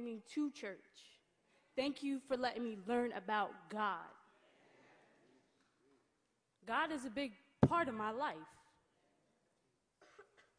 bringing 0.00 0.16
me 0.16 0.22
to 0.34 0.50
church. 0.50 0.78
Thank 1.76 2.02
you 2.02 2.20
for 2.26 2.36
letting 2.36 2.64
me 2.64 2.78
learn 2.86 3.12
about 3.12 3.50
God. 3.70 3.98
God 6.66 6.92
is 6.92 7.04
a 7.04 7.10
big 7.10 7.32
part 7.66 7.88
of 7.88 7.94
my 7.94 8.10
life. 8.10 8.36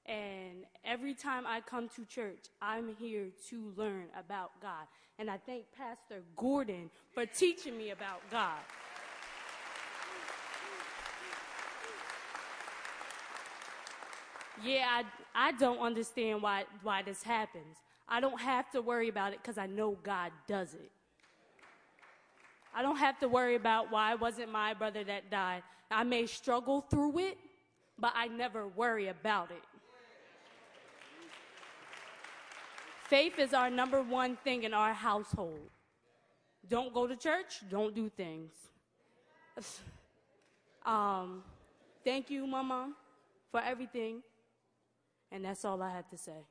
And 0.06 0.66
every 0.84 1.14
time 1.14 1.46
I 1.48 1.62
come 1.62 1.88
to 1.96 2.06
church, 2.06 2.48
I'm 2.62 2.96
here 3.00 3.28
to 3.50 3.74
learn 3.76 4.06
about 4.18 4.52
God. 4.62 4.88
And 5.20 5.30
I 5.30 5.38
thank 5.38 5.66
Pastor 5.78 6.24
Gordon 6.36 6.90
for 7.14 7.26
teaching 7.26 7.78
me 7.78 7.92
about 7.92 8.22
God. 8.32 8.58
Yeah, 14.64 14.86
I, 14.90 15.48
I 15.48 15.52
don't 15.54 15.80
understand 15.80 16.42
why, 16.42 16.66
why 16.84 17.02
this 17.02 17.24
happens. 17.24 17.78
I 18.14 18.20
don't 18.20 18.42
have 18.42 18.70
to 18.72 18.82
worry 18.82 19.08
about 19.08 19.32
it 19.32 19.40
because 19.42 19.58
I 19.58 19.68
know 19.68 19.98
God 20.04 20.34
does 20.46 20.74
it. 20.74 20.92
I 22.76 22.82
don't 22.82 22.98
have 22.98 23.18
to 23.20 23.30
worry 23.30 23.56
about 23.56 23.90
why 23.90 24.12
it 24.12 24.20
wasn't 24.20 24.52
my 24.52 24.74
brother 24.74 25.02
that 25.06 25.32
died. 25.32 25.64
I 25.90 26.04
may 26.04 26.26
struggle 26.26 26.82
through 26.82 27.20
it, 27.20 27.38
but 27.98 28.12
I 28.14 28.28
never 28.28 28.68
worry 28.68 29.08
about 29.08 29.50
it. 29.52 29.64
Faith 33.04 33.40
is 33.40 33.54
our 33.54 33.70
number 33.70 34.02
one 34.02 34.36
thing 34.44 34.64
in 34.64 34.74
our 34.74 34.94
household. 34.94 35.70
Don't 36.68 36.94
go 36.94 37.08
to 37.08 37.16
church, 37.16 37.62
don't 37.70 37.96
do 37.96 38.10
things. 38.10 38.52
Um, 40.84 41.44
thank 42.04 42.32
you, 42.32 42.48
Mama, 42.48 42.92
for 43.52 43.62
everything. 43.62 44.24
And 45.32 45.46
that's 45.46 45.64
all 45.64 45.80
I 45.80 45.92
have 45.92 46.10
to 46.10 46.18
say. 46.18 46.42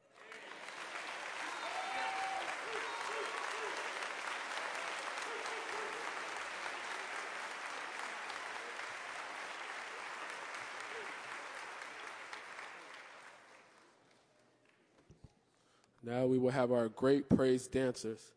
Now 16.11 16.27
we 16.27 16.39
will 16.39 16.51
have 16.51 16.73
our 16.73 16.89
great 16.89 17.29
praise 17.29 17.69
dancers. 17.69 18.33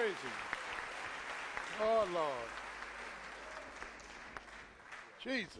Praise 0.00 0.12
Him. 0.12 0.32
Oh, 1.82 2.08
Lord. 2.14 2.48
Jesus. 5.22 5.58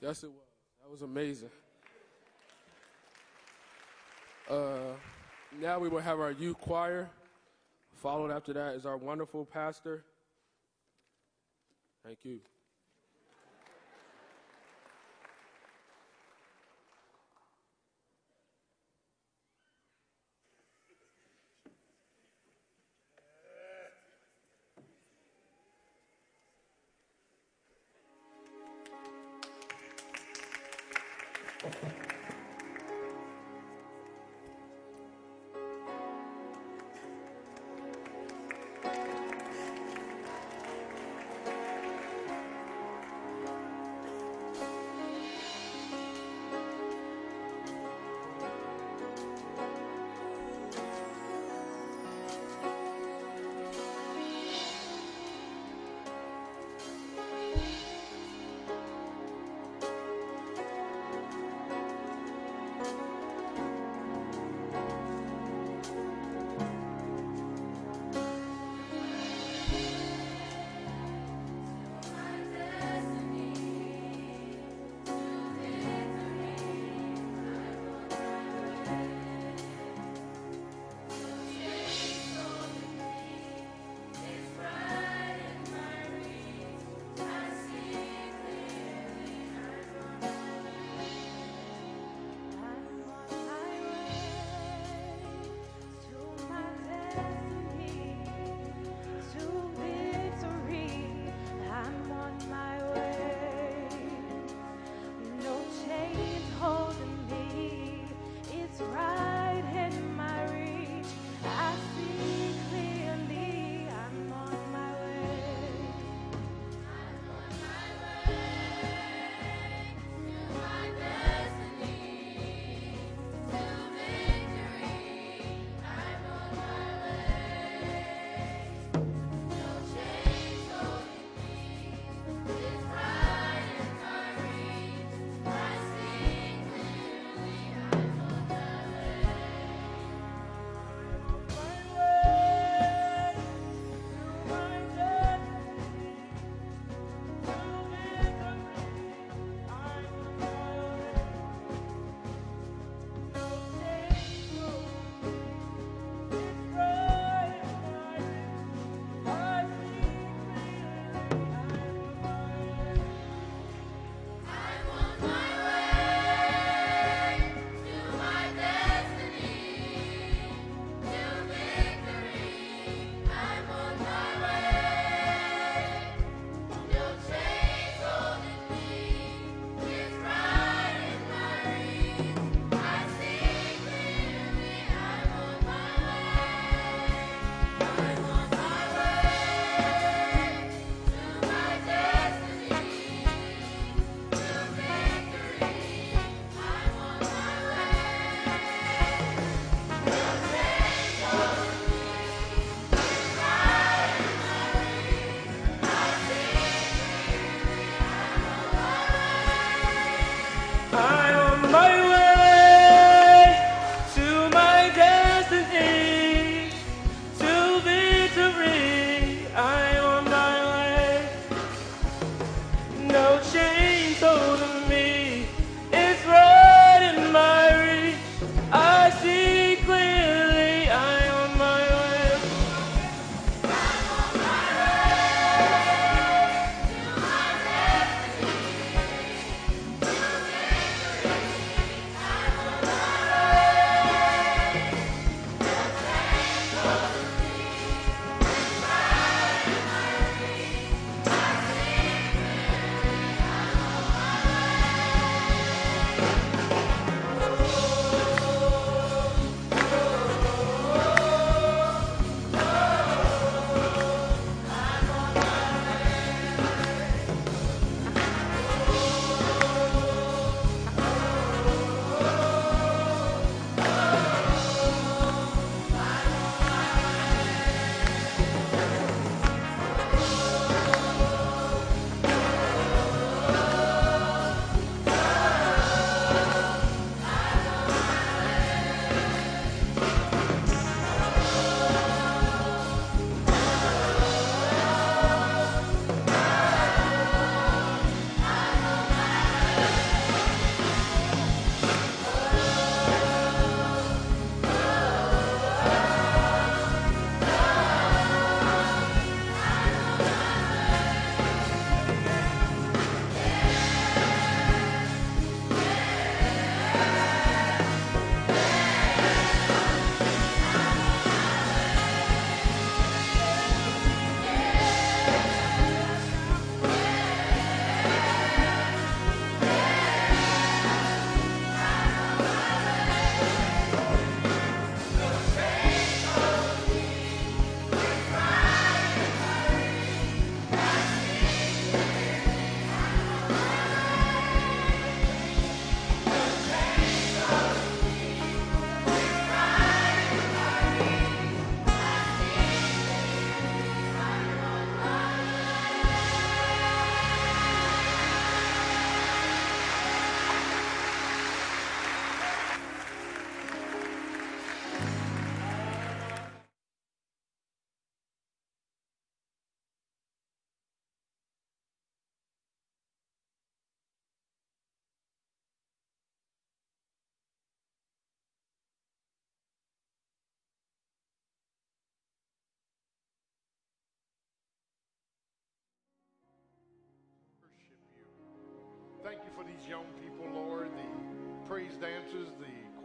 Yes, 0.00 0.22
it 0.22 0.28
was. 0.28 0.36
That 0.80 0.92
was 0.92 1.02
amazing. 1.02 1.50
Uh, 4.48 4.94
now 5.60 5.80
we 5.80 5.88
will 5.88 5.98
have 5.98 6.20
our 6.20 6.30
youth 6.30 6.60
choir. 6.60 7.10
Followed 7.94 8.30
after 8.30 8.52
that 8.52 8.76
is 8.76 8.86
our 8.86 8.96
wonderful 8.96 9.44
pastor. 9.44 10.04
Thank 12.04 12.18
you. 12.22 12.38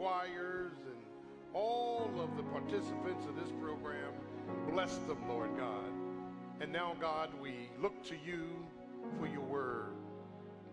Choirs, 0.02 0.74
and 0.88 0.98
all 1.54 2.10
of 2.20 2.36
the 2.36 2.42
participants 2.44 3.28
of 3.28 3.36
this 3.36 3.52
program. 3.62 4.12
Bless 4.72 4.96
them, 5.08 5.20
Lord 5.30 5.56
God. 5.56 5.94
And 6.60 6.72
now, 6.72 6.96
God, 7.00 7.30
we 7.40 7.70
look 7.80 8.04
to 8.06 8.16
you 8.16 8.48
for 9.20 9.28
your 9.28 9.42
word. 9.42 9.94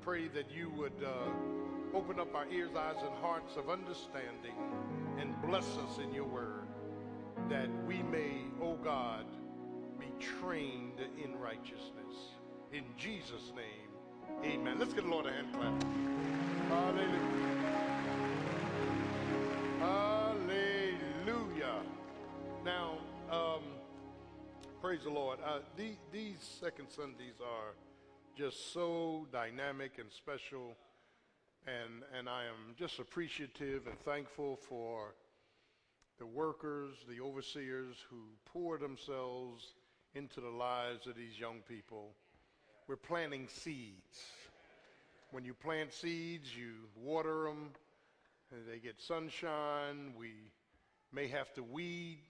Pray 0.00 0.28
that 0.28 0.50
you 0.50 0.70
would 0.70 1.04
uh, 1.04 1.96
open 1.96 2.18
up 2.18 2.34
our 2.34 2.46
ears, 2.48 2.70
eyes, 2.74 2.96
and 3.02 3.14
hearts 3.20 3.56
of 3.56 3.68
understanding 3.68 4.54
and 5.20 5.34
bless 5.42 5.66
us 5.76 5.98
in 6.02 6.14
your 6.14 6.24
word 6.24 6.66
that 7.50 7.68
we 7.86 8.02
may, 8.04 8.44
O 8.62 8.68
oh 8.68 8.78
God, 8.82 9.26
be 9.98 10.06
trained 10.40 11.00
in 11.22 11.38
righteousness. 11.38 12.32
In 12.72 12.84
Jesus' 12.96 13.52
name, 13.54 14.54
amen. 14.54 14.78
Let's 14.78 14.94
get 14.94 15.04
the 15.04 15.10
Lord 15.10 15.26
a 15.26 15.32
hand 15.32 15.48
clap. 15.52 15.84
Hallelujah. 16.68 17.87
Hallelujah. 19.78 21.76
Now, 22.64 22.98
um, 23.30 23.62
praise 24.80 25.04
the 25.04 25.10
Lord. 25.10 25.38
Uh, 25.44 25.60
the, 25.76 25.90
these 26.10 26.38
second 26.60 26.88
Sundays 26.90 27.34
are 27.40 27.74
just 28.36 28.72
so 28.72 29.28
dynamic 29.30 29.92
and 29.98 30.10
special, 30.10 30.74
and, 31.66 32.02
and 32.16 32.28
I 32.28 32.46
am 32.46 32.74
just 32.76 32.98
appreciative 32.98 33.86
and 33.86 33.96
thankful 34.00 34.56
for 34.68 35.14
the 36.18 36.26
workers, 36.26 36.96
the 37.08 37.20
overseers 37.20 37.94
who 38.10 38.24
pour 38.46 38.78
themselves 38.78 39.74
into 40.16 40.40
the 40.40 40.50
lives 40.50 41.06
of 41.06 41.14
these 41.14 41.38
young 41.38 41.60
people. 41.68 42.10
We're 42.88 42.96
planting 42.96 43.46
seeds. 43.46 44.24
When 45.30 45.44
you 45.44 45.54
plant 45.54 45.92
seeds, 45.92 46.48
you 46.56 46.72
water 46.96 47.44
them, 47.44 47.70
they 48.50 48.78
get 48.78 49.00
sunshine. 49.00 50.12
We 50.18 50.32
may 51.12 51.28
have 51.28 51.52
to 51.54 51.62
weed, 51.62 52.22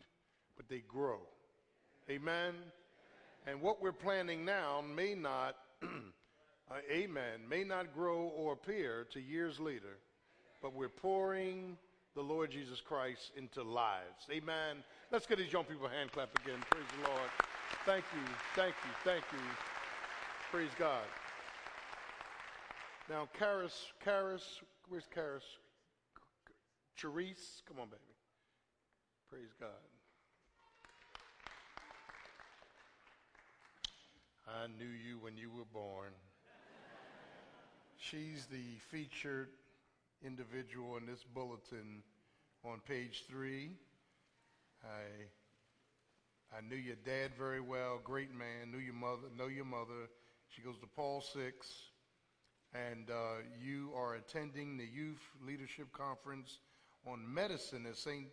but 0.56 0.68
they 0.68 0.82
grow. 0.88 1.18
Amen? 2.10 2.54
And 3.46 3.60
what 3.60 3.80
we're 3.82 3.92
planting 3.92 4.44
now 4.44 4.82
may 4.94 5.14
not, 5.14 5.56
uh, 5.82 6.74
amen, 6.90 7.40
may 7.48 7.64
not 7.64 7.94
grow 7.94 8.32
or 8.36 8.52
appear 8.52 9.06
to 9.12 9.20
years 9.20 9.60
later, 9.60 9.98
but 10.60 10.74
we're 10.74 10.88
pouring 10.88 11.76
the 12.14 12.22
Lord 12.22 12.50
Jesus 12.50 12.80
Christ 12.80 13.30
into 13.36 13.62
lives. 13.62 14.26
Amen. 14.30 14.78
Let's 15.12 15.26
get 15.26 15.38
these 15.38 15.52
young 15.52 15.64
people 15.64 15.86
a 15.86 15.90
hand 15.90 16.10
clap 16.12 16.30
again. 16.40 16.58
Praise 16.70 16.84
the 17.00 17.08
Lord. 17.08 17.30
Thank 17.86 18.04
you, 18.14 18.34
thank 18.54 18.74
you, 18.84 18.90
thank 19.04 19.24
you. 19.32 19.38
Praise 20.50 20.70
God. 20.78 21.04
Now, 23.08 23.28
Karis, 23.38 23.72
Karis, 24.04 24.42
where's 24.88 25.06
Karis? 25.14 25.42
Charisse, 27.00 27.62
come 27.68 27.78
on, 27.80 27.86
baby. 27.86 28.02
Praise 29.30 29.54
God. 29.60 29.68
I 34.48 34.66
knew 34.66 34.90
you 34.90 35.18
when 35.20 35.36
you 35.36 35.48
were 35.48 35.66
born. 35.72 36.10
She's 37.98 38.46
the 38.50 38.80
featured 38.90 39.50
individual 40.24 40.96
in 40.96 41.06
this 41.06 41.22
bulletin 41.22 42.02
on 42.64 42.80
page 42.88 43.26
three. 43.30 43.70
I, 44.82 46.56
I 46.56 46.60
knew 46.68 46.74
your 46.74 46.96
dad 47.04 47.30
very 47.38 47.60
well, 47.60 48.00
great 48.02 48.34
man, 48.34 48.72
knew 48.72 48.78
your 48.78 48.94
mother, 48.94 49.28
know 49.38 49.46
your 49.46 49.66
mother. 49.66 50.08
She 50.48 50.62
goes 50.62 50.78
to 50.78 50.86
Paul 50.96 51.20
Six, 51.20 51.68
and 52.74 53.08
uh, 53.08 53.42
you 53.62 53.92
are 53.96 54.16
attending 54.16 54.76
the 54.76 54.86
Youth 54.86 55.22
Leadership 55.46 55.92
Conference 55.92 56.58
on 57.10 57.22
Medicine 57.32 57.86
at 57.86 57.96
St. 57.96 58.26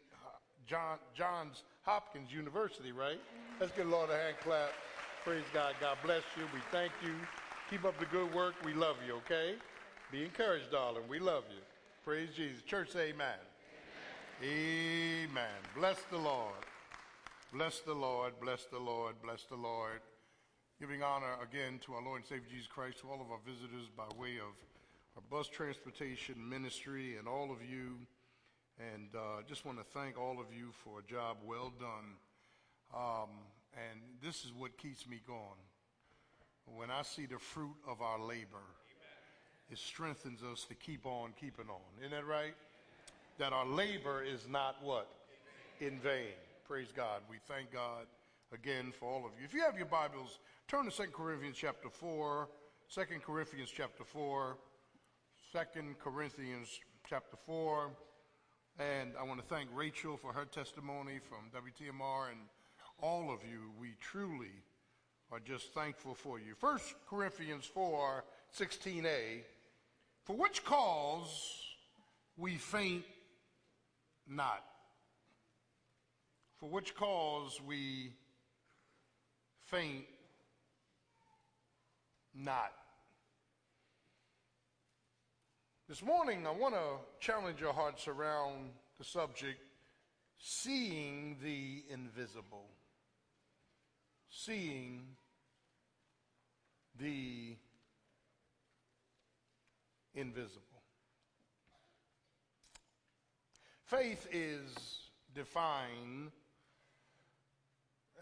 John, 0.67 0.97
Johns 1.15 1.63
Hopkins 1.83 2.31
University, 2.31 2.91
right? 2.91 3.19
Let's 3.59 3.71
give 3.73 3.85
the 3.85 3.91
Lord 3.91 4.09
a 4.09 4.17
hand 4.17 4.35
clap. 4.41 4.71
Praise 5.23 5.43
God. 5.53 5.75
God 5.79 5.97
bless 6.03 6.23
you. 6.37 6.43
We 6.53 6.59
thank 6.71 6.91
you. 7.03 7.13
Keep 7.69 7.85
up 7.85 7.97
the 7.99 8.05
good 8.05 8.33
work. 8.33 8.53
We 8.65 8.73
love 8.73 8.97
you, 9.07 9.15
okay? 9.15 9.55
Be 10.11 10.23
encouraged, 10.23 10.71
darling. 10.71 11.03
We 11.09 11.19
love 11.19 11.43
you. 11.49 11.61
Praise 12.03 12.29
Jesus. 12.35 12.61
Church, 12.63 12.89
amen. 12.95 13.39
amen. 14.41 15.29
Amen. 15.31 15.59
Bless 15.75 15.97
the 16.11 16.17
Lord. 16.17 16.53
Bless 17.53 17.79
the 17.79 17.93
Lord. 17.93 18.33
Bless 18.41 18.65
the 18.65 18.79
Lord. 18.79 19.15
Bless 19.23 19.43
the 19.43 19.55
Lord. 19.55 20.01
Giving 20.79 21.01
honor 21.01 21.35
again 21.41 21.79
to 21.85 21.93
our 21.93 22.03
Lord 22.03 22.21
and 22.21 22.25
Savior 22.27 22.49
Jesus 22.49 22.67
Christ, 22.67 22.99
to 22.99 23.09
all 23.09 23.21
of 23.21 23.31
our 23.31 23.39
visitors 23.45 23.89
by 23.95 24.05
way 24.19 24.37
of 24.37 24.53
our 25.15 25.23
bus 25.31 25.47
transportation 25.47 26.35
ministry 26.37 27.17
and 27.17 27.27
all 27.27 27.51
of 27.51 27.63
you. 27.63 27.97
And 28.79 29.09
uh, 29.15 29.41
just 29.47 29.65
want 29.65 29.77
to 29.77 29.83
thank 29.83 30.19
all 30.19 30.39
of 30.39 30.47
you 30.53 30.71
for 30.83 30.99
a 30.99 31.03
job 31.03 31.37
well 31.45 31.71
done. 31.79 32.17
Um, 32.93 33.29
and 33.73 33.99
this 34.21 34.43
is 34.43 34.51
what 34.53 34.77
keeps 34.77 35.07
me 35.07 35.21
going. 35.25 35.39
When 36.65 36.91
I 36.91 37.03
see 37.03 37.25
the 37.25 37.39
fruit 37.39 37.75
of 37.87 38.01
our 38.01 38.19
labor, 38.19 38.65
it 39.71 39.77
strengthens 39.77 40.41
us 40.43 40.65
to 40.65 40.75
keep 40.75 41.05
on 41.05 41.31
keeping 41.39 41.69
on. 41.69 41.81
Isn't 41.99 42.11
that 42.11 42.25
right? 42.25 42.53
That 43.37 43.53
our 43.53 43.65
labor 43.65 44.23
is 44.23 44.47
not 44.49 44.75
what? 44.81 45.07
In 45.79 45.99
vain. 45.99 46.33
Praise 46.67 46.91
God. 46.95 47.21
We 47.29 47.37
thank 47.47 47.71
God 47.71 48.05
again 48.53 48.91
for 48.97 49.09
all 49.09 49.25
of 49.25 49.31
you. 49.37 49.45
If 49.45 49.53
you 49.53 49.61
have 49.61 49.77
your 49.77 49.85
Bibles, 49.85 50.39
turn 50.67 50.89
to 50.89 50.91
2 50.91 51.03
Corinthians 51.11 51.57
chapter 51.57 51.89
4. 51.89 52.49
2 52.93 53.01
Corinthians 53.25 53.69
chapter 53.75 54.03
4. 54.03 54.57
2 55.53 55.59
Corinthians 56.03 56.79
chapter 57.07 57.37
4. 57.45 57.91
And 58.77 59.13
I 59.17 59.23
want 59.23 59.39
to 59.39 59.45
thank 59.45 59.69
Rachel 59.73 60.17
for 60.17 60.33
her 60.33 60.43
testimony 60.45 61.19
from 61.29 61.49
WTMR 61.53 62.31
and 62.31 62.39
all 63.01 63.31
of 63.31 63.39
you. 63.49 63.71
We 63.79 63.95
truly 64.01 64.51
are 65.31 65.39
just 65.39 65.73
thankful 65.73 66.13
for 66.13 66.39
you. 66.39 66.55
1 66.59 66.79
Corinthians 67.09 67.65
4 67.65 68.23
16a 68.57 69.43
for 70.25 70.35
which 70.35 70.63
cause 70.65 71.61
we 72.35 72.55
faint 72.55 73.05
not. 74.27 74.63
For 76.59 76.67
which 76.67 76.95
cause 76.95 77.61
we 77.65 78.11
faint 79.61 80.05
not. 82.33 82.73
This 85.87 86.01
morning, 86.01 86.47
I 86.47 86.49
want 86.49 86.73
to 86.73 86.97
challenge 87.19 87.61
your 87.61 87.71
hearts 87.71 88.07
around 88.07 88.71
the 88.97 89.03
subject 89.03 89.59
seeing 90.39 91.37
the 91.43 91.83
invisible. 91.93 92.65
Seeing 94.31 95.03
the 96.99 97.55
invisible. 100.15 100.81
Faith 103.83 104.27
is 104.31 104.71
defined 105.35 106.31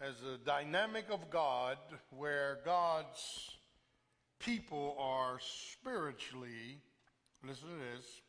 as 0.02 0.16
a 0.22 0.36
dynamic 0.36 1.06
of 1.10 1.30
God 1.30 1.78
where 2.10 2.58
God's 2.62 3.48
people 4.38 4.98
are 4.98 5.38
spiritually, 5.40 6.82
listen 7.46 7.68
to 7.68 7.96
this, 7.96 8.22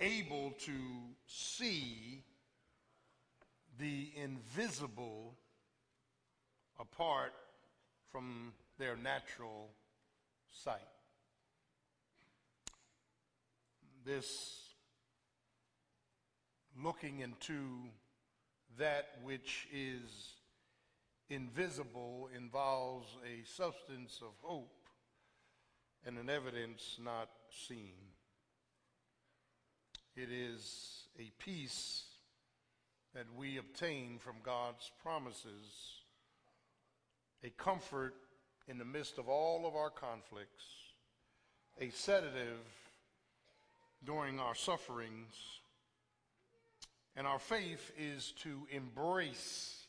able 0.00 0.52
to 0.60 0.72
see 1.26 2.22
the 3.78 4.10
invisible 4.16 5.34
apart 6.78 7.32
from 8.10 8.52
their 8.78 8.96
natural 8.96 9.70
sight. 10.50 10.80
this 14.04 14.74
looking 16.82 17.20
into 17.20 17.88
that 18.78 19.10
which 19.22 19.68
is 19.72 20.34
invisible 21.28 22.28
involves 22.36 23.08
a 23.24 23.46
substance 23.46 24.20
of 24.22 24.32
hope 24.42 24.88
and 26.04 26.18
an 26.18 26.28
evidence 26.28 26.98
not 27.02 27.28
seen. 27.68 28.11
It 30.14 30.28
is 30.30 31.04
a 31.18 31.30
peace 31.38 32.04
that 33.14 33.24
we 33.34 33.56
obtain 33.56 34.18
from 34.18 34.34
God's 34.42 34.90
promises, 35.02 36.00
a 37.42 37.48
comfort 37.48 38.14
in 38.68 38.76
the 38.76 38.84
midst 38.84 39.16
of 39.16 39.28
all 39.30 39.66
of 39.66 39.74
our 39.74 39.88
conflicts, 39.88 40.64
a 41.80 41.88
sedative 41.88 42.60
during 44.04 44.38
our 44.38 44.54
sufferings. 44.54 45.34
And 47.16 47.26
our 47.26 47.38
faith 47.38 47.90
is 47.98 48.32
to 48.42 48.66
embrace 48.70 49.86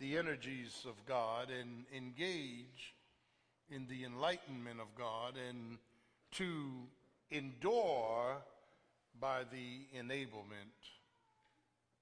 the 0.00 0.18
energies 0.18 0.84
of 0.88 1.06
God 1.06 1.50
and 1.50 1.84
engage 1.96 2.94
in 3.70 3.86
the 3.86 4.04
enlightenment 4.04 4.80
of 4.80 4.92
God 4.96 5.34
and 5.36 5.78
to 6.32 6.88
endure 7.30 8.42
by 9.20 9.42
the 9.44 9.98
enablement 9.98 10.82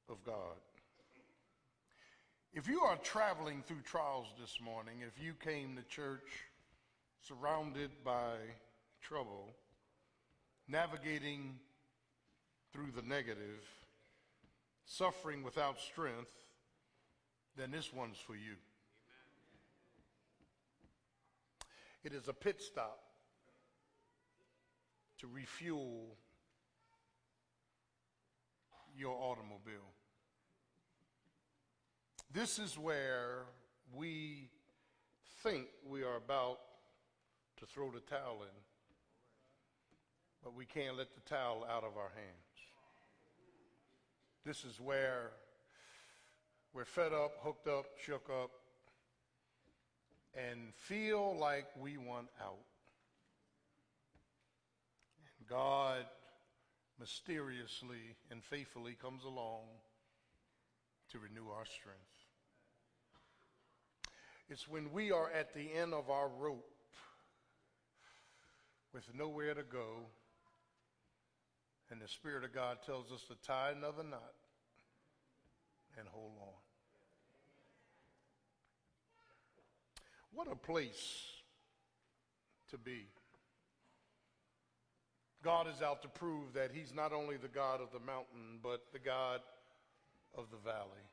of 0.09 0.23
God. 0.25 0.57
If 2.53 2.67
you 2.67 2.81
are 2.81 2.97
traveling 2.97 3.63
through 3.67 3.83
trials 3.85 4.27
this 4.41 4.59
morning, 4.61 5.03
if 5.07 5.23
you 5.23 5.35
came 5.35 5.77
to 5.77 5.83
church 5.83 6.47
surrounded 7.23 7.91
by 8.05 8.35
trouble, 9.01 9.51
navigating 10.67 11.59
through 12.73 12.91
the 12.95 13.03
negative, 13.03 13.65
suffering 14.85 15.43
without 15.45 15.81
strength, 15.81 16.33
then 17.57 17.71
this 17.71 17.93
one's 17.93 18.19
for 18.19 18.35
you. 18.35 18.57
It 22.03 22.13
is 22.15 22.29
a 22.29 22.33
pit 22.33 22.63
stop 22.63 23.01
to 25.19 25.27
refuel 25.27 26.17
your 29.01 29.17
automobile. 29.17 29.95
This 32.33 32.59
is 32.59 32.79
where 32.79 33.47
we 33.97 34.51
think 35.43 35.69
we 35.89 36.03
are 36.03 36.17
about 36.17 36.59
to 37.57 37.67
throw 37.67 37.91
the 37.91 38.01
towel 38.01 38.43
in, 38.43 38.57
but 40.45 40.55
we 40.55 40.67
can't 40.67 40.99
let 40.99 41.15
the 41.15 41.21
towel 41.23 41.67
out 41.69 41.83
of 41.83 41.97
our 41.97 42.11
hands. 42.15 42.51
This 44.45 44.65
is 44.65 44.79
where 44.79 45.31
we're 46.75 46.85
fed 46.85 47.13
up, 47.15 47.33
hooked 47.43 47.69
up, 47.69 47.87
shook 48.05 48.29
up, 48.31 48.51
and 50.35 50.75
feel 50.75 51.37
like 51.39 51.67
we 51.81 51.97
want 51.97 52.29
out. 52.41 52.59
And 55.39 55.49
God 55.49 56.05
mysteriously 57.01 58.15
and 58.31 58.45
faithfully 58.45 58.95
comes 59.01 59.25
along 59.25 59.63
to 61.11 61.19
renew 61.19 61.49
our 61.49 61.65
strength. 61.65 61.99
It's 64.51 64.69
when 64.69 64.93
we 64.93 65.11
are 65.11 65.31
at 65.31 65.55
the 65.55 65.73
end 65.73 65.95
of 65.95 66.11
our 66.11 66.29
rope 66.29 66.69
with 68.93 69.05
nowhere 69.17 69.55
to 69.55 69.63
go, 69.63 70.07
and 71.91 72.01
the 72.01 72.09
Spirit 72.09 72.45
of 72.45 72.53
God 72.53 72.79
tells 72.85 73.11
us 73.11 73.25
to 73.29 73.35
tie 73.47 73.71
another 73.77 74.03
knot 74.03 74.35
and 75.99 76.07
hold 76.09 76.33
on. 76.41 76.55
What 80.33 80.49
a 80.51 80.57
place 80.57 81.27
to 82.71 82.79
be. 82.79 83.07
God 85.43 85.67
is 85.69 85.83
out 85.83 86.03
to 86.03 86.09
prove 86.09 86.53
that 86.55 86.71
He's 86.73 86.95
not 86.95 87.13
only 87.13 87.37
the 87.37 87.49
God 87.49 87.81
of 87.81 87.93
the 87.93 88.01
mountain, 88.01 88.59
but 88.63 88.85
the 88.93 88.99
God 88.99 89.41
of 90.37 90.47
the 90.51 90.59
valley. 90.59 91.05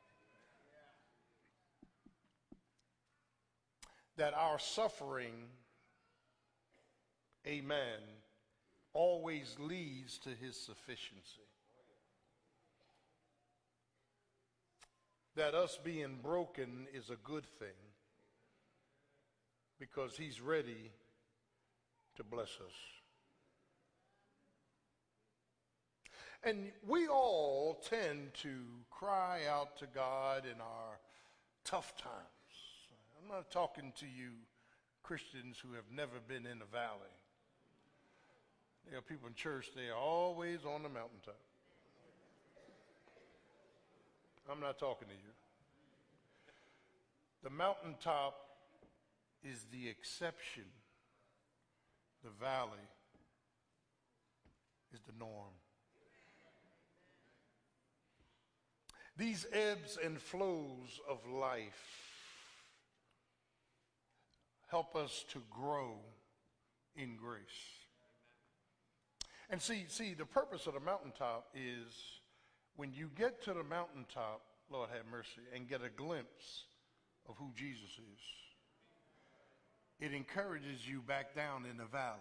That 4.17 4.33
our 4.33 4.59
suffering, 4.59 5.33
amen, 7.47 7.99
always 8.93 9.55
leads 9.59 10.17
to 10.19 10.29
His 10.29 10.59
sufficiency. 10.59 11.41
That 15.35 15.53
us 15.53 15.77
being 15.83 16.17
broken 16.23 16.87
is 16.93 17.11
a 17.11 17.17
good 17.23 17.45
thing 17.59 17.69
because 19.79 20.17
he's 20.17 20.41
ready 20.41 20.91
to 22.15 22.23
bless 22.23 22.49
us. 22.49 22.96
And 26.43 26.71
we 26.87 27.07
all 27.07 27.81
tend 27.89 28.33
to 28.41 28.49
cry 28.91 29.41
out 29.49 29.77
to 29.79 29.85
God 29.93 30.43
in 30.45 30.61
our 30.61 30.99
tough 31.65 31.97
times. 31.97 32.13
I'm 33.21 33.29
not 33.35 33.51
talking 33.51 33.91
to 33.99 34.05
you 34.05 34.31
Christians 35.03 35.57
who 35.57 35.73
have 35.73 35.85
never 35.93 36.19
been 36.27 36.45
in 36.45 36.59
the 36.59 36.65
valley. 36.65 37.13
There 38.89 38.99
are 38.99 39.01
people 39.01 39.27
in 39.27 39.33
church, 39.33 39.69
they 39.75 39.89
are 39.89 39.97
always 39.97 40.59
on 40.63 40.83
the 40.83 40.89
mountaintop. 40.89 41.39
I'm 44.49 44.61
not 44.61 44.79
talking 44.79 45.09
to 45.09 45.13
you. 45.13 45.33
The 47.43 47.49
mountaintop 47.49 48.35
is 49.43 49.65
the 49.71 49.89
exception. 49.89 50.63
The 52.23 52.29
valley 52.39 52.87
is 54.93 55.01
the 55.05 55.13
norm. 55.19 55.53
These 59.17 59.47
ebbs 59.51 59.97
and 60.03 60.21
flows 60.21 60.99
of 61.09 61.17
life 61.27 62.03
help 64.69 64.95
us 64.95 65.25
to 65.31 65.41
grow 65.49 65.95
in 66.95 67.15
grace. 67.15 67.41
And 69.49 69.61
see, 69.61 69.85
see, 69.87 70.13
the 70.13 70.25
purpose 70.25 70.67
of 70.67 70.73
the 70.73 70.79
mountaintop 70.79 71.47
is 71.55 71.93
when 72.75 72.93
you 72.93 73.09
get 73.17 73.43
to 73.45 73.53
the 73.53 73.63
mountaintop, 73.63 74.41
Lord 74.69 74.89
have 74.89 75.05
mercy, 75.09 75.41
and 75.55 75.67
get 75.67 75.81
a 75.81 75.89
glimpse 75.89 76.65
of 77.27 77.35
who 77.37 77.51
Jesus 77.55 77.89
is 77.89 78.21
it 79.99 80.13
encourages 80.13 80.87
you 80.87 81.01
back 81.01 81.35
down 81.35 81.65
in 81.69 81.77
the 81.77 81.85
valley. 81.85 82.19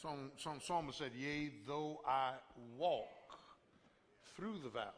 Some, 0.00 0.32
some 0.38 0.60
psalmist 0.60 0.98
said, 0.98 1.12
Yea, 1.16 1.50
though 1.66 2.00
I 2.06 2.32
walk 2.78 3.08
through 4.34 4.58
the 4.62 4.70
valley 4.70 4.88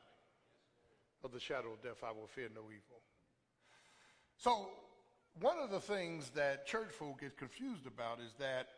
of 1.25 1.33
the 1.33 1.41
shadow 1.41 1.73
of 1.73 1.83
death, 1.83 2.03
I 2.03 2.13
will 2.13 2.27
fear 2.27 2.49
no 2.55 2.63
evil. 2.63 3.01
So, 4.37 4.69
one 5.41 5.59
of 5.59 5.71
the 5.71 5.81
things 5.81 6.31
that 6.31 6.67
church 6.67 6.91
folk 6.91 7.21
get 7.21 7.37
confused 7.37 7.87
about 7.87 8.21
is 8.21 8.33
that 8.39 8.69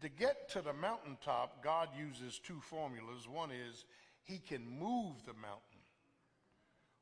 to 0.00 0.08
get 0.08 0.48
to 0.50 0.62
the 0.62 0.72
mountaintop, 0.72 1.62
God 1.62 1.88
uses 1.96 2.38
two 2.38 2.60
formulas. 2.60 3.28
One 3.28 3.50
is 3.50 3.84
he 4.24 4.38
can 4.38 4.66
move 4.66 5.16
the 5.26 5.34
mountain, 5.34 5.82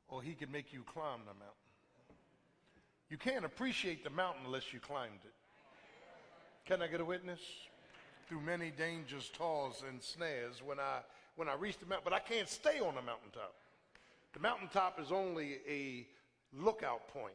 or 0.09 0.23
he 0.23 0.35
can 0.35 0.51
make 0.51 0.73
you 0.73 0.83
climb 0.83 1.21
the 1.21 1.35
mountain. 1.35 1.55
You 3.09 3.17
can't 3.17 3.45
appreciate 3.45 4.05
the 4.05 4.11
mountain 4.11 4.43
unless 4.47 4.73
you 4.73 4.81
climbed 4.81 5.21
it. 5.25 5.35
Can 6.67 6.83
I 6.83 6.87
get 6.87 7.01
a 7.01 7.05
witness? 7.05 7.41
Through 8.29 8.43
many 8.43 8.71
dangers, 8.71 9.31
toils, 9.37 9.83
and 9.89 10.01
snares 10.01 10.63
when 10.65 10.79
I 10.79 11.01
when 11.37 11.49
I 11.49 11.55
reach 11.55 11.79
the 11.79 11.87
mountain, 11.87 12.05
but 12.05 12.13
I 12.13 12.19
can't 12.19 12.49
stay 12.49 12.81
on 12.81 12.95
the 12.95 13.03
mountaintop. 13.03 13.55
The 14.33 14.41
mountaintop 14.41 15.01
is 15.01 15.13
only 15.13 15.59
a 15.69 16.07
lookout 16.53 17.09
point. 17.09 17.35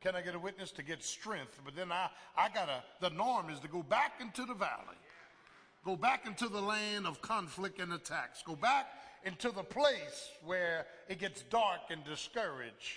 Can 0.00 0.14
I 0.14 0.22
get 0.22 0.34
a 0.34 0.38
witness 0.38 0.70
to 0.72 0.82
get 0.82 1.02
strength? 1.02 1.60
But 1.64 1.74
then 1.74 1.90
I, 1.90 2.08
I 2.36 2.48
gotta, 2.48 2.82
the 3.00 3.10
norm 3.10 3.50
is 3.50 3.58
to 3.60 3.68
go 3.68 3.82
back 3.82 4.20
into 4.20 4.44
the 4.44 4.54
valley. 4.54 4.96
Go 5.84 5.96
back 5.96 6.26
into 6.26 6.48
the 6.48 6.60
land 6.60 7.06
of 7.06 7.20
conflict 7.20 7.80
and 7.80 7.92
attacks. 7.92 8.42
Go 8.42 8.54
back 8.56 8.86
into 9.24 9.50
the 9.50 9.62
place 9.62 10.30
where 10.44 10.86
it 11.08 11.18
gets 11.18 11.42
dark 11.42 11.80
and 11.90 12.04
discouraged. 12.04 12.94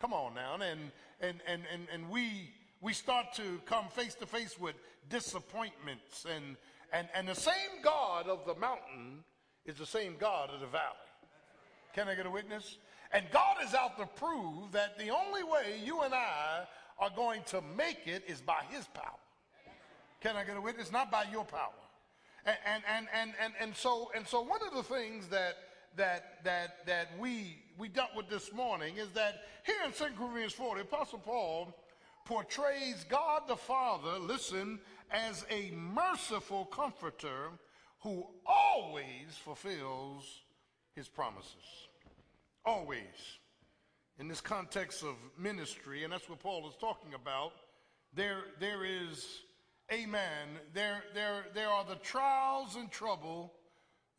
Come 0.00 0.12
on 0.12 0.34
now. 0.34 0.54
And 0.54 0.90
and, 1.20 1.40
and, 1.46 1.62
and, 1.72 1.86
and 1.92 2.10
we, 2.10 2.50
we 2.80 2.92
start 2.92 3.32
to 3.34 3.60
come 3.66 3.88
face 3.88 4.14
to 4.16 4.26
face 4.26 4.58
with 4.58 4.74
disappointments. 5.08 6.26
And, 6.34 6.56
and, 6.92 7.08
and 7.14 7.28
the 7.28 7.34
same 7.34 7.82
God 7.82 8.28
of 8.28 8.44
the 8.46 8.54
mountain 8.56 9.24
is 9.64 9.76
the 9.76 9.86
same 9.86 10.16
God 10.18 10.50
of 10.50 10.60
the 10.60 10.66
valley. 10.66 10.84
Can 11.94 12.08
I 12.08 12.14
get 12.14 12.26
a 12.26 12.30
witness? 12.30 12.78
And 13.12 13.24
God 13.32 13.56
is 13.64 13.74
out 13.74 13.96
to 13.98 14.06
prove 14.06 14.72
that 14.72 14.98
the 14.98 15.10
only 15.10 15.44
way 15.44 15.80
you 15.84 16.02
and 16.02 16.12
I 16.12 16.64
are 16.98 17.10
going 17.14 17.42
to 17.46 17.62
make 17.76 18.06
it 18.06 18.24
is 18.26 18.40
by 18.40 18.62
his 18.68 18.86
power. 18.88 19.18
Can 20.20 20.36
I 20.36 20.44
get 20.44 20.56
a 20.56 20.60
witness? 20.60 20.90
Not 20.90 21.10
by 21.10 21.24
your 21.30 21.44
power. 21.44 21.70
And, 22.44 22.56
and, 22.66 22.82
and, 22.92 23.06
and, 23.14 23.32
and, 23.42 23.52
and, 23.60 23.76
so, 23.76 24.10
and 24.14 24.26
so 24.26 24.42
one 24.42 24.60
of 24.66 24.74
the 24.74 24.82
things 24.82 25.28
that, 25.28 25.56
that, 25.96 26.44
that, 26.44 26.86
that 26.86 27.18
we 27.18 27.58
we 27.78 27.88
dealt 27.88 28.14
with 28.16 28.28
this 28.28 28.52
morning 28.52 28.96
is 28.96 29.10
that 29.10 29.42
here 29.64 29.76
in 29.84 29.92
2 29.92 30.14
Corinthians 30.16 30.52
4, 30.52 30.76
the 30.76 30.82
Apostle 30.82 31.18
Paul 31.18 31.74
portrays 32.24 33.04
God 33.08 33.42
the 33.48 33.56
Father, 33.56 34.18
listen, 34.18 34.78
as 35.10 35.44
a 35.50 35.70
merciful 35.72 36.66
comforter 36.66 37.50
who 38.00 38.26
always 38.46 39.36
fulfills 39.42 40.42
his 40.94 41.08
promises. 41.08 41.88
Always. 42.64 43.38
In 44.18 44.28
this 44.28 44.40
context 44.40 45.02
of 45.02 45.16
ministry, 45.38 46.04
and 46.04 46.12
that's 46.12 46.28
what 46.28 46.38
Paul 46.38 46.68
is 46.68 46.74
talking 46.80 47.14
about, 47.14 47.52
there, 48.14 48.44
there 48.60 48.84
is, 48.84 49.42
amen, 49.92 50.48
there, 50.72 51.02
there, 51.14 51.46
there 51.52 51.68
are 51.68 51.84
the 51.84 51.96
trials 51.96 52.76
and 52.76 52.90
trouble, 52.90 53.52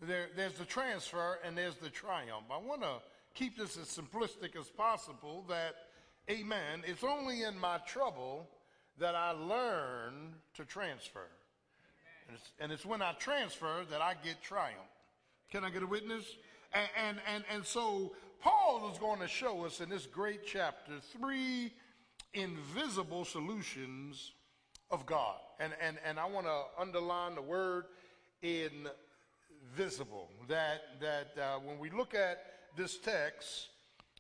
there, 0.02 0.28
there's 0.36 0.56
the 0.56 0.66
transfer, 0.66 1.40
and 1.46 1.58
there's 1.58 1.78
the 1.78 1.90
triumph. 1.90 2.46
I 2.52 2.58
want 2.58 2.82
to 2.82 2.98
keep 3.34 3.58
this 3.58 3.78
as 3.78 3.88
simplistic 3.88 4.60
as 4.60 4.68
possible 4.68 5.46
that, 5.48 5.76
amen, 6.30 6.84
it's 6.86 7.04
only 7.04 7.44
in 7.44 7.58
my 7.58 7.78
trouble 7.88 8.50
that 9.00 9.16
I 9.16 9.32
learn 9.32 10.34
to 10.56 10.66
transfer. 10.66 11.28
And 12.28 12.38
it's, 12.38 12.52
and 12.60 12.72
it's 12.72 12.86
when 12.86 13.02
I 13.02 13.14
transfer 13.14 13.84
that 13.90 14.02
I 14.02 14.16
get 14.24 14.42
triumph. 14.42 14.76
Can 15.52 15.64
I 15.64 15.70
get 15.70 15.84
a 15.84 15.88
witness? 15.88 16.26
And, 16.76 16.90
and, 17.08 17.18
and, 17.34 17.44
and 17.54 17.66
so 17.66 18.12
Paul 18.42 18.92
is 18.92 19.00
going 19.00 19.22
to 19.22 19.30
show 19.30 19.66
us 19.66 19.80
in 19.80 19.90
this 19.90 20.06
great 20.06 20.46
chapter 20.46 21.00
three 21.18 21.72
invisible 22.34 23.24
solutions 23.24 24.34
of 24.92 25.06
God. 25.06 25.38
And, 25.60 25.72
and, 25.82 25.98
and 26.06 26.20
I 26.20 26.26
want 26.26 26.48
to 26.48 26.64
underline 26.78 27.36
the 27.36 27.42
word 27.42 27.86
invisible. 28.42 30.30
That, 30.50 30.82
that 31.00 31.42
uh, 31.42 31.60
when 31.60 31.80
we 31.80 31.90
look 31.90 32.14
at 32.14 32.44
this 32.76 32.98
text, 32.98 33.70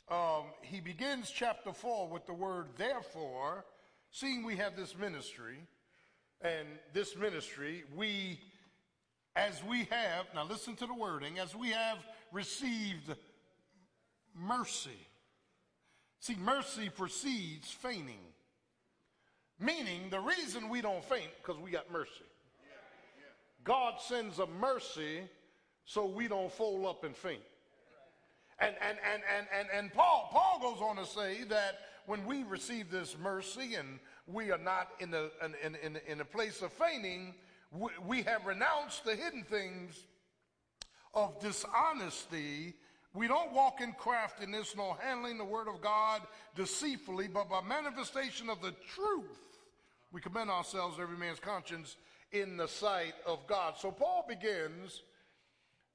um, 0.09 0.45
he 0.61 0.79
begins 0.79 1.29
chapter 1.29 1.73
4 1.73 2.07
with 2.07 2.25
the 2.25 2.33
word 2.33 2.67
therefore, 2.77 3.65
seeing 4.11 4.45
we 4.45 4.55
have 4.55 4.77
this 4.77 4.97
ministry, 4.97 5.57
and 6.41 6.67
this 6.93 7.17
ministry, 7.17 7.83
we, 7.93 8.39
as 9.35 9.61
we 9.63 9.79
have, 9.91 10.27
now 10.33 10.45
listen 10.45 10.75
to 10.77 10.85
the 10.85 10.93
wording, 10.93 11.37
as 11.37 11.53
we 11.53 11.71
have 11.71 11.97
received 12.35 13.15
mercy. 14.35 15.07
See, 16.19 16.35
mercy 16.35 16.89
precedes 16.89 17.71
feigning. 17.71 18.19
Meaning, 19.57 20.09
the 20.09 20.19
reason 20.19 20.67
we 20.67 20.81
don't 20.81 21.03
faint, 21.03 21.29
because 21.41 21.61
we 21.61 21.71
got 21.71 21.89
mercy. 21.91 22.11
God 23.63 23.95
sends 23.99 24.39
a 24.39 24.45
mercy 24.45 25.21
so 25.85 26.05
we 26.05 26.27
don't 26.27 26.51
fold 26.51 26.85
up 26.85 27.03
and 27.05 27.15
faint. 27.15 27.41
And, 28.59 28.75
and, 28.81 28.97
and, 29.13 29.23
and, 29.37 29.47
and, 29.57 29.67
and 29.73 29.93
Paul, 29.93 30.29
Paul 30.31 30.59
goes 30.61 30.81
on 30.81 30.97
to 30.97 31.05
say 31.05 31.43
that 31.45 31.79
when 32.05 32.25
we 32.25 32.43
receive 32.43 32.91
this 32.91 33.15
mercy 33.21 33.75
and 33.75 33.99
we 34.27 34.51
are 34.51 34.57
not 34.57 34.89
in 34.99 35.13
a, 35.13 35.29
in, 35.63 35.75
in, 35.83 35.99
in 36.07 36.21
a 36.21 36.25
place 36.25 36.61
of 36.61 36.71
fainting, 36.73 37.33
we, 37.71 37.89
we 38.05 38.21
have 38.23 38.45
renounced 38.45 39.05
the 39.05 39.15
hidden 39.15 39.43
things 39.43 40.03
of 41.15 41.39
dishonesty. 41.39 42.73
We 43.13 43.27
don't 43.27 43.53
walk 43.53 43.81
in 43.81 43.93
craftiness 43.93 44.75
nor 44.75 44.97
handling 45.01 45.37
the 45.37 45.45
word 45.45 45.67
of 45.67 45.81
God 45.81 46.21
deceitfully, 46.55 47.29
but 47.29 47.49
by 47.49 47.61
manifestation 47.61 48.49
of 48.49 48.61
the 48.61 48.73
truth, 48.93 49.59
we 50.11 50.21
commend 50.21 50.49
ourselves, 50.49 50.97
every 50.99 51.17
man's 51.17 51.39
conscience, 51.39 51.97
in 52.31 52.57
the 52.57 52.67
sight 52.67 53.13
of 53.25 53.47
God. 53.47 53.75
So 53.77 53.91
Paul 53.91 54.25
begins 54.27 55.03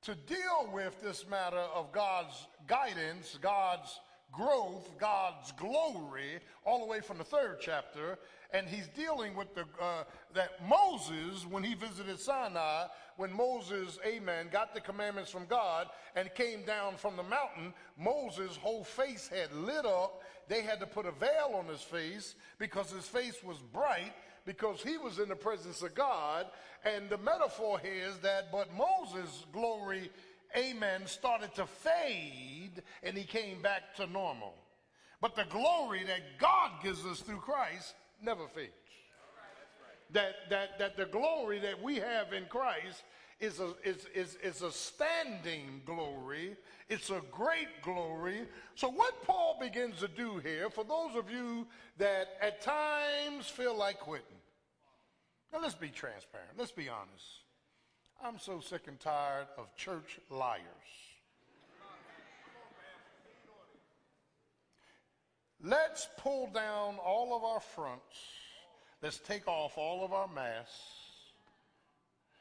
to 0.02 0.14
deal 0.14 0.70
with 0.72 1.00
this 1.02 1.28
matter 1.28 1.64
of 1.74 1.92
God's 1.92 2.46
guidance, 2.66 3.38
God's 3.40 4.00
growth, 4.32 4.90
God's 4.98 5.52
glory, 5.52 6.38
all 6.64 6.80
the 6.80 6.86
way 6.86 7.00
from 7.00 7.18
the 7.18 7.24
third 7.24 7.58
chapter. 7.60 8.18
And 8.52 8.66
he's 8.66 8.88
dealing 8.88 9.36
with 9.36 9.54
the, 9.54 9.62
uh, 9.80 10.04
that 10.34 10.66
Moses, 10.68 11.46
when 11.48 11.62
he 11.62 11.74
visited 11.74 12.18
Sinai, 12.18 12.86
when 13.16 13.32
Moses, 13.32 13.98
amen, 14.04 14.48
got 14.50 14.74
the 14.74 14.80
commandments 14.80 15.30
from 15.30 15.46
God 15.46 15.88
and 16.16 16.34
came 16.34 16.64
down 16.64 16.96
from 16.96 17.16
the 17.16 17.22
mountain, 17.22 17.72
Moses' 17.98 18.56
whole 18.56 18.82
face 18.82 19.28
had 19.28 19.52
lit 19.52 19.86
up. 19.86 20.22
They 20.48 20.62
had 20.62 20.80
to 20.80 20.86
put 20.86 21.06
a 21.06 21.12
veil 21.12 21.54
on 21.54 21.66
his 21.66 21.82
face 21.82 22.34
because 22.58 22.90
his 22.90 23.06
face 23.06 23.36
was 23.44 23.58
bright 23.72 24.12
because 24.44 24.82
he 24.82 24.96
was 24.96 25.18
in 25.18 25.28
the 25.28 25.36
presence 25.36 25.82
of 25.82 25.94
God. 25.94 26.46
And 26.84 27.08
the 27.10 27.18
metaphor 27.18 27.78
here 27.78 28.06
is 28.08 28.18
that, 28.18 28.50
but 28.50 28.68
Moses' 28.74 29.44
glory, 29.52 30.10
amen, 30.56 31.06
started 31.06 31.54
to 31.54 31.66
fade 31.66 32.82
and 33.02 33.16
he 33.16 33.24
came 33.24 33.62
back 33.62 33.94
to 33.96 34.06
normal. 34.06 34.54
But 35.20 35.36
the 35.36 35.44
glory 35.50 36.02
that 36.04 36.38
God 36.38 36.82
gives 36.82 37.04
us 37.04 37.20
through 37.20 37.38
Christ 37.38 37.94
never 38.22 38.48
fades. 38.48 38.72
That, 40.12 40.34
that, 40.50 40.78
that 40.78 40.96
the 40.96 41.06
glory 41.06 41.60
that 41.60 41.80
we 41.80 41.96
have 41.96 42.32
in 42.32 42.46
Christ 42.46 43.04
is 43.38 43.60
a, 43.60 43.74
is, 43.84 44.06
is, 44.14 44.36
is 44.42 44.62
a 44.62 44.72
standing 44.72 45.82
glory. 45.86 46.56
It's 46.88 47.10
a 47.10 47.22
great 47.30 47.82
glory. 47.82 48.42
So, 48.74 48.88
what 48.90 49.22
Paul 49.24 49.56
begins 49.60 50.00
to 50.00 50.08
do 50.08 50.38
here, 50.38 50.68
for 50.68 50.82
those 50.82 51.14
of 51.14 51.30
you 51.30 51.66
that 51.98 52.30
at 52.42 52.60
times 52.60 53.46
feel 53.46 53.76
like 53.76 54.00
quitting, 54.00 54.40
now, 55.52 55.60
let's 55.60 55.74
be 55.74 55.88
transparent. 55.88 56.52
Let's 56.56 56.70
be 56.70 56.88
honest. 56.88 57.24
I'm 58.22 58.38
so 58.38 58.61
sick 58.61 58.83
and 58.87 59.00
tired 59.00 59.46
of 59.56 59.74
church 59.76 60.20
liars. 60.30 60.61
Let's 65.62 66.09
pull 66.18 66.50
down 66.52 66.96
all 67.04 67.37
of 67.37 67.44
our 67.44 67.61
fronts. 67.61 68.16
Let's 69.02 69.18
take 69.18 69.48
off 69.48 69.76
all 69.76 70.04
of 70.04 70.12
our 70.12 70.28
masks. 70.28 70.74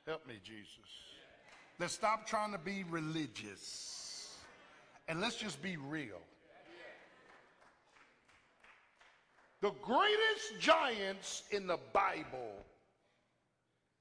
Help 0.05 0.27
me, 0.27 0.35
Jesus. 0.43 0.69
Let's 1.79 1.93
stop 1.93 2.27
trying 2.27 2.51
to 2.51 2.57
be 2.57 2.83
religious. 2.89 4.35
And 5.07 5.21
let's 5.21 5.35
just 5.35 5.61
be 5.61 5.77
real. 5.77 6.21
The 9.61 9.71
greatest 9.81 10.59
giants 10.59 11.43
in 11.51 11.67
the 11.67 11.79
Bible 11.93 12.65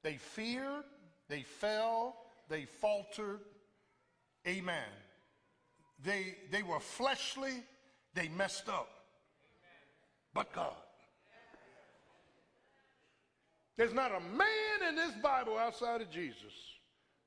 they 0.02 0.16
feared, 0.16 0.84
they 1.28 1.42
fell, 1.42 2.16
they 2.48 2.64
faltered. 2.64 3.40
Amen. 4.46 4.88
They, 6.02 6.36
they 6.50 6.62
were 6.62 6.80
fleshly, 6.80 7.62
they 8.14 8.28
messed 8.28 8.68
up. 8.68 8.88
But 10.32 10.52
God. 10.52 10.74
There's 13.76 13.94
not 13.94 14.10
a 14.10 14.20
man 14.20 14.88
in 14.88 14.96
this 14.96 15.12
Bible 15.22 15.56
outside 15.56 16.00
of 16.00 16.10
Jesus 16.10 16.52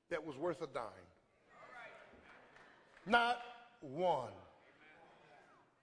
that 0.10 0.26
was 0.26 0.38
worth 0.38 0.62
a 0.62 0.68
dime. 0.68 0.84
Not 3.06 3.38
one. 3.80 4.34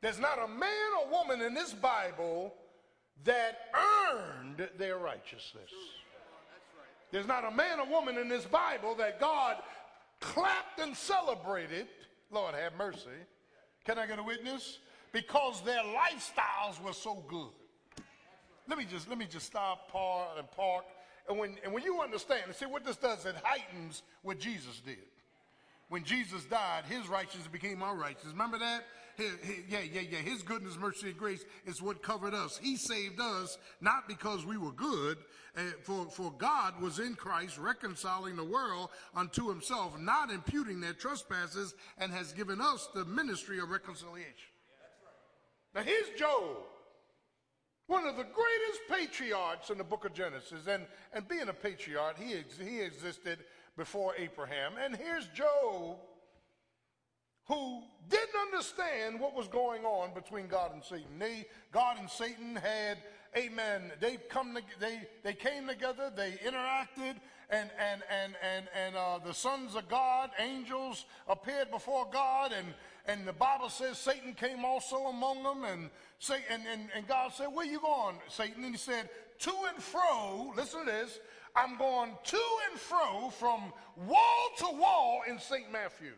There's 0.01 0.21
not 0.21 0.39
a 0.39 0.47
man 0.47 0.91
or 1.01 1.11
woman 1.11 1.41
in 1.41 1.55
this 1.55 1.73
Bible 1.73 2.55
that 3.25 3.59
earned 3.75 4.69
their 4.79 4.99
righteousness. 4.99 5.71
There's 7.11 7.27
not 7.27 7.45
a 7.45 7.51
man 7.51 7.81
or 7.81 7.87
woman 7.87 8.19
in 8.19 8.29
this 8.29 8.45
Bible 8.45 8.95
that 8.97 9.21
God 9.21 9.57
clapped 10.21 10.81
and 10.81 10.97
celebrated. 10.97 11.87
Lord 12.31 12.55
have 12.55 12.75
mercy. 12.77 13.09
Can 13.85 13.99
I 13.99 14.07
get 14.07 14.19
a 14.19 14.23
witness? 14.23 14.79
Because 15.13 15.63
their 15.63 15.83
lifestyles 15.83 16.83
were 16.85 16.93
so 16.93 17.25
good. 17.29 17.49
Let 18.69 18.77
me 18.77 18.85
just 18.85 19.09
let 19.09 19.17
me 19.17 19.27
just 19.29 19.47
stop, 19.47 19.91
pause, 19.91 20.37
and 20.39 20.51
park. 20.51 20.85
And 21.29 21.39
when 21.39 21.57
and 21.65 21.73
when 21.73 21.83
you 21.83 22.01
understand, 22.03 22.43
and 22.47 22.55
see 22.55 22.67
what 22.67 22.85
this 22.85 22.97
does, 22.97 23.25
it 23.25 23.35
heightens 23.43 24.03
what 24.23 24.39
Jesus 24.39 24.81
did. 24.85 24.99
When 25.89 26.05
Jesus 26.05 26.45
died, 26.45 26.85
his 26.85 27.09
righteousness 27.09 27.49
became 27.49 27.83
our 27.83 27.97
righteousness. 27.97 28.33
Remember 28.33 28.59
that? 28.59 28.85
yeah, 29.69 29.81
yeah, 29.81 30.03
yeah. 30.03 30.19
His 30.19 30.43
goodness, 30.43 30.77
mercy, 30.79 31.09
and 31.09 31.17
grace 31.17 31.45
is 31.67 31.83
what 31.83 32.03
covered 32.03 32.35
us. 32.35 32.59
He 32.63 32.77
saved 32.77 33.21
us 33.21 33.59
not 33.81 34.07
because 34.07 34.45
we 34.45 34.59
were 34.59 34.71
good, 34.73 35.19
uh, 35.57 35.63
for, 35.83 36.07
for 36.07 36.33
God 36.39 36.81
was 36.81 36.99
in 36.99 37.15
Christ 37.15 37.59
reconciling 37.59 38.37
the 38.37 38.45
world 38.45 38.91
unto 39.15 39.49
himself, 39.49 39.99
not 39.99 40.31
imputing 40.31 40.81
their 40.81 40.93
trespasses, 40.93 41.75
and 41.97 42.13
has 42.13 42.33
given 42.33 42.61
us 42.61 42.89
the 42.95 43.05
ministry 43.05 43.59
of 43.59 43.71
reconciliation. 43.71 44.53
Now 45.75 45.83
here's 45.83 46.11
Job, 46.19 46.59
one 47.87 48.07
of 48.07 48.17
the 48.17 48.25
greatest 48.25 48.81
patriarchs 48.89 49.71
in 49.71 49.79
the 49.79 49.85
book 49.85 50.05
of 50.05 50.13
Genesis. 50.13 50.67
And, 50.69 50.87
and 51.13 51.27
being 51.27 51.49
a 51.49 51.55
patriarch, 51.55 52.19
he, 52.19 52.35
ex- 52.35 52.59
he 52.59 52.81
existed 52.81 53.39
before 53.79 54.13
Abraham. 54.19 54.73
And 54.85 54.95
here's 54.95 55.27
Job 55.29 55.97
who 57.47 57.81
didn't 58.11 58.35
understand 58.53 59.19
what 59.19 59.35
was 59.35 59.49
going 59.49 59.85
on 59.87 60.13
between 60.13 60.49
God 60.49 60.75
and 60.75 60.85
Satan. 60.85 61.19
They, 61.19 61.47
God 61.73 61.97
and 61.99 62.11
Satan 62.11 62.57
had, 62.57 62.99
amen, 63.35 63.93
they 64.01 64.19
come, 64.29 64.59
they, 64.79 65.01
they 65.23 65.33
came 65.33 65.67
together, 65.67 66.13
they 66.15 66.33
interacted, 66.45 67.17
and, 67.49 67.71
and, 67.81 68.03
and, 68.11 68.35
and, 68.43 68.67
and 68.77 68.97
uh, 68.97 69.19
the 69.25 69.33
sons 69.33 69.75
of 69.75 69.89
God, 69.89 70.29
angels, 70.39 71.07
appeared 71.27 71.71
before 71.71 72.07
God, 72.13 72.53
and, 72.53 72.67
and 73.07 73.27
the 73.27 73.33
Bible 73.33 73.71
says 73.71 73.97
Satan 73.97 74.35
came 74.35 74.67
also 74.67 75.07
among 75.07 75.43
them, 75.43 75.65
and, 75.65 75.89
Satan, 76.19 76.45
and, 76.51 76.63
and, 76.71 76.89
and 76.95 77.09
God 77.09 77.33
said, 77.33 77.47
where 77.47 77.65
you 77.65 77.81
going, 77.81 78.17
Satan? 78.29 78.65
And 78.65 78.75
he 78.75 78.79
said, 78.79 79.09
to 79.39 79.53
and 79.73 79.83
fro, 79.83 80.53
listen 80.55 80.85
to 80.85 80.87
this, 80.87 81.19
I'm 81.59 81.77
going 81.77 82.13
to 82.25 82.41
and 82.71 82.79
fro 82.79 83.31
from 83.31 83.73
wall 84.07 84.49
to 84.59 84.67
wall 84.77 85.23
in 85.29 85.41
St. 85.41 85.71
Matthew's. 85.73 86.13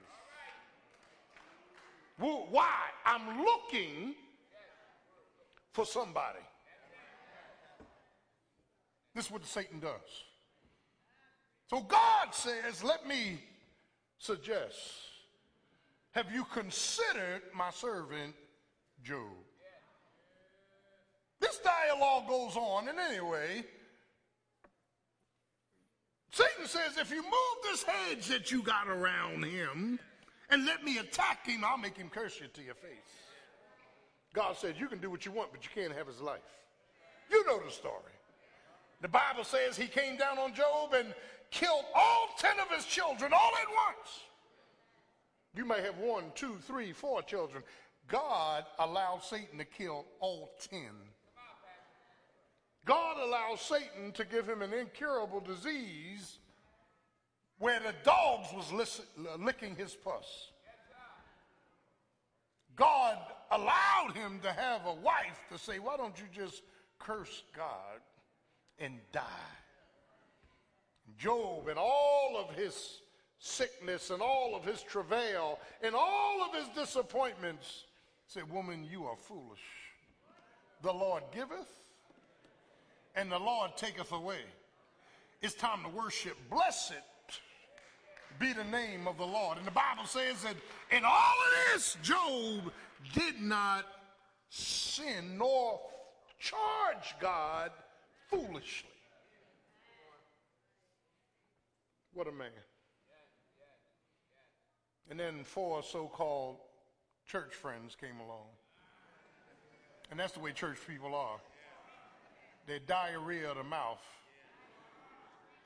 Why? 2.19 2.69
I'm 3.07 3.43
looking 3.43 4.15
for 5.73 5.87
somebody. 5.87 6.41
This 9.15 9.27
is 9.27 9.31
what 9.31 9.47
Satan 9.47 9.81
does. 9.81 10.25
So 11.69 11.81
God 11.81 12.35
says, 12.35 12.85
let 12.85 13.07
me 13.07 13.41
suggest, 14.19 14.77
have 16.11 16.31
you 16.31 16.45
considered 16.53 17.43
my 17.55 17.71
servant 17.71 18.35
Job? 19.03 19.19
This 21.41 21.59
dialogue 21.59 22.29
goes 22.29 22.57
on, 22.57 22.89
and 22.89 22.99
anyway, 22.99 23.65
Satan 26.31 26.67
says, 26.67 26.97
if 26.97 27.11
you 27.11 27.23
move 27.23 27.33
this 27.65 27.83
hedge 27.83 28.29
that 28.29 28.51
you 28.51 28.63
got 28.63 28.89
around 28.89 29.45
him 29.45 29.99
and 30.49 30.65
let 30.65 30.85
me 30.85 30.99
attack 30.99 31.47
him, 31.47 31.65
I'll 31.65 31.79
make 31.79 31.97
him 31.97 32.09
curse 32.09 32.41
you 32.41 32.47
to 32.47 32.63
your 32.63 32.75
face. 32.75 32.93
God 34.33 34.57
says, 34.57 34.75
you 34.79 34.87
can 34.87 34.99
do 34.99 35.11
what 35.11 35.27
you 35.27 35.33
want, 35.33 35.51
but 35.51 35.65
you 35.65 35.71
can't 35.75 35.97
have 35.97 36.07
his 36.07 36.21
life. 36.21 36.41
You 37.31 37.45
know 37.47 37.61
the 37.65 37.71
story. 37.71 38.13
The 39.01 39.09
Bible 39.09 39.45
says 39.45 39.77
he 39.77 39.87
came 39.87 40.17
down 40.17 40.39
on 40.39 40.55
Job 40.55 40.95
and 40.95 41.15
killed 41.51 41.85
all 41.95 42.29
10 42.39 42.61
of 42.61 42.71
his 42.75 42.85
children 42.85 43.33
all 43.33 43.53
at 43.61 43.69
once. 43.69 44.21
You 45.55 45.65
may 45.65 45.81
have 45.83 45.99
one, 45.99 46.25
two, 46.35 46.59
three, 46.63 46.93
four 46.93 47.23
children. 47.23 47.65
God 48.07 48.65
allowed 48.79 49.23
Satan 49.25 49.59
to 49.59 49.65
kill 49.65 50.05
all 50.21 50.53
10. 50.71 50.81
God 52.85 53.17
allowed 53.19 53.59
Satan 53.59 54.13
to 54.13 54.25
give 54.25 54.49
him 54.49 54.63
an 54.63 54.73
incurable 54.73 55.41
disease 55.41 56.39
where 57.59 57.81
the 57.81 57.95
dogs 58.05 58.49
was 58.55 59.03
licking 59.39 59.77
his 59.77 59.95
pus. 59.95 60.51
God 62.77 63.19
allowed 63.51 64.13
him 64.15 64.41
to 64.43 64.53
have 64.53 64.87
a 64.87 64.95
wife 64.95 65.41
to 65.53 65.59
say, 65.59 65.79
why 65.79 65.97
don't 65.99 66.19
you 66.19 66.25
just 66.33 66.63
curse 66.99 67.43
God 67.55 68.01
and 68.79 68.95
die? 69.13 69.23
Job 71.19 71.69
and 71.69 71.79
all 71.79 72.37
of 72.39 72.55
his 72.57 73.03
sickness 73.39 74.11
and 74.11 74.23
all 74.23 74.55
of 74.55 74.65
his 74.65 74.83
travail 74.83 75.59
and 75.83 75.95
all 75.95 76.43
of 76.43 76.55
his 76.55 76.69
disappointments 76.75 77.85
said, 78.27 78.51
Woman, 78.51 78.87
you 78.91 79.05
are 79.05 79.17
foolish. 79.17 79.61
The 80.83 80.93
Lord 80.93 81.25
giveth 81.35 81.80
and 83.15 83.31
the 83.31 83.39
Lord 83.39 83.77
taketh 83.77 84.13
away. 84.13 84.41
It's 85.43 85.55
time 85.55 85.83
to 85.85 85.89
worship. 85.89 86.37
Blessed 86.51 87.03
be 88.39 88.53
the 88.53 88.65
name 88.65 89.07
of 89.07 89.19
the 89.19 89.27
Lord. 89.27 89.59
And 89.59 89.67
the 89.67 89.73
Bible 89.73 90.07
says 90.07 90.43
that 90.43 90.57
in 90.91 91.05
all 91.05 91.13
of 91.13 91.73
this, 91.75 91.97
Job 92.03 92.73
did 93.13 93.41
not 93.41 93.87
sin 94.49 95.37
nor 95.39 95.81
charge 96.39 97.15
God 97.21 97.71
foolishly. 98.29 98.89
What 102.15 102.29
a 102.29 102.33
man. 102.33 102.49
And 105.11 105.19
then 105.19 105.45
four 105.45 105.83
so 105.83 106.07
called 106.07 106.57
church 107.27 107.55
friends 107.55 107.97
came 108.01 108.19
along. 108.25 108.47
And 110.11 110.19
that's 110.19 110.33
the 110.33 110.41
way 110.41 110.53
church 110.53 110.79
people 110.89 111.15
are. 111.15 111.39
They're 112.71 112.79
diarrhea 112.79 113.51
of 113.51 113.57
the 113.57 113.65
mouth. 113.65 113.99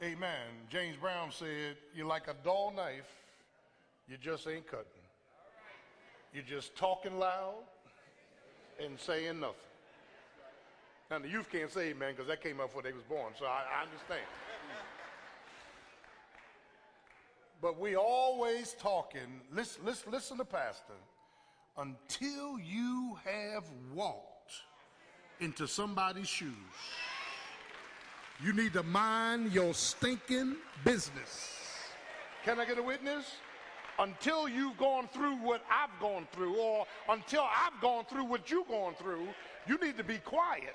Amen. 0.02 0.48
James 0.70 0.96
Brown 0.96 1.30
said, 1.30 1.76
You're 1.94 2.06
like 2.06 2.28
a 2.28 2.34
dull 2.42 2.72
knife, 2.74 3.10
you 4.08 4.16
just 4.16 4.48
ain't 4.48 4.66
cutting. 4.66 4.86
You're 6.32 6.44
just 6.44 6.74
talking 6.76 7.18
loud 7.18 7.56
and 8.82 8.98
saying 8.98 9.38
nothing. 9.38 9.56
Now, 11.10 11.18
the 11.18 11.28
youth 11.28 11.52
can't 11.52 11.70
say 11.70 11.90
amen 11.90 12.14
because 12.14 12.26
that 12.28 12.42
came 12.42 12.58
up 12.58 12.68
before 12.68 12.80
they 12.80 12.94
was 12.94 13.02
born, 13.02 13.34
so 13.38 13.44
I, 13.44 13.64
I 13.80 13.82
understand. 13.82 14.24
But 17.60 17.78
we 17.78 17.96
always 17.96 18.74
talking, 18.80 19.42
listen, 19.52 19.84
listen, 19.84 20.10
listen 20.10 20.38
to 20.38 20.44
Pastor, 20.46 20.94
until 21.76 22.58
you 22.58 23.18
have 23.26 23.64
walked 23.92 24.33
into 25.40 25.66
somebody's 25.66 26.28
shoes. 26.28 26.52
You 28.42 28.52
need 28.52 28.72
to 28.72 28.82
mind 28.82 29.52
your 29.52 29.74
stinking 29.74 30.56
business. 30.84 31.58
Can 32.44 32.58
I 32.58 32.64
get 32.64 32.78
a 32.78 32.82
witness? 32.82 33.24
Until 33.98 34.48
you've 34.48 34.76
gone 34.76 35.08
through 35.12 35.36
what 35.36 35.62
I've 35.70 36.00
gone 36.00 36.26
through, 36.32 36.56
or 36.56 36.84
until 37.08 37.42
I've 37.42 37.80
gone 37.80 38.04
through 38.06 38.24
what 38.24 38.50
you've 38.50 38.66
gone 38.68 38.94
through, 38.94 39.28
you 39.66 39.78
need 39.78 39.96
to 39.98 40.04
be 40.04 40.18
quiet. 40.18 40.74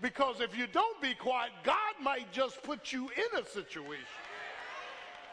Because 0.00 0.40
if 0.40 0.56
you 0.56 0.66
don't 0.66 1.00
be 1.00 1.14
quiet, 1.14 1.52
God 1.62 1.94
might 2.02 2.32
just 2.32 2.62
put 2.62 2.92
you 2.92 3.10
in 3.16 3.40
a 3.40 3.46
situation 3.46 4.04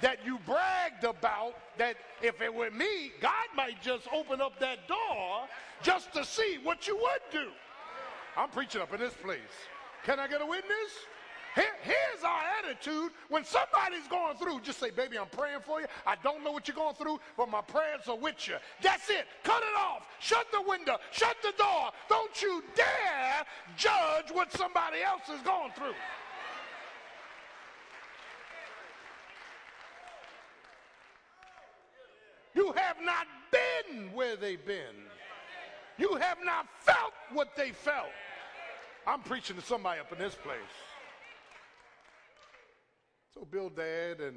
that 0.01 0.17
you 0.25 0.39
bragged 0.45 1.03
about 1.03 1.55
that 1.77 1.95
if 2.21 2.41
it 2.41 2.53
were 2.53 2.71
me, 2.71 3.11
God 3.21 3.47
might 3.55 3.81
just 3.81 4.07
open 4.13 4.41
up 4.41 4.59
that 4.59 4.87
door 4.87 5.47
just 5.81 6.11
to 6.13 6.25
see 6.25 6.57
what 6.63 6.87
you 6.87 6.95
would 6.97 7.21
do. 7.31 7.49
I'm 8.37 8.49
preaching 8.49 8.81
up 8.81 8.93
in 8.93 8.99
this 8.99 9.13
place. 9.13 9.39
Can 10.05 10.19
I 10.19 10.27
get 10.27 10.41
a 10.41 10.45
witness? 10.45 10.91
Here, 11.53 11.65
here's 11.81 12.23
our 12.23 12.41
attitude 12.63 13.11
when 13.27 13.43
somebody's 13.43 14.07
going 14.09 14.37
through. 14.37 14.61
Just 14.61 14.79
say, 14.79 14.89
baby, 14.89 15.17
I'm 15.17 15.27
praying 15.27 15.59
for 15.65 15.81
you. 15.81 15.87
I 16.07 16.15
don't 16.23 16.43
know 16.43 16.51
what 16.51 16.67
you're 16.67 16.75
going 16.75 16.95
through, 16.95 17.19
but 17.35 17.49
my 17.49 17.61
prayers 17.61 18.07
are 18.07 18.17
with 18.17 18.47
you. 18.47 18.55
That's 18.81 19.09
it. 19.09 19.25
Cut 19.43 19.61
it 19.61 19.77
off. 19.77 20.07
Shut 20.19 20.47
the 20.53 20.61
window. 20.61 20.97
Shut 21.11 21.35
the 21.43 21.53
door. 21.57 21.91
Don't 22.07 22.41
you 22.41 22.63
dare 22.73 23.43
judge 23.75 24.31
what 24.31 24.51
somebody 24.53 25.01
else 25.05 25.27
is 25.27 25.41
going 25.41 25.71
through. 25.75 25.93
You 32.53 32.73
have 32.73 32.97
not 33.01 33.27
been 33.51 34.13
where 34.13 34.35
they've 34.35 34.65
been. 34.65 34.95
You 36.01 36.15
have 36.15 36.39
not 36.43 36.65
felt 36.79 37.13
what 37.31 37.55
they 37.55 37.69
felt. 37.69 38.09
I'm 39.05 39.19
preaching 39.21 39.55
to 39.55 39.61
somebody 39.61 39.99
up 39.99 40.11
in 40.11 40.17
this 40.17 40.33
place. 40.33 40.57
So 43.35 43.45
Bildad 43.45 44.19
and 44.19 44.35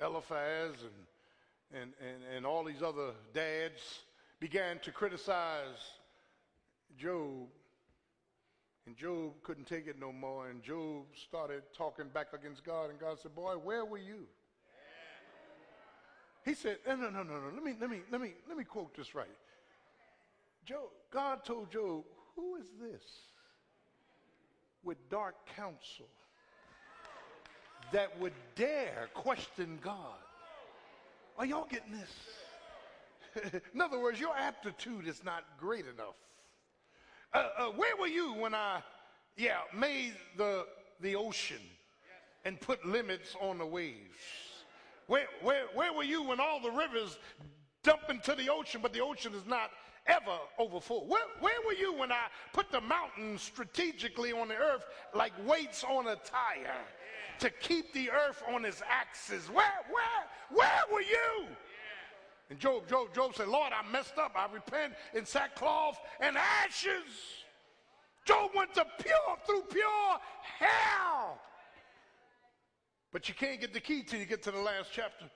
Eliphaz 0.00 0.72
and, 0.80 1.82
and, 1.82 1.92
and, 2.00 2.22
and 2.34 2.46
all 2.46 2.64
these 2.64 2.82
other 2.82 3.10
dads 3.34 3.80
began 4.40 4.78
to 4.78 4.90
criticize 4.92 5.76
Job. 6.96 7.48
And 8.86 8.96
Job 8.96 9.34
couldn't 9.42 9.66
take 9.66 9.86
it 9.86 10.00
no 10.00 10.10
more. 10.10 10.48
And 10.48 10.62
Job 10.62 11.04
started 11.28 11.64
talking 11.76 12.06
back 12.14 12.28
against 12.32 12.64
God. 12.64 12.88
And 12.88 12.98
God 12.98 13.18
said, 13.20 13.34
Boy, 13.34 13.52
where 13.62 13.84
were 13.84 13.98
you? 13.98 14.24
He 16.46 16.54
said, 16.54 16.78
no, 16.86 16.96
no, 16.96 17.10
no, 17.10 17.22
no, 17.22 17.40
no. 17.40 17.50
Let 17.54 17.62
me, 17.62 17.74
let 17.78 17.90
me, 17.90 18.00
let 18.10 18.20
me, 18.22 18.32
let 18.48 18.56
me 18.56 18.64
quote 18.64 18.94
this 18.96 19.14
right. 19.14 19.28
Job, 20.64 20.88
God 21.12 21.44
told 21.44 21.70
Job, 21.70 22.04
who 22.34 22.56
is 22.56 22.66
this 22.80 23.02
with 24.82 24.96
dark 25.10 25.34
counsel 25.54 26.06
that 27.92 28.18
would 28.18 28.32
dare 28.56 29.08
question 29.12 29.78
God? 29.82 30.18
Are 31.36 31.44
y'all 31.44 31.66
getting 31.68 31.92
this? 31.92 33.52
In 33.74 33.80
other 33.80 33.98
words, 33.98 34.18
your 34.18 34.34
aptitude 34.36 35.06
is 35.06 35.22
not 35.22 35.44
great 35.58 35.84
enough. 35.86 36.14
Uh, 37.34 37.48
uh, 37.58 37.66
where 37.70 37.96
were 37.96 38.06
you 38.06 38.32
when 38.34 38.54
I, 38.54 38.80
yeah, 39.36 39.58
made 39.76 40.14
the, 40.36 40.66
the 41.00 41.14
ocean 41.16 41.60
and 42.44 42.58
put 42.58 42.86
limits 42.86 43.36
on 43.40 43.58
the 43.58 43.66
waves? 43.66 43.98
Where, 45.08 45.26
where, 45.42 45.64
where 45.74 45.92
were 45.92 46.04
you 46.04 46.22
when 46.22 46.40
all 46.40 46.60
the 46.60 46.70
rivers 46.70 47.18
dump 47.82 48.02
into 48.08 48.34
the 48.34 48.50
ocean, 48.50 48.80
but 48.82 48.92
the 48.94 49.00
ocean 49.00 49.34
is 49.34 49.46
not 49.46 49.70
ever 50.06 50.38
overfull? 50.58 51.06
Where, 51.06 51.22
where 51.40 51.60
were 51.66 51.72
you 51.72 51.94
when 51.94 52.12
I 52.12 52.26
put 52.52 52.70
the 52.70 52.80
mountains 52.80 53.42
strategically 53.42 54.32
on 54.32 54.48
the 54.48 54.56
earth 54.56 54.84
like 55.14 55.32
weights 55.46 55.84
on 55.84 56.08
a 56.08 56.16
tire 56.16 56.84
to 57.38 57.50
keep 57.50 57.92
the 57.92 58.10
earth 58.10 58.42
on 58.52 58.64
its 58.64 58.82
axis? 58.88 59.48
Where, 59.48 59.64
where, 59.90 60.24
where 60.50 60.82
were 60.92 61.02
you? 61.02 61.46
And 62.50 62.58
Job, 62.58 62.88
Job, 62.88 63.14
Job 63.14 63.34
said, 63.34 63.48
Lord, 63.48 63.72
I 63.72 63.90
messed 63.90 64.18
up. 64.18 64.32
I 64.36 64.52
repent 64.52 64.94
in 65.14 65.24
sackcloth 65.24 65.98
and 66.20 66.36
ashes. 66.36 67.44
Job 68.24 68.50
went 68.54 68.74
to 68.74 68.86
pure, 68.98 69.36
through 69.46 69.62
pure 69.70 70.18
hell. 70.58 71.40
But 73.12 73.28
you 73.28 73.34
can't 73.34 73.60
get 73.60 73.72
the 73.72 73.80
key 73.80 74.02
till 74.02 74.18
you 74.18 74.26
get 74.26 74.42
to 74.42 74.50
the 74.50 74.58
last 74.58 74.90
chapter. 74.92 75.26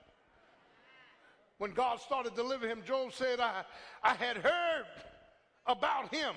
When 1.59 1.71
God 1.71 1.99
started 1.99 2.35
delivering 2.35 2.71
him, 2.71 2.81
Job 2.87 3.11
said, 3.13 3.41
I, 3.41 3.63
I 4.01 4.13
had 4.13 4.37
heard 4.37 4.85
about 5.67 6.13
him 6.13 6.33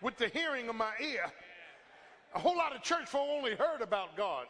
with 0.00 0.16
the 0.16 0.28
hearing 0.28 0.68
of 0.70 0.74
my 0.74 0.92
ear. 1.02 1.26
A 2.34 2.38
whole 2.38 2.56
lot 2.56 2.74
of 2.74 2.82
church 2.82 3.08
folk 3.08 3.28
only 3.30 3.54
heard 3.54 3.82
about 3.82 4.16
God. 4.16 4.46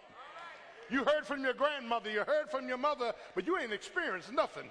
You 0.88 1.05
heard 1.05 1.26
from 1.26 1.42
your 1.42 1.52
grandmother, 1.52 2.09
you 2.11 2.20
heard 2.20 2.48
from 2.48 2.68
your 2.68 2.79
mother, 2.79 3.12
but 3.35 3.44
you 3.44 3.59
ain't 3.59 3.72
experienced 3.72 4.33
nothing. 4.33 4.68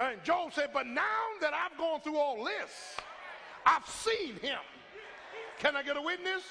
And 0.00 0.22
Job 0.24 0.52
said, 0.52 0.70
But 0.74 0.88
now 0.88 1.02
that 1.40 1.54
I've 1.54 1.78
gone 1.78 2.00
through 2.00 2.16
all 2.16 2.44
this, 2.44 2.96
I've 3.64 3.86
seen 3.86 4.34
him. 4.36 4.58
Can 5.60 5.76
I 5.76 5.84
get 5.84 5.96
a 5.96 6.02
witness? 6.02 6.42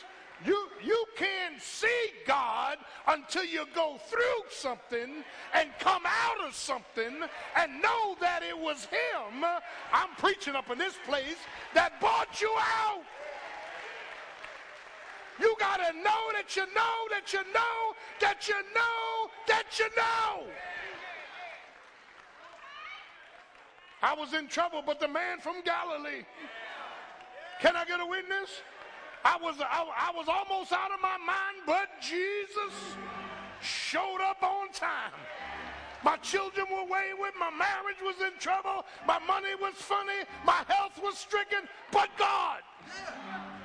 You, 0.46 0.68
you 0.82 1.06
can't 1.18 1.62
see 1.62 2.12
God 2.26 2.78
until 3.08 3.44
you 3.44 3.66
go 3.76 3.98
through 4.08 4.44
something 4.50 5.24
and 5.54 5.70
come 5.80 6.04
out 6.06 6.48
of 6.48 6.56
something 6.56 7.22
and 7.58 7.82
know 7.82 8.16
that 8.22 8.42
it 8.44 8.58
was 8.58 8.86
Him. 8.86 9.44
I'm 9.92 10.10
preaching 10.18 10.56
up 10.56 10.70
in 10.72 10.78
this 10.78 10.96
place 11.06 11.38
that 11.74 12.00
brought 12.00 12.42
you 12.42 12.54
out. 12.58 13.04
You 15.42 15.56
got 15.60 15.78
to 15.78 15.94
know 15.98 16.32
that 16.34 16.56
you 16.56 16.66
know 16.74 17.08
that 17.12 17.34
you 17.34 17.40
know 17.54 17.94
that 18.20 18.48
you 18.48 18.56
know 18.76 19.30
that 19.48 19.80
you 19.80 19.86
know. 19.96 20.48
I 24.02 24.14
was 24.14 24.34
in 24.34 24.48
trouble, 24.48 24.82
but 24.86 25.00
the 25.00 25.08
man 25.08 25.40
from 25.40 25.62
Galilee. 25.64 26.24
Can 27.62 27.76
I 27.76 27.84
get 27.84 28.00
a 28.00 28.06
witness? 28.06 28.62
I 29.26 29.38
was, 29.42 29.56
I, 29.60 30.10
I 30.10 30.12
was 30.16 30.28
almost 30.28 30.72
out 30.72 30.92
of 30.92 31.02
my 31.02 31.18
mind, 31.18 31.58
but 31.66 31.90
Jesus 32.02 32.74
showed 33.62 34.20
up 34.22 34.42
on 34.42 34.72
time. 34.72 35.12
My 36.04 36.16
children 36.18 36.66
were 36.72 36.84
wayward. 36.84 37.34
My 37.38 37.52
marriage 37.52 38.00
was 38.02 38.16
in 38.22 38.40
trouble. 38.40 38.86
My 39.06 39.20
money 39.20 39.54
was 39.60 39.74
funny. 39.76 40.24
My 40.46 40.64
health 40.68 41.00
was 41.02 41.18
stricken. 41.18 41.68
But 41.92 42.10
God, 42.18 42.60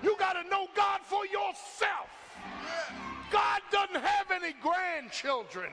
you 0.02 0.16
got 0.18 0.32
to 0.32 0.48
know 0.48 0.66
God 0.74 1.00
for 1.04 1.24
yourself. 1.26 2.10
God 3.30 3.60
doesn't 3.70 4.02
have 4.02 4.30
any 4.32 4.54
grandchildren. 4.60 5.72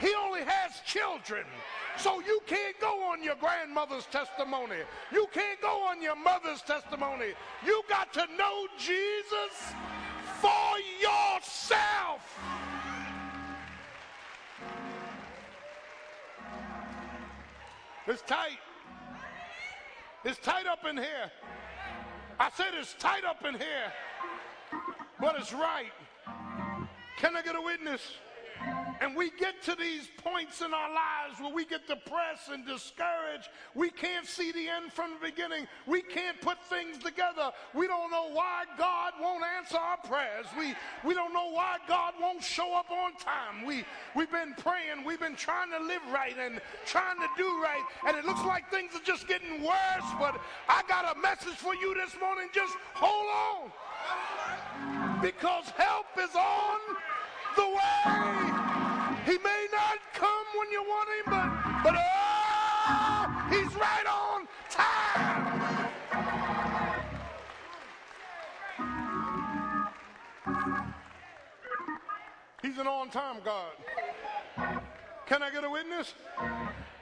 He 0.00 0.12
only 0.14 0.40
has 0.40 0.80
children. 0.86 1.44
So 1.96 2.20
you 2.20 2.40
can't 2.46 2.78
go 2.80 3.04
on 3.04 3.22
your 3.22 3.36
grandmother's 3.36 4.06
testimony. 4.06 4.76
You 5.12 5.26
can't 5.32 5.60
go 5.60 5.86
on 5.86 6.02
your 6.02 6.16
mother's 6.16 6.62
testimony. 6.62 7.34
You 7.64 7.82
got 7.88 8.12
to 8.14 8.26
know 8.36 8.66
Jesus 8.78 9.74
for 10.40 10.78
yourself. 11.00 12.20
It's 18.06 18.22
tight. 18.22 18.58
It's 20.24 20.38
tight 20.38 20.66
up 20.66 20.84
in 20.88 20.96
here. 20.96 21.30
I 22.40 22.50
said 22.56 22.68
it's 22.78 22.94
tight 22.94 23.24
up 23.24 23.44
in 23.44 23.54
here, 23.54 23.92
but 25.20 25.36
it's 25.38 25.52
right. 25.52 25.92
Can 27.18 27.36
I 27.36 27.42
get 27.42 27.54
a 27.54 27.60
witness? 27.60 28.00
And 29.00 29.16
we 29.16 29.30
get 29.30 29.60
to 29.64 29.74
these 29.74 30.08
points 30.22 30.60
in 30.60 30.72
our 30.72 30.88
lives 30.94 31.40
where 31.40 31.52
we 31.52 31.64
get 31.64 31.88
depressed 31.88 32.50
and 32.52 32.64
discouraged. 32.64 33.48
We 33.74 33.90
can't 33.90 34.26
see 34.26 34.52
the 34.52 34.68
end 34.68 34.92
from 34.92 35.14
the 35.14 35.26
beginning. 35.26 35.66
We 35.86 36.02
can't 36.02 36.40
put 36.40 36.62
things 36.70 36.98
together. 36.98 37.50
We 37.74 37.88
don't 37.88 38.12
know 38.12 38.30
why 38.32 38.64
God 38.78 39.14
won't 39.20 39.42
answer 39.58 39.78
our 39.78 39.96
prayers. 39.96 40.46
We, 40.56 40.74
we 41.04 41.14
don't 41.14 41.34
know 41.34 41.50
why 41.50 41.78
God 41.88 42.14
won't 42.20 42.44
show 42.44 42.74
up 42.76 42.92
on 42.92 43.14
time. 43.14 43.66
We, 43.66 43.84
we've 44.14 44.30
been 44.30 44.54
praying. 44.56 45.04
We've 45.04 45.18
been 45.18 45.34
trying 45.34 45.70
to 45.72 45.84
live 45.84 46.02
right 46.12 46.36
and 46.38 46.60
trying 46.86 47.16
to 47.16 47.28
do 47.36 47.60
right. 47.60 47.82
And 48.06 48.16
it 48.16 48.24
looks 48.24 48.44
like 48.44 48.70
things 48.70 48.94
are 48.94 49.04
just 49.04 49.26
getting 49.26 49.62
worse. 49.62 50.08
But 50.20 50.40
I 50.68 50.82
got 50.86 51.16
a 51.16 51.18
message 51.18 51.56
for 51.56 51.74
you 51.74 51.92
this 51.94 52.14
morning. 52.20 52.48
Just 52.54 52.74
hold 52.94 53.72
on. 53.72 55.20
Because 55.20 55.70
help 55.70 56.06
is 56.18 56.34
on 56.36 56.78
the 57.56 57.62
way. 57.62 58.32
He 59.26 59.38
may 59.38 59.66
not 59.72 59.98
come 60.14 60.46
when 60.58 60.70
you 60.70 60.82
want 60.82 61.08
him, 61.08 61.24
but, 61.26 61.48
but 61.84 61.94
oh, 61.96 63.46
he's 63.50 63.74
right 63.76 64.06
on 64.06 64.48
time. 64.70 65.90
He's 72.62 72.78
an 72.78 72.86
on-time 72.86 73.36
God. 73.44 73.72
Can 75.26 75.42
I 75.42 75.50
get 75.50 75.64
a 75.64 75.70
witness? 75.70 76.14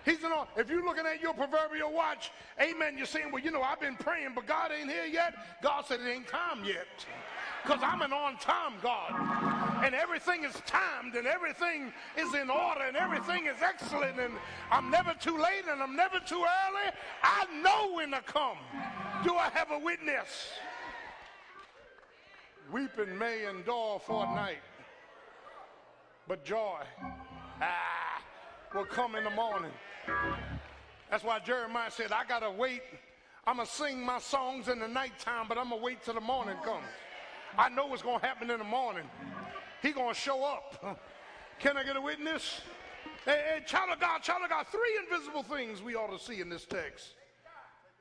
He's 0.04 0.22
an 0.24 0.32
on. 0.32 0.46
If 0.56 0.70
you're 0.70 0.84
looking 0.84 1.04
at 1.06 1.20
your 1.20 1.34
proverbial 1.34 1.92
watch, 1.92 2.32
amen, 2.60 2.96
you're 2.96 3.06
saying, 3.06 3.30
well, 3.30 3.42
you 3.42 3.50
know, 3.50 3.62
I've 3.62 3.80
been 3.80 3.96
praying, 3.96 4.30
but 4.34 4.46
God 4.46 4.70
ain't 4.72 4.90
here 4.90 5.04
yet. 5.04 5.34
God 5.62 5.84
said 5.86 6.00
it 6.00 6.08
ain't 6.08 6.26
time 6.26 6.64
yet 6.64 6.86
because 7.62 7.80
I'm 7.82 8.02
an 8.02 8.12
on 8.12 8.36
time 8.36 8.74
God. 8.82 9.84
And 9.84 9.94
everything 9.94 10.44
is 10.44 10.54
timed 10.66 11.14
and 11.14 11.26
everything 11.26 11.92
is 12.16 12.34
in 12.34 12.50
order 12.50 12.82
and 12.82 12.96
everything 12.96 13.46
is 13.46 13.62
excellent 13.62 14.18
and 14.18 14.34
I'm 14.70 14.90
never 14.90 15.14
too 15.14 15.36
late 15.36 15.64
and 15.70 15.82
I'm 15.82 15.96
never 15.96 16.18
too 16.20 16.42
early. 16.42 16.90
I 17.22 17.46
know 17.62 17.96
when 17.96 18.10
to 18.10 18.20
come. 18.20 18.58
Do 19.24 19.34
I 19.34 19.48
have 19.50 19.70
a 19.70 19.78
witness? 19.78 20.28
Weeping 22.72 23.18
may 23.18 23.48
endure 23.48 24.00
for 24.06 24.24
a 24.24 24.34
night, 24.34 24.62
but 26.28 26.44
joy 26.44 26.78
ah, 27.60 28.22
will 28.74 28.84
come 28.84 29.16
in 29.16 29.24
the 29.24 29.30
morning. 29.30 29.72
That's 31.10 31.24
why 31.24 31.40
Jeremiah 31.40 31.90
said, 31.90 32.12
I 32.12 32.24
got 32.24 32.40
to 32.40 32.50
wait. 32.50 32.82
I'm 33.46 33.56
going 33.56 33.66
to 33.66 33.72
sing 33.72 34.04
my 34.04 34.20
songs 34.20 34.68
in 34.68 34.78
the 34.78 34.86
nighttime, 34.86 35.46
but 35.48 35.58
I'm 35.58 35.70
going 35.70 35.80
to 35.80 35.84
wait 35.84 36.04
till 36.04 36.14
the 36.14 36.20
morning 36.20 36.56
comes. 36.64 36.86
I 37.58 37.68
know 37.68 37.86
what's 37.86 38.02
going 38.02 38.20
to 38.20 38.26
happen 38.26 38.50
in 38.50 38.58
the 38.58 38.64
morning. 38.64 39.04
He's 39.82 39.94
going 39.94 40.14
to 40.14 40.20
show 40.20 40.44
up. 40.44 41.00
Can 41.58 41.76
I 41.76 41.84
get 41.84 41.96
a 41.96 42.00
witness? 42.00 42.60
Hey, 43.24 43.42
hey, 43.46 43.64
child 43.66 43.90
of 43.92 44.00
God, 44.00 44.22
child 44.22 44.42
of 44.42 44.50
God, 44.50 44.66
three 44.68 44.98
invisible 45.02 45.42
things 45.42 45.82
we 45.82 45.94
ought 45.94 46.16
to 46.16 46.22
see 46.22 46.40
in 46.40 46.48
this 46.48 46.64
text. 46.64 47.14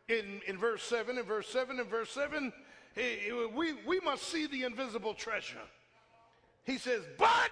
In, 0.08 0.42
in 0.48 0.58
verse 0.58 0.82
7, 0.84 1.18
in 1.18 1.26
verse 1.26 1.48
7, 1.50 1.80
in 1.80 1.86
verse 1.86 2.10
7, 2.12 2.54
hey, 2.96 3.32
we, 3.56 3.74
we 3.86 4.00
must 4.00 4.24
see 4.24 4.48
the 4.48 4.64
invisible 4.64 5.14
treasure. 5.14 5.58
He 6.64 6.78
says, 6.78 7.04
but 7.18 7.52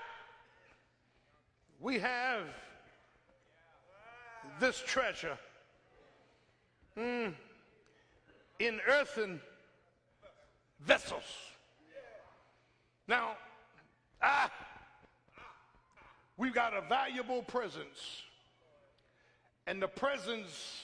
we 1.79 1.99
have 1.99 2.41
this 4.59 4.81
treasure 4.85 5.37
mm, 6.97 7.33
in 8.59 8.79
earthen 8.87 9.41
vessels 10.81 11.23
now, 13.07 13.37
ah, 14.21 14.51
we've 16.37 16.53
got 16.53 16.73
a 16.73 16.81
valuable 16.87 17.41
presence. 17.43 18.23
And 19.65 19.81
the 19.81 19.87
presence 19.87 20.83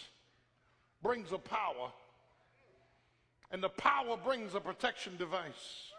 brings 1.02 1.32
a 1.32 1.38
power. 1.38 1.92
And 3.52 3.62
the 3.62 3.70
power 3.70 4.18
brings 4.18 4.56
a 4.56 4.60
protection 4.60 5.16
device. 5.18 5.92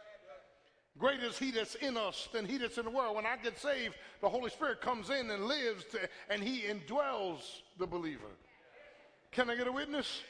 Great 0.99 1.20
is 1.20 1.39
he 1.39 1.51
that's 1.51 1.75
in 1.77 1.97
us 1.97 2.29
than 2.33 2.47
he 2.47 2.57
that's 2.57 2.79
in 2.79 2.85
the 2.85 2.91
world. 2.91 3.16
When 3.16 3.27
I 3.27 3.37
get 3.37 3.59
saved, 3.59 3.97
the 4.20 4.29
Holy 4.29 4.51
Spirit 4.51 4.81
comes 4.81 5.11
in 5.11 5.31
and 5.31 5.47
lives 5.47 5.85
to, 5.91 6.09
and 6.31 6.43
he 6.43 6.62
indwells 6.62 7.41
the 7.79 7.87
believer. 7.87 8.31
Can 9.33 9.51
I 9.51 9.57
get 9.57 9.66
a 9.66 9.72
witness? 9.72 10.20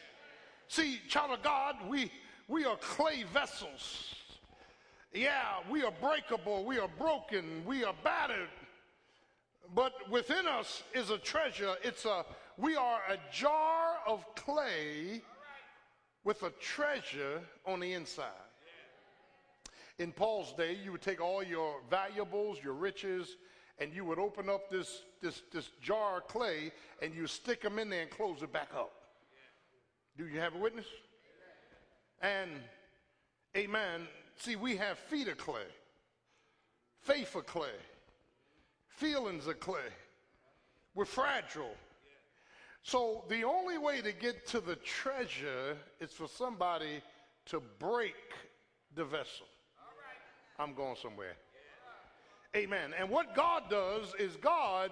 See, 0.69 1.01
child 1.09 1.33
of 1.33 1.43
God, 1.43 1.77
we, 1.89 2.11
we 2.49 2.65
are 2.65 2.77
clay 2.77 3.25
vessels. 3.25 4.15
Yeah, 5.15 5.61
we 5.71 5.85
are 5.85 5.93
breakable, 6.01 6.65
we 6.65 6.81
are 6.81 6.91
broken, 6.99 7.63
we 7.65 7.85
are 7.85 7.95
battered. 8.03 8.49
But 9.73 9.93
within 10.11 10.49
us 10.49 10.83
is 10.93 11.11
a 11.11 11.19
treasure. 11.19 11.75
It's 11.85 12.05
a 12.05 12.25
we 12.57 12.75
are 12.75 13.01
a 13.09 13.17
jar 13.33 13.97
of 14.09 14.27
clay 14.35 15.23
with 16.25 16.43
a 16.43 16.51
treasure 16.51 17.41
on 17.65 17.79
the 17.81 17.93
inside. 17.93 18.27
In 19.99 20.11
Paul's 20.11 20.53
day, 20.55 20.77
you 20.83 20.91
would 20.93 21.03
take 21.03 21.21
all 21.21 21.43
your 21.43 21.77
valuables, 21.89 22.59
your 22.63 22.75
riches, 22.75 23.37
and 23.79 23.93
you 23.93 24.05
would 24.05 24.19
open 24.19 24.49
up 24.49 24.69
this, 24.69 25.03
this, 25.23 25.43
this 25.53 25.71
jar 25.81 26.19
of 26.19 26.29
clay 26.29 26.73
and 27.01 27.15
you 27.15 27.29
stick 27.29 27.63
them 27.63 27.79
in 27.79 27.89
there 27.89 28.03
and 28.03 28.11
close 28.11 28.43
it 28.43 28.53
back 28.53 28.71
up. 28.77 28.93
Do 30.17 30.27
you 30.27 30.41
have 30.41 30.55
a 30.55 30.59
witness? 30.59 30.87
And, 32.21 32.51
amen, 33.57 34.09
See, 34.37 34.57
we 34.57 34.77
have 34.77 34.99
feet 34.99 35.29
of 35.29 35.39
clay, 35.39 35.67
faith 37.01 37.35
of 37.35 37.47
clay, 37.47 37.77
feelings 38.89 39.47
of 39.47 39.61
clay. 39.61 39.91
We're 40.95 41.05
fragile. 41.05 41.75
So 42.83 43.25
the 43.29 43.45
only 43.45 43.79
way 43.79 44.03
to 44.03 44.13
get 44.13 44.47
to 44.49 44.61
the 44.61 44.77
treasure 44.77 45.77
is 46.01 46.13
for 46.13 46.29
somebody 46.29 47.01
to 47.47 47.61
break 47.79 48.15
the 48.95 49.05
vessel. 49.05 49.47
I'm 50.59 50.75
going 50.75 50.97
somewhere. 51.01 51.35
Amen. 52.55 52.93
And 52.99 53.11
what 53.11 53.35
God 53.35 53.65
does 53.69 54.15
is 54.19 54.37
God, 54.37 54.91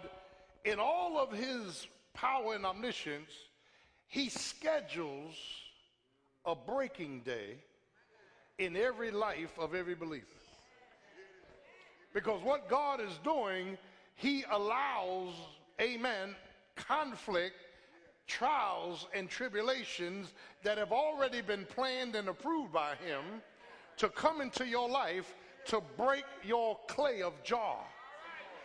in 0.64 0.80
all 0.80 1.18
of 1.18 1.30
his 1.30 1.86
power 2.14 2.54
and 2.54 2.66
omniscience, 2.66 3.30
he 4.08 4.28
schedules 4.28 5.36
a 6.44 6.56
breaking 6.56 7.20
day 7.20 7.58
in 8.64 8.76
every 8.76 9.10
life 9.10 9.58
of 9.58 9.74
every 9.74 9.94
believer. 9.94 10.26
Because 12.14 12.42
what 12.42 12.68
God 12.68 13.00
is 13.00 13.18
doing, 13.24 13.76
He 14.14 14.44
allows, 14.50 15.34
amen, 15.80 16.36
conflict, 16.76 17.56
trials, 18.26 19.08
and 19.14 19.28
tribulations 19.28 20.32
that 20.62 20.78
have 20.78 20.92
already 20.92 21.40
been 21.40 21.64
planned 21.64 22.14
and 22.14 22.28
approved 22.28 22.72
by 22.72 22.94
Him 23.04 23.22
to 23.96 24.08
come 24.08 24.40
into 24.40 24.66
your 24.66 24.88
life 24.88 25.34
to 25.66 25.82
break 25.96 26.24
your 26.44 26.78
clay 26.88 27.22
of 27.22 27.32
jar, 27.42 27.78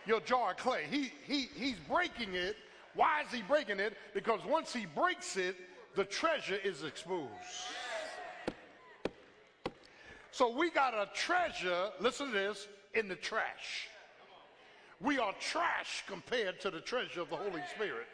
your 0.06 0.20
jar 0.20 0.50
of 0.50 0.56
clay. 0.58 0.84
He, 0.90 1.10
he, 1.26 1.48
he's 1.54 1.76
breaking 1.88 2.34
it. 2.34 2.56
Why 2.94 3.22
is 3.22 3.32
He 3.32 3.42
breaking 3.42 3.80
it? 3.80 3.96
Because 4.14 4.40
once 4.46 4.72
He 4.72 4.86
breaks 4.86 5.36
it, 5.36 5.56
the 5.96 6.04
treasure 6.04 6.58
is 6.62 6.84
exposed. 6.84 7.32
So 10.38 10.56
we 10.56 10.70
got 10.70 10.94
a 10.94 11.08
treasure, 11.14 11.88
listen 11.98 12.28
to 12.28 12.32
this, 12.32 12.68
in 12.94 13.08
the 13.08 13.16
trash. 13.16 13.88
We 15.00 15.18
are 15.18 15.32
trash 15.40 16.04
compared 16.06 16.60
to 16.60 16.70
the 16.70 16.78
treasure 16.80 17.22
of 17.22 17.30
the 17.30 17.34
Holy 17.34 17.60
Spirit. 17.74 18.06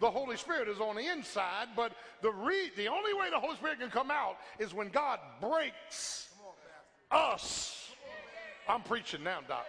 The 0.00 0.10
Holy 0.10 0.38
Spirit 0.38 0.68
is 0.68 0.80
on 0.80 0.96
the 0.96 1.06
inside, 1.06 1.68
but 1.76 1.92
the, 2.22 2.32
re- 2.32 2.70
the 2.74 2.88
only 2.88 3.12
way 3.12 3.28
the 3.28 3.38
Holy 3.38 3.54
Spirit 3.56 3.80
can 3.80 3.90
come 3.90 4.10
out 4.10 4.38
is 4.58 4.72
when 4.72 4.88
God 4.88 5.18
breaks 5.42 6.30
us. 7.10 7.90
I'm 8.66 8.80
preaching 8.80 9.22
now, 9.22 9.40
Doc. 9.46 9.66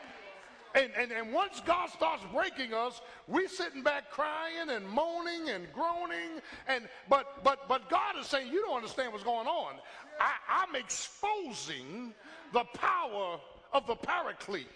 And, 0.76 0.91
and, 0.97 1.11
and 1.11 1.34
once 1.34 1.61
God 1.65 1.89
starts 1.89 2.24
breaking 2.32 2.74
us, 2.74 3.01
we 3.28 3.47
sitting 3.47 3.82
back 3.82 4.11
crying 4.11 4.70
and 4.70 4.88
moaning 4.88 5.49
and 5.49 5.65
groaning. 5.74 6.41
And 6.67 6.88
but 7.09 7.43
but 7.43 7.67
but 7.67 7.89
God 7.89 8.15
is 8.20 8.28
saying, 8.28 8.51
you 8.51 8.61
don't 8.61 8.76
understand 8.76 9.11
what's 9.11 9.24
going 9.24 9.47
on. 9.47 9.76
I, 10.20 10.32
I'm 10.63 10.76
exposing 10.76 12.13
the 12.53 12.63
power 12.76 13.39
of 13.74 13.88
the 13.88 13.95
paraclete 13.95 14.67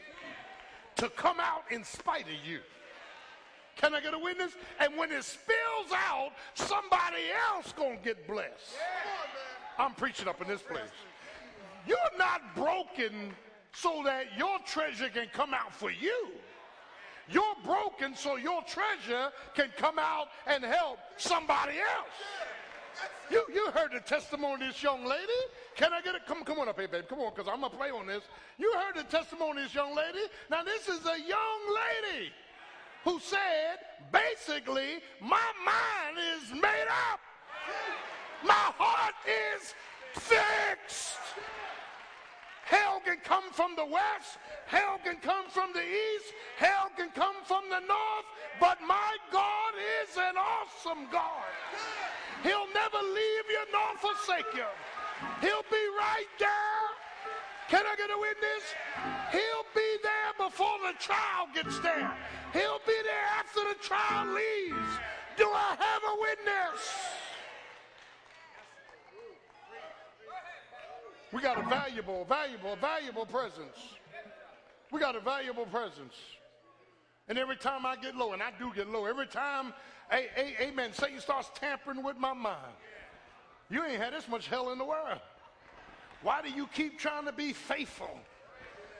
to 0.95 1.09
come 1.09 1.39
out 1.39 1.63
in 1.69 1.83
spite 1.83 2.25
of 2.25 2.47
you. 2.47 2.59
Can 3.75 3.93
I 3.93 4.01
get 4.01 4.13
a 4.13 4.19
witness? 4.19 4.53
And 4.79 4.95
when 4.97 5.11
it 5.11 5.23
spills 5.23 5.91
out, 5.93 6.31
somebody 6.53 7.23
else 7.51 7.73
gonna 7.73 7.97
get 8.03 8.27
blessed. 8.27 8.77
I'm 9.77 9.93
preaching 9.93 10.27
up 10.27 10.41
in 10.41 10.47
this 10.47 10.61
place. 10.61 10.91
You're 11.87 11.97
not 12.17 12.55
broken 12.55 13.33
so 13.73 14.01
that 14.05 14.25
your 14.37 14.59
treasure 14.65 15.09
can 15.09 15.27
come 15.33 15.53
out 15.53 15.73
for 15.73 15.91
you. 15.91 16.27
You're 17.29 17.55
broken 17.63 18.15
so 18.15 18.35
your 18.35 18.61
treasure 18.63 19.29
can 19.55 19.69
come 19.77 19.97
out 19.97 20.27
and 20.45 20.63
help 20.63 20.99
somebody 21.17 21.73
else. 21.73 22.13
You, 23.31 23.43
you 23.51 23.71
heard 23.71 23.91
the 23.91 24.01
testimony 24.01 24.67
of 24.67 24.73
this 24.73 24.83
young 24.83 25.03
lady. 25.05 25.39
Can 25.75 25.93
I 25.93 26.01
get 26.01 26.13
it? 26.15 26.21
Come, 26.27 26.43
come 26.43 26.59
on 26.59 26.69
up 26.69 26.77
here, 26.77 26.87
babe. 26.87 27.05
Come 27.09 27.19
on, 27.19 27.31
because 27.35 27.51
I'm 27.51 27.61
going 27.61 27.71
to 27.71 27.77
play 27.77 27.89
on 27.89 28.05
this. 28.05 28.23
You 28.59 28.71
heard 28.73 28.95
the 28.95 29.09
testimony 29.09 29.61
of 29.61 29.67
this 29.67 29.73
young 29.73 29.95
lady. 29.95 30.19
Now, 30.51 30.63
this 30.63 30.87
is 30.87 31.03
a 31.05 31.19
young 31.19 31.61
lady 31.73 32.31
who 33.03 33.19
said, 33.19 33.79
basically, 34.11 35.01
my 35.19 35.51
mind 35.65 36.17
is 36.35 36.51
made 36.51 36.87
up. 37.11 37.19
My 38.45 38.53
heart 38.53 39.15
is 39.25 39.73
fixed. 40.13 41.17
Hell 42.65 43.01
can 43.05 43.17
come 43.23 43.43
from 43.51 43.75
the 43.75 43.85
west. 43.85 44.37
Hell 44.67 44.99
can 45.03 45.17
come 45.17 45.45
from 45.49 45.73
the 45.73 45.83
east. 45.83 46.33
Hell 46.57 46.89
can 46.95 47.09
come 47.11 47.35
from 47.43 47.63
the 47.69 47.79
north. 47.79 48.27
But 48.59 48.79
my 48.87 49.17
God 49.31 49.73
is 50.01 50.15
an 50.17 50.35
awesome 50.37 51.07
God. 51.11 51.43
He'll 52.43 52.71
never 52.73 53.01
leave 53.03 53.47
you 53.49 53.63
nor 53.71 53.97
forsake 53.99 54.53
you. 54.55 54.67
He'll 55.41 55.67
be 55.69 55.85
right 55.97 56.31
there. 56.39 56.83
Can 57.69 57.85
I 57.85 57.95
get 57.95 58.09
a 58.09 58.19
witness? 58.19 58.63
He'll 59.31 59.67
be 59.73 59.97
there 60.03 60.47
before 60.47 60.77
the 60.85 60.93
trial 60.99 61.47
gets 61.53 61.79
there. 61.79 62.11
He'll 62.51 62.81
be 62.85 62.99
there 63.03 63.27
after 63.39 63.61
the 63.61 63.75
trial 63.81 64.27
leaves. 64.27 64.99
Do 65.37 65.47
I 65.47 65.75
have 65.79 66.01
a 66.03 66.21
witness? 66.21 67.12
We 71.33 71.41
got 71.41 71.57
a 71.57 71.67
valuable, 71.67 72.25
valuable, 72.25 72.75
valuable 72.75 73.25
presence. 73.25 73.75
We 74.91 74.99
got 74.99 75.15
a 75.15 75.19
valuable 75.19 75.65
presence. 75.65 76.13
And 77.27 77.39
every 77.39 77.55
time 77.55 77.85
I 77.85 77.95
get 77.95 78.15
low, 78.15 78.33
and 78.33 78.43
I 78.43 78.51
do 78.59 78.71
get 78.75 78.87
low, 78.87 79.05
every 79.05 79.25
time, 79.25 79.73
a, 80.11 80.27
a, 80.37 80.67
amen, 80.67 80.93
Satan 80.93 81.19
starts 81.19 81.49
tampering 81.55 82.03
with 82.03 82.17
my 82.17 82.33
mind. 82.33 82.75
You 83.71 83.83
ain't 83.83 83.99
had 83.99 84.13
this 84.13 84.27
much 84.27 84.47
hell 84.47 84.71
in 84.71 84.77
the 84.77 84.85
world. 84.85 85.19
Why 86.21 86.43
do 86.43 86.49
you 86.49 86.67
keep 86.67 86.99
trying 86.99 87.25
to 87.25 87.31
be 87.31 87.51
faithful? 87.51 88.19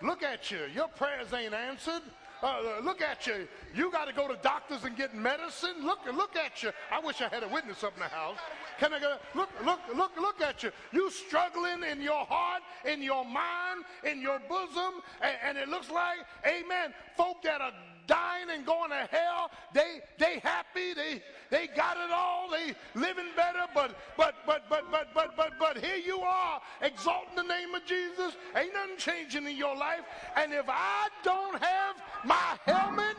Look 0.01 0.23
at 0.23 0.49
you. 0.49 0.61
Your 0.73 0.87
prayers 0.87 1.31
ain't 1.33 1.53
answered. 1.53 2.01
Uh, 2.43 2.81
look 2.83 3.01
at 3.01 3.25
you. 3.25 3.47
You 3.73 3.89
got 3.89 4.05
to 4.05 4.13
go 4.13 4.27
to 4.27 4.35
doctors 4.43 4.83
and 4.83 4.97
get 4.97 5.15
medicine. 5.15 5.75
Look, 5.81 5.99
look 6.13 6.35
at 6.35 6.61
you. 6.61 6.71
I 6.91 6.99
wish 6.99 7.21
I 7.21 7.29
had 7.29 7.41
a 7.41 7.47
witness 7.47 7.85
up 7.85 7.93
in 7.95 8.01
the 8.01 8.09
house. 8.09 8.37
Can 8.79 8.93
I 8.93 8.99
go? 8.99 9.15
Look, 9.33 9.49
look, 9.63 9.79
look, 9.95 10.11
look 10.19 10.41
at 10.41 10.61
you. 10.61 10.71
You 10.91 11.09
struggling 11.09 11.83
in 11.89 12.01
your 12.01 12.25
heart, 12.25 12.61
in 12.85 13.01
your 13.01 13.23
mind, 13.23 13.85
in 14.03 14.21
your 14.21 14.41
bosom, 14.49 15.01
and, 15.21 15.35
and 15.45 15.57
it 15.57 15.69
looks 15.69 15.89
like, 15.89 16.17
amen, 16.45 16.93
folk 17.15 17.41
that 17.43 17.61
are 17.61 17.71
dying 18.07 18.49
and 18.53 18.65
going 18.65 18.89
to 18.89 19.07
hell. 19.11 19.51
They 19.73 20.01
they 20.17 20.39
happy. 20.39 20.93
They 20.93 21.21
they 21.49 21.67
got 21.67 21.97
it 21.97 22.11
all. 22.11 22.49
They 22.49 22.73
living 22.99 23.31
better. 23.35 23.65
But 23.73 23.95
but 24.17 24.35
but 24.45 24.63
but 24.69 24.91
but 24.91 25.13
but 25.13 25.35
but 25.35 25.53
but 25.59 25.77
here 25.77 25.97
you 25.97 26.19
are 26.19 26.61
exalting 26.81 27.35
the 27.35 27.43
name 27.43 27.73
of 27.75 27.85
Jesus. 27.85 28.35
Ain't 28.55 28.73
nothing 28.73 28.97
changing 28.97 29.47
in 29.47 29.57
your 29.57 29.75
life. 29.75 30.01
And 30.35 30.53
if 30.53 30.65
I 30.67 31.09
don't 31.23 31.61
have 31.61 31.95
my 32.23 32.57
helmet 32.65 33.17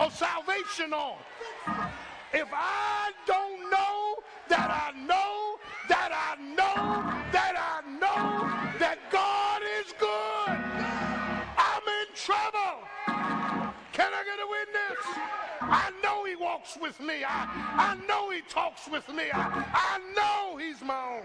of 0.00 0.14
salvation 0.14 0.92
on, 0.92 1.16
if 2.32 2.48
I 2.52 3.10
don't 3.26 3.70
know 3.70 4.16
that 4.48 4.70
I 4.70 4.92
know 5.06 5.58
that 5.88 6.12
I 6.12 6.36
know 6.42 7.12
that 7.32 7.54
I 7.56 7.80
know 7.98 8.78
that 8.78 8.98
God 9.10 9.62
is 9.80 9.92
good, 9.98 10.58
I'm 11.56 11.82
in 11.82 12.14
trouble. 12.14 12.57
Can 13.98 14.12
I 14.14 14.22
get 14.22 14.38
a 14.38 14.46
witness? 14.48 15.04
I 15.60 15.90
know 16.04 16.24
he 16.24 16.36
walks 16.36 16.78
with 16.80 17.00
me. 17.00 17.24
I, 17.26 17.48
I 17.76 18.06
know 18.06 18.30
he 18.30 18.42
talks 18.42 18.86
with 18.88 19.08
me. 19.08 19.24
I, 19.34 19.64
I 19.74 19.98
know 20.14 20.56
he's 20.56 20.80
my 20.82 21.18
own. 21.18 21.24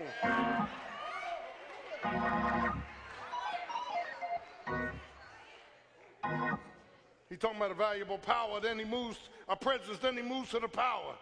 He's 7.30 7.38
talking 7.38 7.58
about 7.58 7.70
a 7.70 7.76
valuable 7.76 8.18
power, 8.18 8.60
then 8.60 8.80
he 8.80 8.86
moves 8.86 9.20
a 9.48 9.56
presence, 9.56 10.00
then 10.00 10.18
he 10.18 10.24
moves 10.24 10.50
to 10.50 10.60
the 10.60 10.68
power. 10.68 11.14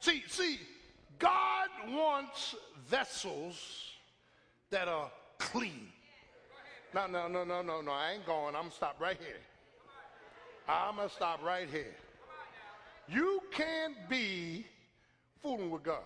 See, 0.00 0.24
see, 0.26 0.58
God 1.18 1.68
wants 1.88 2.54
vessels 2.86 3.92
that 4.70 4.88
are 4.88 5.10
clean. 5.36 5.88
No, 6.94 7.06
no, 7.06 7.28
no, 7.28 7.44
no, 7.44 7.60
no, 7.60 7.82
no. 7.82 7.92
I 7.92 8.12
ain't 8.12 8.24
going. 8.24 8.56
I'm 8.56 8.70
stop 8.70 8.96
right 8.98 9.18
here. 9.20 9.36
I'm 10.68 10.96
going 10.96 11.08
to 11.08 11.14
stop 11.14 11.42
right 11.42 11.68
here. 11.70 11.94
You 13.08 13.40
can't 13.50 13.96
be 14.08 14.66
fooling 15.42 15.70
with 15.70 15.82
God. 15.82 16.02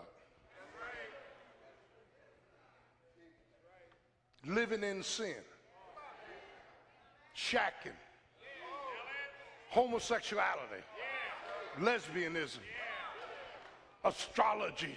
Living 4.46 4.82
in 4.82 5.02
sin, 5.02 5.34
shacking, 7.36 7.94
homosexuality, 9.70 10.82
lesbianism, 11.80 12.58
astrology. 14.04 14.96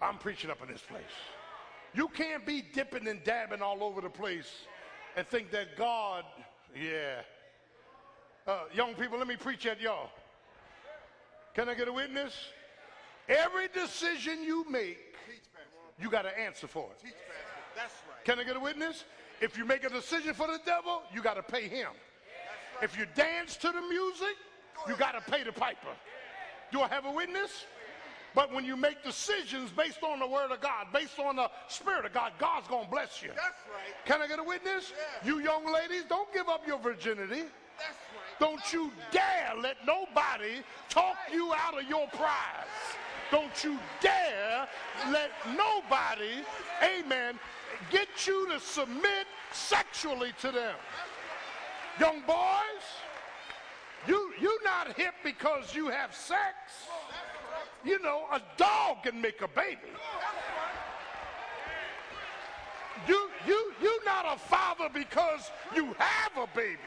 I'm 0.00 0.18
preaching 0.18 0.50
up 0.50 0.62
in 0.62 0.68
this 0.68 0.82
place. 0.82 1.02
You 1.94 2.08
can't 2.08 2.44
be 2.44 2.62
dipping 2.62 3.06
and 3.08 3.22
dabbing 3.24 3.62
all 3.62 3.82
over 3.82 4.00
the 4.00 4.10
place 4.10 4.50
and 5.16 5.26
think 5.26 5.50
that 5.52 5.76
God, 5.76 6.24
yeah, 6.74 7.20
uh, 8.46 8.60
young 8.74 8.94
people, 8.94 9.18
let 9.18 9.26
me 9.26 9.36
preach 9.36 9.66
at 9.66 9.80
y'all. 9.80 10.10
Can 11.54 11.68
I 11.68 11.74
get 11.74 11.88
a 11.88 11.92
witness? 11.92 12.34
Every 13.28 13.68
decision 13.68 14.42
you 14.44 14.68
make, 14.70 15.16
you 16.00 16.10
got 16.10 16.22
to 16.22 16.38
answer 16.38 16.66
for 16.66 16.88
it. 16.92 17.12
That's 17.74 17.92
right. 18.08 18.24
Can 18.24 18.38
I 18.38 18.44
get 18.44 18.56
a 18.56 18.60
witness? 18.60 19.04
If 19.40 19.58
you 19.58 19.64
make 19.64 19.84
a 19.84 19.88
decision 19.88 20.34
for 20.34 20.46
the 20.46 20.60
devil, 20.64 21.02
you 21.12 21.22
got 21.22 21.34
to 21.34 21.42
pay 21.42 21.68
him. 21.68 21.90
If 22.82 22.98
you 22.98 23.06
dance 23.14 23.56
to 23.56 23.68
the 23.68 23.80
music, 23.80 24.36
you 24.86 24.96
got 24.96 25.12
to 25.12 25.30
pay 25.30 25.42
the 25.42 25.52
piper. 25.52 25.94
Do 26.72 26.82
I 26.82 26.88
have 26.88 27.06
a 27.06 27.10
witness? 27.10 27.64
But 28.34 28.52
when 28.52 28.66
you 28.66 28.76
make 28.76 29.02
decisions 29.02 29.70
based 29.70 30.02
on 30.02 30.18
the 30.18 30.26
word 30.26 30.50
of 30.52 30.60
God, 30.60 30.88
based 30.92 31.18
on 31.18 31.36
the 31.36 31.50
spirit 31.68 32.04
of 32.04 32.12
God, 32.12 32.32
God's 32.38 32.68
going 32.68 32.84
to 32.84 32.90
bless 32.90 33.22
you. 33.22 33.28
That's 33.28 33.62
right. 33.72 34.04
Can 34.04 34.20
I 34.20 34.28
get 34.28 34.38
a 34.38 34.44
witness? 34.44 34.92
Yeah. 34.92 35.26
You 35.26 35.38
young 35.40 35.72
ladies, 35.72 36.04
don't 36.06 36.30
give 36.34 36.48
up 36.48 36.66
your 36.66 36.78
virginity. 36.78 37.44
Don't 38.38 38.72
you 38.72 38.90
dare 39.10 39.52
let 39.60 39.76
nobody 39.86 40.62
talk 40.88 41.16
you 41.32 41.52
out 41.54 41.80
of 41.80 41.88
your 41.88 42.06
prize. 42.08 42.66
Don't 43.30 43.64
you 43.64 43.78
dare 44.00 44.68
let 45.10 45.30
nobody, 45.56 46.44
amen, 46.82 47.38
get 47.90 48.08
you 48.26 48.48
to 48.48 48.60
submit 48.60 49.26
sexually 49.52 50.32
to 50.40 50.52
them. 50.52 50.76
Young 51.98 52.20
boys, 52.26 52.84
you 54.06 54.32
you're 54.40 54.62
not 54.62 54.96
hip 54.96 55.14
because 55.24 55.74
you 55.74 55.88
have 55.88 56.14
sex. 56.14 56.54
You 57.84 58.00
know, 58.02 58.26
a 58.32 58.40
dog 58.56 59.02
can 59.02 59.20
make 59.20 59.40
a 59.40 59.48
baby. 59.48 59.92
You 63.08 63.30
you 63.46 63.72
you're 63.80 64.04
not 64.04 64.26
a 64.34 64.38
father 64.38 64.88
because 64.92 65.50
you 65.74 65.94
have 65.98 66.32
a 66.36 66.46
baby. 66.56 66.78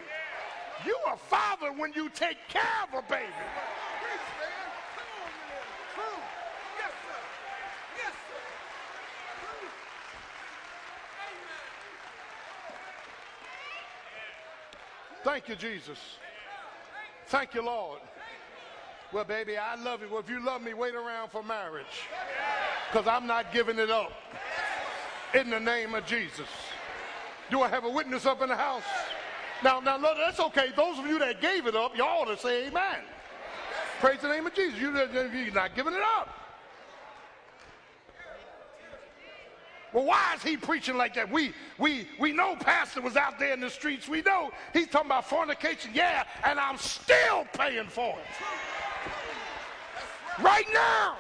You 0.86 0.98
a 1.12 1.18
father 1.18 1.72
when 1.74 1.94
you 1.94 2.10
take 2.10 2.38
care 2.48 2.64
of 2.92 2.98
a 2.98 3.02
baby. 3.10 3.34
Thank 15.24 15.50
you, 15.50 15.56
Jesus. 15.56 16.00
Thank 17.28 17.54
you, 17.54 17.62
Lord. 17.62 18.00
Well, 19.12 19.26
baby, 19.26 19.58
I 19.58 19.76
love 19.76 20.02
you. 20.02 20.08
Well, 20.10 20.20
if 20.20 20.30
you 20.30 20.44
love 20.44 20.62
me, 20.62 20.74
wait 20.74 20.96
around 20.96 21.30
for 21.30 21.44
marriage. 21.44 21.86
Because 22.92 23.08
I'm 23.08 23.28
not 23.28 23.52
giving 23.52 23.80
it 23.80 23.90
up. 23.90 24.12
In 25.34 25.50
the 25.50 25.60
name 25.60 25.94
of 25.94 26.06
Jesus. 26.06 26.48
Do 27.52 27.62
I 27.62 27.68
have 27.68 27.84
a 27.84 27.90
witness 27.90 28.26
up 28.26 28.42
in 28.42 28.50
the 28.50 28.56
house? 28.56 28.84
Now, 29.64 29.80
now, 29.80 29.98
look, 29.98 30.16
that's 30.18 30.40
okay. 30.40 30.72
Those 30.76 31.00
of 31.00 31.06
you 31.06 31.20
that 31.20 31.42
gave 31.42 31.68
it 31.68 31.76
up, 31.76 31.98
y'all 31.98 32.22
ought 32.22 32.26
to 32.26 32.38
say 32.38 32.68
amen. 32.68 33.00
Praise 34.00 34.20
the 34.22 34.30
name 34.30 34.48
of 34.48 34.54
Jesus. 34.54 34.80
You, 34.80 34.96
you're 34.96 35.54
not 35.54 35.76
giving 35.76 35.94
it 35.94 36.02
up. 36.18 36.30
Well, 39.92 40.06
why 40.06 40.36
is 40.36 40.44
he 40.44 40.56
preaching 40.56 40.98
like 40.98 41.16
that? 41.16 41.32
We, 41.32 41.52
we, 41.80 42.08
we 42.20 42.32
know 42.32 42.56
Pastor 42.56 43.02
was 43.02 43.16
out 43.16 43.40
there 43.40 43.54
in 43.54 43.60
the 43.60 43.70
streets. 43.70 44.08
We 44.08 44.22
know 44.22 44.52
he's 44.72 44.88
talking 44.88 45.08
about 45.08 45.26
fornication. 45.28 45.92
Yeah, 45.94 46.24
and 46.44 46.60
I'm 46.60 46.78
still 46.78 47.46
paying 47.54 47.88
for 47.88 48.16
it. 48.18 48.26
Right 50.42 50.68
now. 50.72 51.18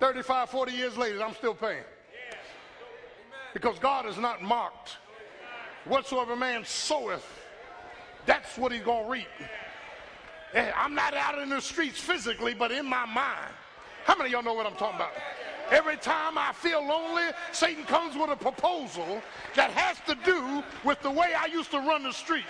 35, 0.00 0.50
40 0.50 0.72
years 0.72 0.96
later, 0.96 1.24
I'm 1.24 1.34
still 1.34 1.54
paying. 1.54 1.82
Because 3.54 3.78
God 3.78 4.06
is 4.06 4.18
not 4.18 4.42
mocked. 4.42 4.96
Whatsoever 5.84 6.36
man 6.36 6.64
soweth, 6.64 7.26
that's 8.26 8.58
what 8.58 8.72
he's 8.72 8.82
going 8.82 9.04
to 9.04 9.10
reap. 9.10 9.26
Eh, 10.54 10.70
I'm 10.76 10.94
not 10.94 11.14
out 11.14 11.38
in 11.38 11.48
the 11.50 11.60
streets 11.60 12.00
physically, 12.00 12.54
but 12.54 12.72
in 12.72 12.86
my 12.86 13.06
mind. 13.06 13.52
How 14.04 14.16
many 14.16 14.28
of 14.28 14.32
y'all 14.32 14.42
know 14.42 14.54
what 14.54 14.66
I'm 14.66 14.76
talking 14.76 14.96
about? 14.96 15.12
Every 15.70 15.98
time 15.98 16.38
I 16.38 16.52
feel 16.52 16.80
lonely, 16.86 17.24
Satan 17.52 17.84
comes 17.84 18.16
with 18.16 18.30
a 18.30 18.36
proposal 18.36 19.20
that 19.54 19.70
has 19.72 19.98
to 20.06 20.14
do 20.24 20.62
with 20.82 21.00
the 21.02 21.10
way 21.10 21.32
I 21.38 21.46
used 21.46 21.70
to 21.72 21.78
run 21.78 22.02
the 22.02 22.12
streets. 22.12 22.46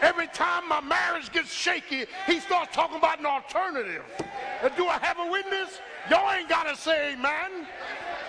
Every 0.00 0.26
time 0.28 0.66
my 0.66 0.80
marriage 0.80 1.30
gets 1.32 1.52
shaky, 1.52 2.06
he 2.26 2.40
starts 2.40 2.74
talking 2.74 2.96
about 2.96 3.18
an 3.18 3.26
alternative. 3.26 4.04
And 4.62 4.72
do 4.76 4.86
I 4.86 4.98
have 4.98 5.18
a 5.18 5.30
witness? 5.30 5.80
Y'all 6.08 6.32
ain't 6.32 6.48
got 6.48 6.62
to 6.62 6.76
say 6.76 7.12
amen. 7.12 7.66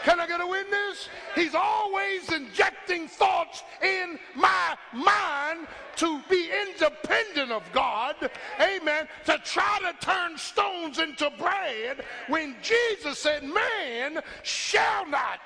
Can 0.03 0.19
I 0.19 0.27
get 0.27 0.41
a 0.41 0.47
witness? 0.47 1.09
He's 1.35 1.53
always 1.53 2.31
injecting 2.31 3.07
thoughts 3.07 3.63
in 3.83 4.17
my 4.35 4.75
mind 4.93 5.67
to 5.97 6.21
be 6.29 6.49
independent 6.67 7.51
of 7.51 7.63
God, 7.71 8.15
amen, 8.59 9.07
to 9.25 9.37
try 9.43 9.79
to 9.79 10.05
turn 10.05 10.37
stones 10.37 10.97
into 10.97 11.29
bread 11.37 12.03
when 12.27 12.55
Jesus 12.63 13.19
said, 13.19 13.43
Man 13.43 14.21
shall 14.41 15.05
not 15.07 15.39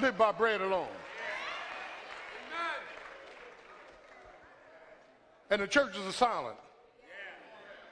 live 0.00 0.16
by 0.16 0.30
bread 0.30 0.60
alone. 0.60 0.86
And 5.50 5.62
the 5.62 5.66
churches 5.66 6.06
are 6.06 6.12
silent. 6.12 6.58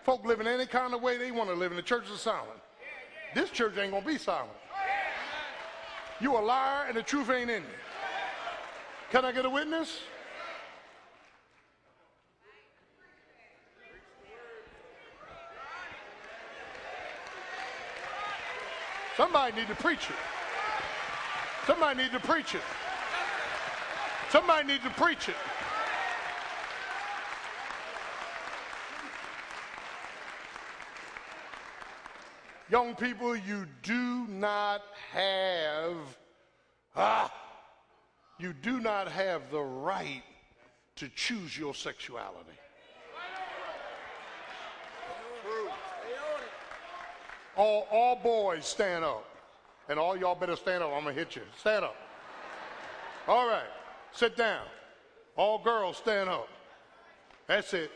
Folk 0.04 0.24
live 0.24 0.40
in 0.40 0.46
any 0.46 0.66
kind 0.66 0.94
of 0.94 1.02
way 1.02 1.18
they 1.18 1.32
want 1.32 1.48
to 1.50 1.56
live, 1.56 1.72
and 1.72 1.78
the 1.78 1.82
churches 1.82 2.12
are 2.12 2.18
silent. 2.18 2.60
This 3.36 3.50
church 3.50 3.76
ain't 3.76 3.90
going 3.90 4.02
to 4.02 4.08
be 4.08 4.16
silent. 4.16 4.48
You 6.22 6.38
a 6.38 6.40
liar, 6.40 6.86
and 6.88 6.96
the 6.96 7.02
truth 7.02 7.28
ain't 7.28 7.50
in 7.50 7.62
you. 7.62 7.68
Can 9.12 9.26
I 9.26 9.32
get 9.32 9.44
a 9.44 9.50
witness? 9.50 10.00
Somebody 19.18 19.54
need 19.54 19.68
to 19.68 19.74
preach 19.74 20.08
it. 20.08 20.16
Somebody 21.66 22.04
need 22.04 22.12
to 22.12 22.20
preach 22.20 22.54
it. 22.54 22.62
Somebody 24.30 24.66
need 24.66 24.82
to 24.82 24.90
preach 24.90 25.28
it. 25.28 25.36
Young 32.68 32.94
people, 32.96 33.36
you 33.36 33.66
do 33.82 34.26
not 34.28 34.82
have, 35.12 35.96
ah, 36.96 37.32
you 38.38 38.52
do 38.52 38.80
not 38.80 39.08
have 39.08 39.50
the 39.50 39.62
right 39.62 40.24
to 40.96 41.08
choose 41.14 41.56
your 41.56 41.74
sexuality. 41.74 42.50
All, 47.56 47.86
all 47.90 48.16
boys 48.16 48.66
stand 48.66 49.04
up. 49.04 49.24
And 49.88 49.98
all 49.98 50.16
y'all 50.16 50.34
better 50.34 50.56
stand 50.56 50.82
up. 50.82 50.92
I'm 50.92 51.04
going 51.04 51.14
to 51.14 51.18
hit 51.18 51.36
you. 51.36 51.42
Stand 51.58 51.84
up. 51.84 51.96
All 53.28 53.48
right. 53.48 53.68
Sit 54.12 54.36
down. 54.36 54.64
All 55.36 55.62
girls 55.62 55.96
stand 55.96 56.28
up. 56.28 56.48
That's 57.46 57.72
it. 57.72 57.90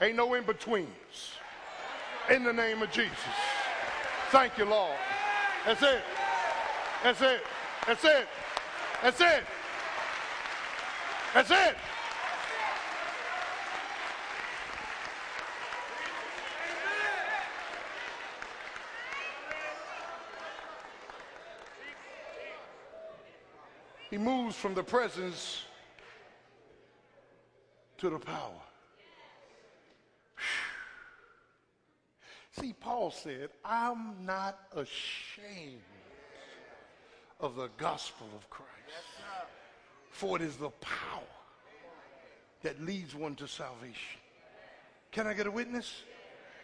Ain't 0.00 0.16
no 0.16 0.32
in 0.34 0.44
betweens. 0.44 0.88
In 2.30 2.42
the 2.42 2.52
name 2.52 2.82
of 2.82 2.90
Jesus. 2.90 3.12
Thank 4.34 4.58
you, 4.58 4.64
Lord. 4.64 4.96
That's 5.64 5.80
it. 5.80 6.02
That's 7.04 7.20
it. 7.22 7.40
That's 7.86 8.04
it. 8.04 8.28
That's 9.00 9.20
it. 9.20 9.44
That's 11.32 11.50
it. 11.52 11.76
He 24.10 24.18
moves 24.18 24.56
from 24.56 24.74
the 24.74 24.82
presence 24.82 25.62
to 27.98 28.10
the 28.10 28.18
power. 28.18 28.50
See, 32.60 32.72
Paul 32.72 33.10
said, 33.10 33.48
I'm 33.64 34.24
not 34.24 34.58
ashamed 34.76 35.80
of 37.40 37.56
the 37.56 37.68
gospel 37.76 38.28
of 38.36 38.48
Christ. 38.48 38.70
For 40.10 40.36
it 40.36 40.42
is 40.42 40.56
the 40.56 40.70
power 40.70 41.22
that 42.62 42.80
leads 42.80 43.14
one 43.14 43.34
to 43.36 43.48
salvation. 43.48 44.20
Can 45.10 45.26
I 45.26 45.34
get 45.34 45.48
a 45.48 45.50
witness? 45.50 46.02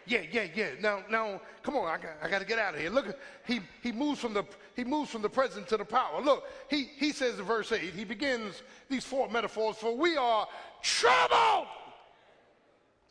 Yeah, 0.07 0.23
yeah, 0.31 0.47
yeah. 0.55 0.71
Now, 0.81 1.03
now, 1.11 1.41
come 1.63 1.77
on. 1.77 1.87
I 1.87 1.99
got, 1.99 2.17
I 2.23 2.31
got 2.31 2.39
to 2.39 2.47
get 2.47 2.59
out 2.59 2.75
of 2.75 2.81
here. 2.81 2.91
Look, 2.91 3.19
he 3.47 3.61
he 3.83 3.93
moves 3.93 4.21
from 4.21 4.33
the 4.33 4.45
he 4.75 4.85
moves 4.85 5.11
from 5.11 5.23
the 5.23 5.29
present 5.29 5.69
to 5.69 5.77
the 5.77 5.85
power. 5.85 6.21
Look, 6.23 6.45
he 6.69 6.89
he 6.97 7.13
says 7.13 7.39
in 7.39 7.45
verse 7.45 7.71
eight. 7.73 7.93
He 7.95 8.05
begins 8.05 8.63
these 8.89 9.05
four 9.05 9.29
metaphors. 9.29 9.77
For 9.77 9.95
we 9.97 10.17
are 10.17 10.49
troubled. 10.83 11.67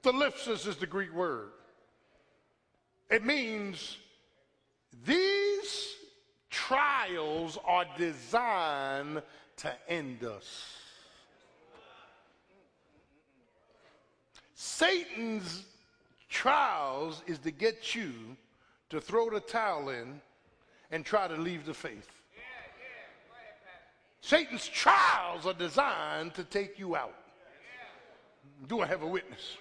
Thlipsis 0.04 0.66
is 0.66 0.78
the 0.78 0.88
Greek 0.88 1.14
word. 1.14 1.52
It 3.10 3.26
means 3.26 3.98
these 5.06 5.96
trials 6.50 7.58
are 7.66 7.86
designed 7.98 9.24
to 9.58 9.74
end 9.88 10.24
us. 10.24 10.76
Satan's 14.54 15.64
trials 16.30 17.24
is 17.26 17.40
to 17.40 17.52
get 17.52 17.96
you 17.96 18.12
to 18.90 19.02
throw 19.02 19.30
the 19.30 19.40
towel 19.40 19.90
in 19.90 20.22
and 20.92 21.04
try 21.04 21.28
to 21.28 21.36
leave 21.36 21.66
the 21.66 21.74
faith. 21.74 22.10
Satan's 24.22 24.68
trials 24.68 25.46
are 25.46 25.54
designed 25.54 26.36
to 26.36 26.44
take 26.44 26.78
you 26.78 26.96
out. 26.96 27.16
Do 28.68 28.82
I 28.82 28.86
have 28.86 29.02
a 29.02 29.08
witness? 29.08 29.58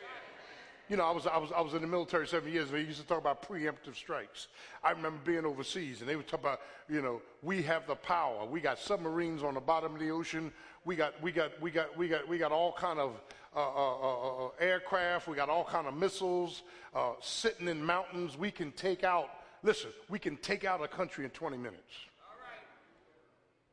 You 0.89 0.97
know, 0.97 1.05
I 1.05 1.11
was, 1.11 1.27
I 1.27 1.37
was, 1.37 1.53
I 1.53 1.61
was 1.61 1.75
in 1.75 1.83
the 1.83 1.87
military 1.87 2.27
seven 2.27 2.51
years. 2.51 2.71
They 2.71 2.81
used 2.81 3.01
to 3.01 3.07
talk 3.07 3.19
about 3.19 3.47
preemptive 3.47 3.95
strikes. 3.95 4.49
I 4.83 4.93
remember 4.93 5.19
being 5.23 5.45
overseas, 5.45 6.01
and 6.01 6.09
they 6.09 6.17
would 6.17 6.27
talk 6.27 6.41
about, 6.41 6.61
you 6.89 7.03
know, 7.03 7.21
we 7.43 7.63
have 7.63 7.87
the 7.87 7.95
power. 7.95 8.47
We 8.47 8.61
got 8.61 8.79
submarines 8.79 9.43
on 9.43 9.55
the 9.55 9.61
bottom 9.61 9.95
of 9.95 10.01
the 10.01 10.11
ocean. 10.11 10.51
We 10.87 10.97
got, 10.97 11.21
we 11.23 11.31
got, 11.31 11.61
we 11.61 11.71
got, 11.71 11.97
we 11.99 12.09
got, 12.09 12.27
we 12.27 12.39
got 12.39 12.53
all 12.53 12.73
kind 12.73 12.99
of 12.99 13.21
uh, 13.55 13.61
uh, 13.61 13.99
uh, 14.01 14.47
uh 14.47 14.51
aircraft. 14.61 15.29
We 15.29 15.37
got 15.37 15.51
all 15.51 15.65
kind 15.65 15.87
of 15.87 15.95
missiles 15.95 16.63
uh, 16.95 17.13
sitting 17.21 17.69
in 17.69 17.85
mountains. 17.85 18.39
We 18.39 18.51
can 18.51 18.73
take 18.73 19.05
out. 19.05 19.29
Listen, 19.63 19.91
we 20.09 20.19
can 20.19 20.37
take 20.39 20.65
out 20.65 20.83
a 20.83 20.89
country 20.89 21.25
in 21.25 21.31
20 21.31 21.59
minutes. 21.59 21.83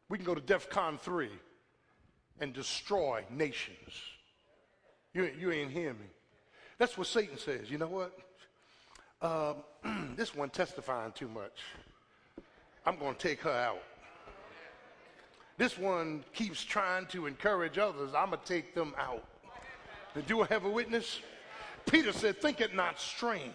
We 0.09 0.17
can 0.17 0.25
go 0.25 0.35
to 0.35 0.41
DEFCON 0.41 0.99
3 0.99 1.29
and 2.41 2.53
destroy 2.53 3.23
nations. 3.31 3.93
You, 5.13 5.31
you 5.39 5.51
ain't 5.51 5.71
hear 5.71 5.93
me. 5.93 6.07
That's 6.77 6.97
what 6.97 7.07
Satan 7.07 7.37
says. 7.37 7.69
You 7.69 7.77
know 7.77 7.87
what? 7.87 8.17
Um, 9.21 10.13
this 10.15 10.35
one 10.35 10.49
testifying 10.49 11.11
too 11.13 11.27
much. 11.27 11.61
I'm 12.85 12.97
going 12.97 13.15
to 13.15 13.19
take 13.19 13.41
her 13.41 13.51
out. 13.51 13.81
This 15.57 15.77
one 15.77 16.23
keeps 16.33 16.63
trying 16.63 17.05
to 17.07 17.27
encourage 17.27 17.77
others. 17.77 18.11
I'm 18.15 18.29
going 18.29 18.41
to 18.41 18.45
take 18.45 18.75
them 18.75 18.93
out. 18.97 19.23
Do 20.27 20.41
I 20.41 20.45
have 20.47 20.65
a 20.65 20.69
witness? 20.69 21.19
Peter 21.85 22.11
said, 22.11 22.41
Think 22.41 22.61
it 22.61 22.75
not 22.75 22.99
strange 22.99 23.53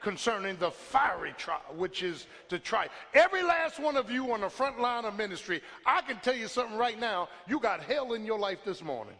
concerning 0.00 0.56
the 0.56 0.70
fiery 0.70 1.34
trial, 1.36 1.60
which 1.76 2.02
is 2.02 2.26
to 2.48 2.58
try. 2.58 2.88
Every 3.12 3.42
last 3.42 3.78
one 3.78 3.96
of 3.96 4.10
you 4.10 4.32
on 4.32 4.40
the 4.40 4.48
front 4.48 4.80
line 4.80 5.04
of 5.04 5.16
ministry, 5.16 5.60
I 5.84 6.00
can 6.02 6.16
tell 6.20 6.34
you 6.34 6.48
something 6.48 6.78
right 6.78 6.98
now. 6.98 7.28
You 7.46 7.60
got 7.60 7.82
hell 7.82 8.14
in 8.14 8.24
your 8.24 8.38
life 8.38 8.58
this 8.64 8.82
morning. 8.82 9.16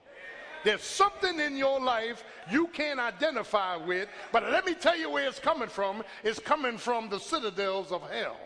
There's 0.65 0.83
something 0.83 1.41
in 1.41 1.57
your 1.57 1.81
life 1.81 2.25
you 2.51 2.67
can't 2.69 3.01
identify 3.01 3.77
with, 3.77 4.09
but 4.33 4.43
let 4.51 4.67
me 4.67 4.75
tell 4.75 4.97
you 4.97 5.11
where 5.11 5.27
it's 5.29 5.39
coming 5.39 5.69
from. 5.69 6.03
It's 6.23 6.39
coming 6.39 6.79
from 6.79 7.09
the 7.09 7.19
citadels 7.19 7.93
of 7.93 8.09
hell. 8.11 8.37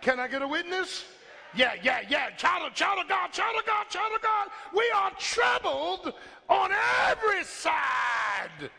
Can 0.00 0.20
I 0.20 0.28
get 0.28 0.42
a 0.42 0.48
witness? 0.48 1.04
Yeah, 1.54 1.74
yeah, 1.82 2.00
yeah. 2.08 2.30
Child 2.30 2.68
of, 2.68 2.74
child 2.74 2.98
of 3.00 3.08
God, 3.08 3.30
child 3.30 3.56
of 3.58 3.66
God, 3.66 3.88
child 3.88 4.12
of 4.14 4.22
God. 4.22 4.48
We 4.74 4.90
are 4.94 5.10
troubled 5.18 6.14
on 6.48 6.70
every 7.08 7.44
side. 7.44 8.70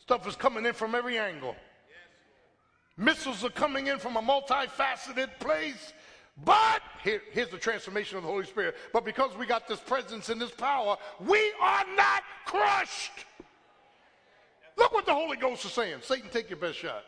Stuff 0.00 0.26
is 0.28 0.36
coming 0.36 0.66
in 0.66 0.72
from 0.72 0.94
every 0.94 1.18
angle. 1.18 1.56
Missiles 2.96 3.44
are 3.44 3.50
coming 3.50 3.86
in 3.86 3.98
from 3.98 4.16
a 4.16 4.22
multifaceted 4.22 5.30
place. 5.38 5.94
But 6.44 6.80
here, 7.02 7.22
here's 7.32 7.48
the 7.48 7.58
transformation 7.58 8.16
of 8.16 8.24
the 8.24 8.30
Holy 8.30 8.44
Spirit. 8.44 8.76
But 8.92 9.04
because 9.04 9.36
we 9.36 9.46
got 9.46 9.68
this 9.68 9.80
presence 9.80 10.28
and 10.28 10.40
this 10.40 10.50
power, 10.50 10.96
we 11.26 11.52
are 11.60 11.84
not 11.96 12.22
crushed. 12.46 13.26
Look 14.76 14.92
what 14.92 15.06
the 15.06 15.14
Holy 15.14 15.36
Ghost 15.36 15.64
is 15.64 15.72
saying. 15.72 15.98
Satan, 16.02 16.30
take 16.30 16.48
your 16.48 16.58
best 16.58 16.78
shot. 16.78 17.04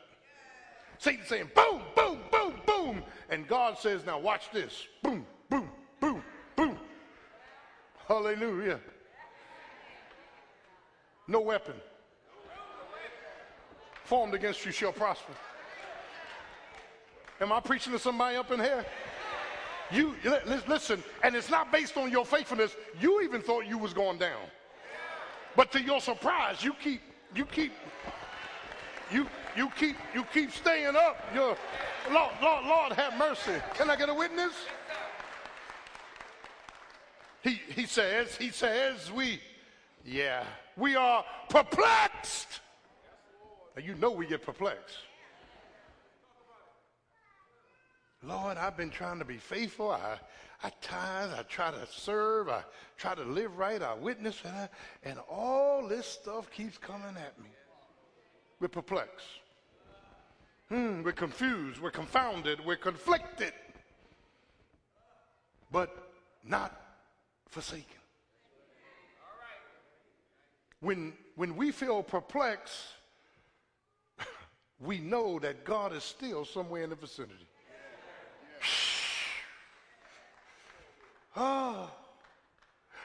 Satan 0.99 1.24
saying, 1.26 1.51
boom, 1.55 1.83
boom, 1.97 2.18
boom, 2.30 2.55
boom. 2.66 3.03
And 3.30 3.49
God 3.49 3.78
says, 3.78 4.05
now 4.05 4.18
watch 4.18 4.51
this. 4.53 4.87
Boom, 5.03 5.26
boom, 5.49 5.70
boom, 6.01 6.22
boom. 6.55 6.78
Hallelujah. 8.07 8.78
No 11.26 11.41
weapon 11.41 11.74
formed 14.05 14.35
against 14.35 14.66
you 14.66 14.72
shall 14.72 14.93
prosper. 14.93 15.33
Am 17.41 17.51
I 17.51 17.61
preaching 17.61 17.93
to 17.93 17.99
somebody 17.99 18.37
up 18.37 18.51
in 18.51 18.61
here? 18.61 18.85
You 19.93 20.14
listen, 20.66 21.03
and 21.22 21.34
it's 21.34 21.51
not 21.51 21.70
based 21.70 21.99
on 21.99 22.11
your 22.11 22.24
faithfulness. 22.24 22.74
You 22.99 23.20
even 23.22 23.43
thought 23.43 23.66
you 23.66 23.76
was 23.76 23.93
going 23.93 24.18
down, 24.18 24.40
but 25.55 25.70
to 25.72 25.82
your 25.82 26.01
surprise, 26.01 26.64
you 26.64 26.72
keep, 26.72 27.03
you 27.34 27.45
keep, 27.45 27.72
you 29.11 29.26
you 29.55 29.70
keep, 29.76 29.97
you 30.14 30.24
keep 30.32 30.51
staying 30.51 30.97
up. 30.97 31.18
You're, 31.34 31.57
Lord, 32.11 32.32
Lord, 32.43 32.64
Lord, 32.64 32.93
have 32.93 33.18
mercy. 33.18 33.53
Can 33.74 33.90
I 33.90 33.97
get 33.97 34.09
a 34.09 34.14
witness? 34.14 34.55
He 37.43 37.61
he 37.74 37.84
says, 37.84 38.34
he 38.36 38.49
says, 38.49 39.12
we, 39.12 39.40
yeah, 40.07 40.45
we 40.76 40.97
are 40.97 41.22
perplexed. 41.51 42.61
You 43.82 43.95
know 43.97 44.11
we 44.11 44.26
get 44.26 44.43
perplexed. 44.43 44.97
Lord, 48.22 48.56
I've 48.56 48.76
been 48.76 48.90
trying 48.90 49.18
to 49.18 49.24
be 49.24 49.36
faithful. 49.36 49.90
I, 49.90 50.16
I 50.62 50.70
tithe. 50.80 51.30
I 51.36 51.42
try 51.42 51.72
to 51.72 51.86
serve. 51.90 52.48
I 52.48 52.62
try 52.96 53.14
to 53.16 53.24
live 53.24 53.58
right. 53.58 53.82
I 53.82 53.94
witness. 53.94 54.40
And, 54.44 54.54
I, 54.54 54.68
and 55.02 55.18
all 55.28 55.88
this 55.88 56.06
stuff 56.06 56.50
keeps 56.50 56.78
coming 56.78 57.16
at 57.16 57.38
me. 57.40 57.50
We're 58.60 58.68
perplexed. 58.68 59.26
Hmm, 60.68 61.02
we're 61.02 61.12
confused. 61.12 61.80
We're 61.80 61.90
confounded. 61.90 62.64
We're 62.64 62.76
conflicted. 62.76 63.52
But 65.72 66.12
not 66.44 66.80
forsaken. 67.48 67.86
When, 70.80 71.12
when 71.34 71.56
we 71.56 71.72
feel 71.72 72.02
perplexed, 72.02 72.84
we 74.80 74.98
know 74.98 75.40
that 75.40 75.64
God 75.64 75.92
is 75.92 76.04
still 76.04 76.44
somewhere 76.44 76.84
in 76.84 76.90
the 76.90 76.96
vicinity. 76.96 77.46
Oh. 81.37 81.91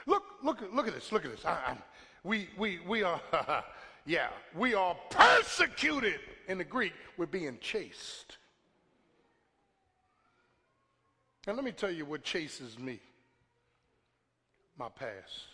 Look, 0.06 0.22
look, 0.42 0.62
look 0.72 0.88
at 0.88 0.94
this. 0.94 1.12
Look 1.12 1.24
at 1.24 1.30
this. 1.30 1.44
I, 1.44 1.76
we, 2.24 2.48
we, 2.58 2.80
we 2.86 3.02
are, 3.02 3.20
yeah, 4.06 4.28
we 4.54 4.74
are 4.74 4.96
persecuted. 5.10 6.20
In 6.48 6.56
the 6.56 6.64
Greek, 6.64 6.94
we're 7.18 7.26
being 7.26 7.58
chased. 7.60 8.38
And 11.46 11.56
let 11.56 11.64
me 11.64 11.72
tell 11.72 11.90
you 11.90 12.06
what 12.06 12.22
chases 12.22 12.78
me 12.78 13.00
my 14.78 14.88
past. 14.88 15.44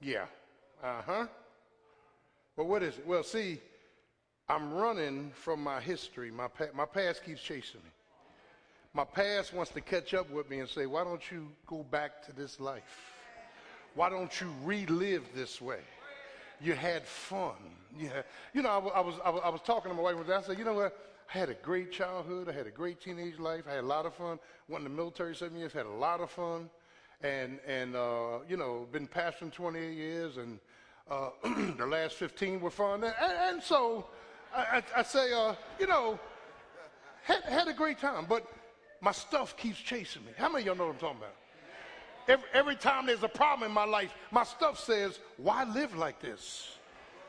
Yeah. 0.00 0.24
Uh 0.82 1.02
huh. 1.06 1.26
Well, 2.56 2.66
what 2.66 2.82
is 2.82 2.98
it? 2.98 3.06
Well, 3.06 3.22
see, 3.22 3.60
I'm 4.48 4.72
running 4.72 5.30
from 5.34 5.62
my 5.62 5.80
history. 5.80 6.30
My, 6.30 6.48
pa- 6.48 6.74
my 6.74 6.84
past 6.86 7.24
keeps 7.24 7.42
chasing 7.42 7.80
me 7.84 7.90
my 8.92 9.04
past 9.04 9.54
wants 9.54 9.70
to 9.72 9.80
catch 9.80 10.14
up 10.14 10.30
with 10.30 10.50
me 10.50 10.58
and 10.58 10.68
say, 10.68 10.86
why 10.86 11.04
don't 11.04 11.22
you 11.30 11.48
go 11.66 11.84
back 11.90 12.24
to 12.26 12.32
this 12.32 12.58
life? 12.58 13.14
Why 13.94 14.08
don't 14.08 14.40
you 14.40 14.52
relive 14.64 15.24
this 15.34 15.60
way? 15.60 15.80
You 16.60 16.74
had 16.74 17.06
fun. 17.06 17.54
Yeah. 17.98 18.22
You 18.52 18.62
know, 18.62 18.68
I, 18.68 18.98
I, 18.98 19.00
was, 19.00 19.14
I, 19.24 19.30
was, 19.30 19.42
I 19.44 19.48
was 19.48 19.60
talking 19.62 19.90
to 19.90 19.96
my 19.96 20.02
wife 20.02 20.16
and 20.16 20.32
I 20.32 20.42
said, 20.42 20.58
you 20.58 20.64
know 20.64 20.74
what? 20.74 20.96
I 21.32 21.38
had 21.38 21.48
a 21.48 21.54
great 21.54 21.92
childhood. 21.92 22.48
I 22.48 22.52
had 22.52 22.66
a 22.66 22.70
great 22.70 23.00
teenage 23.00 23.38
life. 23.38 23.64
I 23.68 23.74
had 23.74 23.84
a 23.84 23.86
lot 23.86 24.06
of 24.06 24.14
fun. 24.14 24.38
Went 24.68 24.84
in 24.84 24.90
the 24.90 24.96
military 24.96 25.34
seven 25.34 25.56
years, 25.56 25.72
had 25.72 25.86
a 25.86 25.88
lot 25.88 26.20
of 26.20 26.30
fun. 26.30 26.68
And, 27.22 27.60
and 27.66 27.94
uh, 27.94 28.38
you 28.48 28.56
know, 28.56 28.88
been 28.90 29.06
pastoring 29.06 29.52
28 29.52 29.94
years, 29.94 30.38
and 30.38 30.58
uh, 31.10 31.30
the 31.76 31.86
last 31.86 32.14
15 32.14 32.60
were 32.60 32.70
fun. 32.70 33.04
And, 33.04 33.14
and 33.20 33.62
so 33.62 34.06
I, 34.54 34.78
I, 34.78 35.00
I 35.00 35.02
say, 35.02 35.32
uh, 35.32 35.54
you 35.78 35.86
know, 35.86 36.18
had, 37.22 37.42
had 37.42 37.68
a 37.68 37.74
great 37.74 37.98
time. 37.98 38.26
But 38.28 38.46
my 39.00 39.12
stuff 39.12 39.56
keeps 39.56 39.78
chasing 39.78 40.24
me. 40.24 40.32
How 40.36 40.48
many 40.48 40.62
of 40.62 40.66
y'all 40.66 40.76
know 40.76 40.86
what 40.86 40.94
I'm 40.94 41.00
talking 41.00 41.18
about? 41.18 41.36
Every, 42.28 42.48
every 42.52 42.76
time 42.76 43.06
there's 43.06 43.22
a 43.22 43.28
problem 43.28 43.68
in 43.68 43.74
my 43.74 43.84
life, 43.84 44.14
my 44.30 44.44
stuff 44.44 44.78
says, 44.78 45.18
why 45.36 45.64
live 45.64 45.96
like 45.96 46.20
this? 46.20 46.76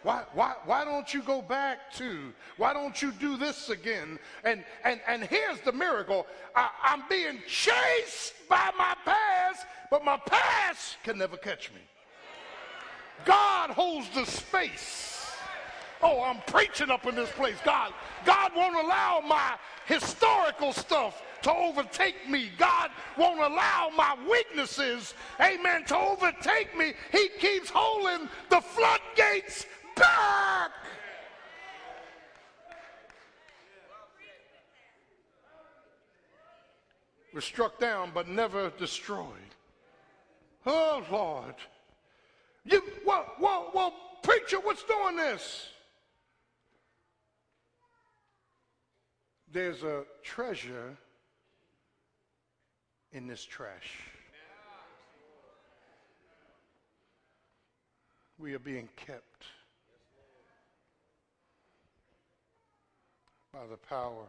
Why, 0.04 0.24
why, 0.34 0.56
why 0.66 0.84
don't 0.84 1.14
you 1.14 1.22
go 1.22 1.42
back 1.42 1.94
to? 1.94 2.34
Why 2.58 2.74
don't 2.74 3.02
you 3.02 3.12
do 3.12 3.38
this 3.38 3.70
again? 3.70 4.18
And, 4.44 4.64
and, 4.84 5.00
and 5.08 5.24
here's 5.24 5.62
the 5.62 5.72
miracle 5.72 6.26
I, 6.56 6.70
I'm 6.84 7.04
being 7.08 7.40
chased 7.48 8.34
by 8.50 8.72
my 8.78 8.96
past, 9.06 9.66
but 9.92 10.04
my 10.04 10.18
past 10.18 10.98
can 11.04 11.20
never 11.20 11.38
catch 11.38 11.72
me. 11.72 11.82
God 13.26 13.70
holds 13.70 14.10
the 14.10 14.26
space. 14.26 15.32
Oh, 16.02 16.24
I'm 16.24 16.42
preaching 16.48 16.90
up 16.90 17.06
in 17.06 17.14
this 17.14 17.30
place. 17.32 17.58
God, 17.64 17.94
God 18.26 18.52
won't 18.56 18.76
allow 18.76 19.22
my 19.28 19.56
historical 19.86 20.74
stuff 20.74 21.22
to 21.44 21.54
overtake 21.54 22.30
me. 22.30 22.52
God 22.58 22.92
won't 23.18 23.40
allow 23.40 23.90
my 23.96 24.16
weaknesses, 24.30 25.14
amen, 25.40 25.86
to 25.86 25.98
overtake 25.98 26.76
me. 26.78 26.94
He 27.12 27.30
keeps 27.40 27.70
holding 27.70 28.30
the 28.50 28.62
floodgates 28.62 29.66
back. 29.96 30.72
We're 37.34 37.42
struck 37.42 37.80
down 37.80 38.12
but 38.14 38.28
never 38.28 38.72
destroyed. 38.72 39.28
Oh, 40.66 41.02
Lord. 41.10 41.56
You, 42.66 42.84
well, 43.06 43.26
well, 43.40 43.72
well, 43.74 43.94
preacher, 44.22 44.60
what's 44.60 44.84
doing 44.84 45.16
this? 45.16 45.70
There's 49.52 49.84
a 49.84 50.04
treasure 50.24 50.98
in 53.14 53.28
this 53.28 53.44
trash. 53.44 54.00
We 58.38 58.54
are 58.54 58.60
being 58.60 58.90
kept 58.96 59.46
by 63.54 63.60
the 63.70 63.78
power 63.78 64.26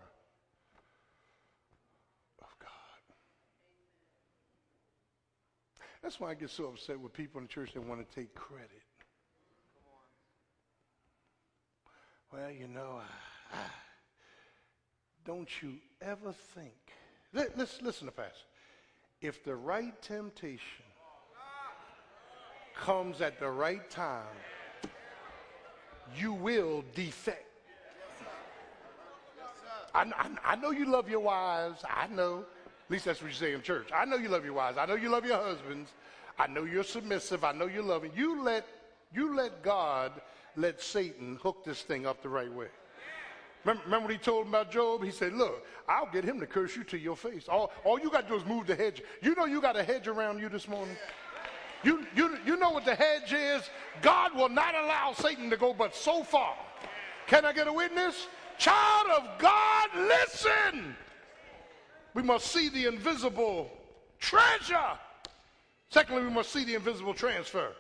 of 2.41 2.49
God. 2.59 2.69
That's 6.03 6.21
why 6.21 6.31
I 6.31 6.35
get 6.35 6.51
so 6.51 6.67
upset 6.67 7.01
with 7.01 7.15
people 7.15 7.41
in 7.41 7.47
the 7.47 7.53
church 7.53 7.73
that 7.73 7.83
want 7.83 8.07
to 8.07 8.15
take 8.15 8.35
credit. 8.35 8.69
Well, 12.33 12.51
you 12.51 12.67
know, 12.67 13.01
don't 15.25 15.49
you 15.63 15.75
ever 16.01 16.35
think. 16.55 16.75
Let, 17.33 17.59
us 17.59 17.79
listen 17.81 18.07
to 18.07 18.13
Pastor 18.13 18.52
if 19.23 19.45
the 19.45 19.55
right 19.55 20.01
temptation 20.03 20.85
comes 22.75 23.21
at 23.21 23.39
the 23.39 23.49
right 23.49 23.89
time, 23.91 24.27
you 26.17 26.33
will 26.33 26.85
defect. 26.95 27.47
I, 29.95 30.03
I, 30.03 30.53
I, 30.53 30.57
know 30.57 30.71
you 30.71 30.87
love 30.87 31.09
your 31.09 31.21
wives. 31.21 31.83
I 31.89 32.07
know. 32.09 32.41
At 32.41 32.91
least 32.91 33.05
that's 33.05 33.21
what 33.21 33.31
you 33.31 33.37
say 33.37 33.53
in 33.53 33.63
church. 33.63 33.89
I 33.95 34.05
know 34.05 34.17
you 34.17 34.29
love 34.29 34.45
your 34.45 34.55
wives. 34.55 34.79
I 34.79 34.87
know 34.87 34.95
you 34.95 35.11
love 35.11 35.25
your 35.25 35.37
husbands. 35.37 35.91
I 36.39 36.47
know 36.47 36.65
you're 36.65 36.83
submissive. 36.83 37.45
I 37.45 37.53
know 37.53 37.67
you're 37.67 37.83
loving. 37.83 38.11
You 38.17 38.43
let 38.43 38.67
You 39.15 39.37
let 39.37 39.63
God 39.63 40.13
let 40.57 40.81
Satan 40.81 41.39
hook 41.43 41.65
this 41.65 41.83
thing 41.83 42.07
up 42.07 42.23
the 42.23 42.29
right 42.29 42.53
way. 42.53 42.69
Remember, 43.65 43.83
remember 43.85 44.07
what 44.07 44.13
he 44.13 44.19
told 44.19 44.47
him 44.47 44.49
about 44.49 44.71
Job? 44.71 45.05
He 45.05 45.11
said, 45.11 45.33
Look, 45.35 45.65
I'll 45.89 46.11
get 46.11 46.25
him 46.25 46.41
to 46.41 46.47
curse 46.47 46.77
you 46.77 46.85
to 46.85 46.99
your 46.99 47.17
face. 47.17 47.49
All, 47.49 47.73
all 47.85 47.99
you 48.01 48.11
got 48.11 48.23
to 48.23 48.29
do 48.29 48.35
is 48.35 48.45
move 48.45 48.67
the 48.67 48.75
hedge. 48.75 49.03
You 49.21 49.35
know 49.35 49.45
you 49.45 49.61
got 49.61 49.77
a 49.77 49.83
hedge 49.83 50.09
around 50.09 50.41
you 50.41 50.49
this 50.49 50.69
morning? 50.69 50.97
You, 51.85 52.07
you, 52.15 52.39
you 52.47 52.57
know 52.57 52.71
what 52.71 52.85
the 52.85 52.95
hedge 52.95 53.33
is? 53.33 53.69
God 54.01 54.35
will 54.37 54.49
not 54.49 54.75
allow 54.75 55.13
Satan 55.13 55.51
to 55.51 55.57
go 55.57 55.75
but 55.75 55.95
so 55.95 56.23
far. 56.23 56.55
Can 57.27 57.45
I 57.45 57.53
get 57.53 57.67
a 57.67 57.73
witness? 57.73 58.29
Child 58.59 59.07
of 59.17 59.39
God, 59.39 59.89
listen. 59.97 60.97
We 62.15 62.23
must 62.23 62.47
see 62.49 62.69
the 62.69 62.87
invisible 62.87 63.71
treasure. 64.19 64.99
Secondly, 65.89 66.23
we 66.23 66.31
must 66.31 66.53
see 66.53 66.65
the 66.65 66.75
invisible 66.75 67.15
transfer. 67.15 67.73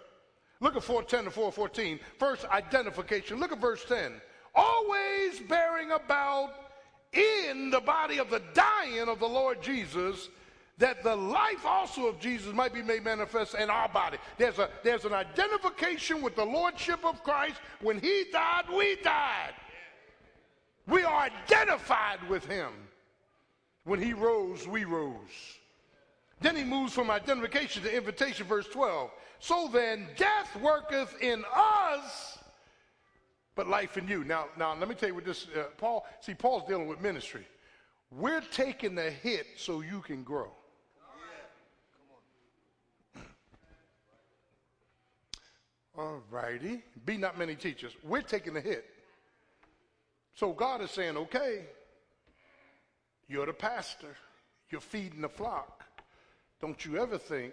Look 0.60 0.76
at 0.76 0.82
410 0.82 1.24
to 1.24 1.30
414. 1.30 2.00
First, 2.18 2.44
identification. 2.46 3.40
Look 3.40 3.52
at 3.52 3.60
verse 3.60 3.84
10. 3.86 4.12
Always 4.54 5.40
bearing 5.40 5.90
about 5.92 6.50
in 7.12 7.70
the 7.70 7.80
body 7.80 8.18
of 8.18 8.30
the 8.30 8.42
dying 8.54 9.08
of 9.08 9.18
the 9.18 9.28
Lord 9.28 9.62
Jesus, 9.62 10.28
that 10.78 11.02
the 11.02 11.14
life 11.14 11.64
also 11.64 12.06
of 12.06 12.18
Jesus 12.18 12.52
might 12.52 12.72
be 12.72 12.82
made 12.82 13.04
manifest 13.04 13.54
in 13.54 13.70
our 13.70 13.88
body. 13.88 14.18
There's, 14.38 14.58
a, 14.58 14.68
there's 14.82 15.04
an 15.04 15.12
identification 15.12 16.22
with 16.22 16.34
the 16.34 16.44
Lordship 16.44 17.04
of 17.04 17.22
Christ. 17.22 17.56
When 17.80 18.00
he 18.00 18.24
died, 18.32 18.64
we 18.74 18.96
died. 18.96 19.52
We 20.86 21.04
are 21.04 21.28
identified 21.46 22.28
with 22.28 22.44
him. 22.46 22.70
When 23.84 24.00
he 24.00 24.12
rose, 24.12 24.66
we 24.66 24.84
rose. 24.84 25.16
Then 26.40 26.56
he 26.56 26.64
moves 26.64 26.92
from 26.92 27.10
identification 27.10 27.82
to 27.84 27.96
invitation, 27.96 28.46
verse 28.46 28.66
12. 28.66 29.10
So 29.38 29.68
then, 29.72 30.08
death 30.16 30.56
worketh 30.60 31.14
in 31.20 31.44
us, 31.54 32.31
but 33.54 33.68
life 33.68 33.96
in 33.96 34.08
you. 34.08 34.24
Now, 34.24 34.46
now 34.58 34.74
let 34.74 34.88
me 34.88 34.94
tell 34.94 35.08
you 35.08 35.14
what 35.14 35.24
this, 35.24 35.46
uh, 35.56 35.64
Paul, 35.76 36.06
see, 36.20 36.34
Paul's 36.34 36.66
dealing 36.66 36.88
with 36.88 37.00
ministry. 37.00 37.46
We're 38.10 38.40
taking 38.40 38.94
the 38.94 39.10
hit 39.10 39.46
so 39.56 39.80
you 39.80 40.00
can 40.00 40.22
grow. 40.22 40.50
All 45.96 46.22
righty. 46.30 46.82
Be 47.04 47.18
not 47.18 47.38
many 47.38 47.54
teachers. 47.54 47.92
We're 48.02 48.22
taking 48.22 48.54
the 48.54 48.60
hit. 48.60 48.86
So 50.34 50.52
God 50.52 50.80
is 50.80 50.90
saying, 50.90 51.16
okay, 51.16 51.66
you're 53.28 53.46
the 53.46 53.52
pastor, 53.52 54.16
you're 54.70 54.80
feeding 54.80 55.20
the 55.20 55.28
flock. 55.28 55.84
Don't 56.60 56.82
you 56.84 56.96
ever 56.96 57.18
think, 57.18 57.52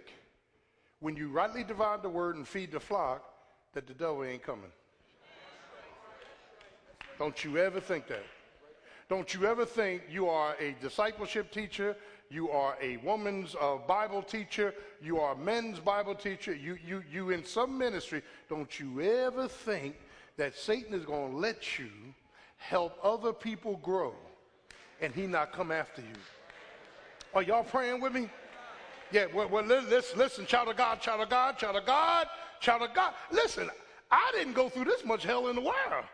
when 1.01 1.15
you 1.15 1.29
rightly 1.29 1.63
divide 1.63 2.01
the 2.01 2.09
word 2.09 2.35
and 2.35 2.47
feed 2.47 2.71
the 2.71 2.79
flock, 2.79 3.23
that 3.73 3.87
the 3.87 3.93
devil 3.93 4.23
ain't 4.23 4.43
coming. 4.43 4.71
Don't 7.19 7.43
you 7.43 7.57
ever 7.57 7.81
think 7.81 8.07
that. 8.07 8.23
Don't 9.09 9.33
you 9.33 9.45
ever 9.45 9.65
think 9.65 10.03
you 10.09 10.29
are 10.29 10.55
a 10.59 10.73
discipleship 10.81 11.51
teacher, 11.51 11.97
you 12.29 12.49
are 12.49 12.77
a 12.81 12.97
woman's 12.97 13.55
uh, 13.59 13.75
Bible 13.87 14.21
teacher, 14.21 14.73
you 15.01 15.19
are 15.19 15.33
a 15.33 15.37
men's 15.37 15.79
Bible 15.79 16.15
teacher, 16.15 16.53
you, 16.53 16.77
you, 16.85 17.03
you 17.11 17.31
in 17.31 17.43
some 17.43 17.77
ministry. 17.77 18.21
Don't 18.49 18.79
you 18.79 19.01
ever 19.01 19.47
think 19.47 19.95
that 20.37 20.55
Satan 20.55 20.93
is 20.93 21.05
going 21.05 21.31
to 21.31 21.37
let 21.37 21.77
you 21.77 21.89
help 22.57 22.97
other 23.03 23.33
people 23.33 23.77
grow 23.83 24.13
and 25.01 25.13
he 25.13 25.27
not 25.27 25.51
come 25.51 25.71
after 25.71 26.01
you. 26.01 26.07
Are 27.33 27.41
y'all 27.41 27.63
praying 27.63 27.99
with 27.99 28.13
me? 28.13 28.29
Yeah, 29.11 29.25
well, 29.33 29.49
well 29.49 29.65
listen, 29.65 30.17
listen, 30.17 30.45
child 30.45 30.69
of 30.69 30.77
God, 30.77 31.01
child 31.01 31.21
of 31.21 31.29
God, 31.29 31.57
child 31.57 31.75
of 31.75 31.85
God, 31.85 32.27
child 32.61 32.83
of 32.83 32.93
God. 32.93 33.13
Listen, 33.31 33.69
I 34.09 34.31
didn't 34.33 34.53
go 34.53 34.69
through 34.69 34.85
this 34.85 35.03
much 35.03 35.23
hell 35.23 35.47
in 35.47 35.55
the 35.55 35.61
world. 35.61 36.05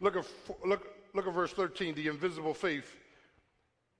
Look 0.00 0.16
at, 0.16 0.26
look, 0.64 0.86
look 1.14 1.26
at 1.26 1.34
verse 1.34 1.52
13, 1.52 1.94
the 1.94 2.08
invisible 2.08 2.54
faith. 2.54 2.96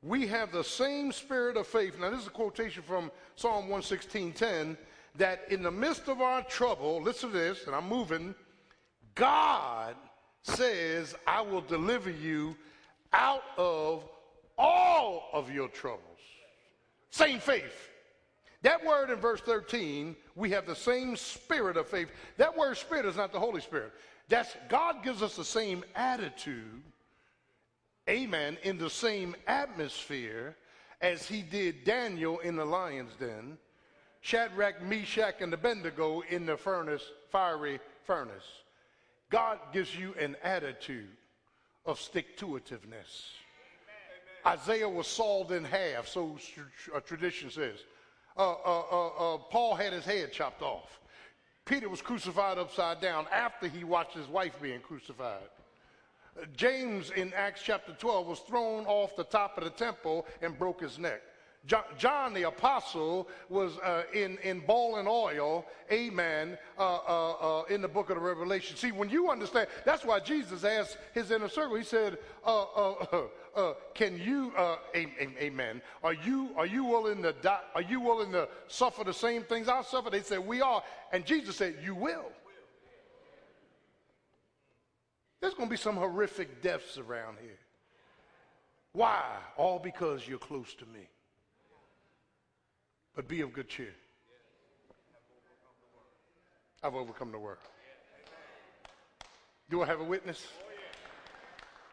We 0.02 0.26
have 0.26 0.52
the 0.52 0.64
same 0.64 1.10
spirit 1.10 1.56
of 1.56 1.66
faith. 1.66 1.98
Now, 1.98 2.10
this 2.10 2.20
is 2.20 2.26
a 2.26 2.30
quotation 2.30 2.82
from 2.82 3.10
Psalm 3.34 3.68
116:10 3.68 4.76
that 5.16 5.50
in 5.50 5.62
the 5.62 5.70
midst 5.70 6.08
of 6.08 6.20
our 6.20 6.42
trouble, 6.42 7.00
listen 7.00 7.30
to 7.30 7.38
this, 7.38 7.66
and 7.66 7.74
I'm 7.74 7.88
moving, 7.88 8.34
God 9.14 9.96
says, 10.42 11.14
I 11.26 11.40
will 11.40 11.62
deliver 11.62 12.10
you 12.10 12.56
out 13.12 13.42
of 13.56 14.04
all 14.58 15.28
of 15.32 15.50
your 15.50 15.68
troubles. 15.68 16.02
Same 17.10 17.40
faith. 17.40 17.88
That 18.62 18.84
word 18.84 19.10
in 19.10 19.16
verse 19.16 19.40
13, 19.40 20.16
we 20.34 20.50
have 20.50 20.66
the 20.66 20.76
same 20.76 21.16
spirit 21.16 21.76
of 21.76 21.88
faith. 21.88 22.08
That 22.36 22.56
word 22.56 22.76
spirit 22.76 23.06
is 23.06 23.16
not 23.16 23.32
the 23.32 23.40
Holy 23.40 23.60
Spirit. 23.60 23.92
That's 24.28 24.56
God 24.68 25.02
gives 25.04 25.22
us 25.22 25.36
the 25.36 25.44
same 25.44 25.84
attitude, 25.94 26.82
amen, 28.08 28.58
in 28.62 28.78
the 28.78 28.90
same 28.90 29.36
atmosphere 29.46 30.56
as 31.00 31.26
he 31.26 31.42
did 31.42 31.84
Daniel 31.84 32.38
in 32.40 32.56
the 32.56 32.64
lion's 32.64 33.14
den, 33.16 33.58
Shadrach, 34.20 34.82
Meshach, 34.82 35.40
and 35.40 35.54
Abednego 35.54 36.22
in 36.28 36.46
the 36.46 36.56
furnace, 36.56 37.04
fiery 37.30 37.78
furnace. 38.04 38.44
God 39.30 39.58
gives 39.72 39.96
you 39.96 40.14
an 40.18 40.36
attitude 40.42 41.16
of 41.84 42.00
stick 42.00 42.36
to 42.38 42.46
itiveness. 42.46 43.30
Isaiah 44.44 44.88
was 44.88 45.06
sawed 45.06 45.50
in 45.52 45.64
half, 45.64 46.06
so 46.06 46.38
tradition 47.04 47.50
says. 47.50 47.78
Uh, 48.36 48.52
uh, 48.52 48.82
uh, 48.90 49.06
uh, 49.06 49.38
Paul 49.38 49.74
had 49.74 49.92
his 49.92 50.04
head 50.04 50.32
chopped 50.32 50.62
off. 50.62 51.00
Peter 51.66 51.88
was 51.88 52.00
crucified 52.00 52.58
upside 52.58 53.00
down 53.00 53.26
after 53.32 53.66
he 53.66 53.82
watched 53.82 54.14
his 54.14 54.28
wife 54.28 54.54
being 54.62 54.80
crucified. 54.80 55.42
James 56.56 57.10
in 57.10 57.32
Acts 57.34 57.60
chapter 57.62 57.92
12 57.92 58.26
was 58.26 58.38
thrown 58.40 58.86
off 58.86 59.16
the 59.16 59.24
top 59.24 59.58
of 59.58 59.64
the 59.64 59.70
temple 59.70 60.26
and 60.40 60.56
broke 60.58 60.80
his 60.80 60.98
neck. 60.98 61.22
John, 61.66 62.32
the 62.32 62.44
apostle 62.44 63.28
was 63.48 63.78
uh, 63.78 64.04
in, 64.14 64.38
in 64.44 64.60
boiling 64.60 65.06
oil, 65.08 65.66
amen, 65.90 66.56
uh, 66.78 66.98
uh, 67.08 67.32
uh, 67.32 67.62
in 67.64 67.82
the 67.82 67.88
book 67.88 68.08
of 68.08 68.16
the 68.16 68.22
Revelation. 68.22 68.76
See, 68.76 68.92
when 68.92 69.10
you 69.10 69.30
understand, 69.30 69.66
that's 69.84 70.04
why 70.04 70.20
Jesus 70.20 70.62
asked 70.62 70.96
his 71.12 71.32
inner 71.32 71.48
circle, 71.48 71.74
he 71.76 71.82
said, 71.82 72.18
uh, 72.44 72.62
uh, 73.56 73.72
can 73.94 74.18
you, 74.18 74.52
amen, 74.94 75.82
are 76.04 76.12
you, 76.12 76.50
are 76.56 76.66
you 76.66 76.84
willing 76.84 77.22
to 77.22 77.32
die, 77.32 77.60
are 77.74 77.82
you 77.82 78.00
willing 78.00 78.30
to 78.32 78.48
suffer 78.68 79.02
the 79.02 79.14
same 79.14 79.42
things 79.42 79.68
I 79.68 79.82
suffer? 79.82 80.08
They 80.08 80.22
said, 80.22 80.46
we 80.46 80.60
are. 80.60 80.84
And 81.12 81.26
Jesus 81.26 81.56
said, 81.56 81.76
you 81.82 81.96
will. 81.96 82.30
There's 85.40 85.54
going 85.54 85.68
to 85.68 85.70
be 85.70 85.76
some 85.76 85.96
horrific 85.96 86.62
deaths 86.62 86.96
around 86.96 87.38
here. 87.40 87.58
Why? 88.92 89.22
All 89.56 89.78
because 89.78 90.26
you're 90.26 90.38
close 90.38 90.72
to 90.74 90.86
me. 90.86 91.08
But 93.16 93.26
be 93.26 93.40
of 93.40 93.52
good 93.54 93.68
cheer. 93.68 93.94
I've 96.84 96.94
overcome 96.94 97.32
the 97.32 97.38
world. 97.38 97.58
Do 99.70 99.82
I 99.82 99.86
have 99.86 100.00
a 100.00 100.04
witness? 100.04 100.46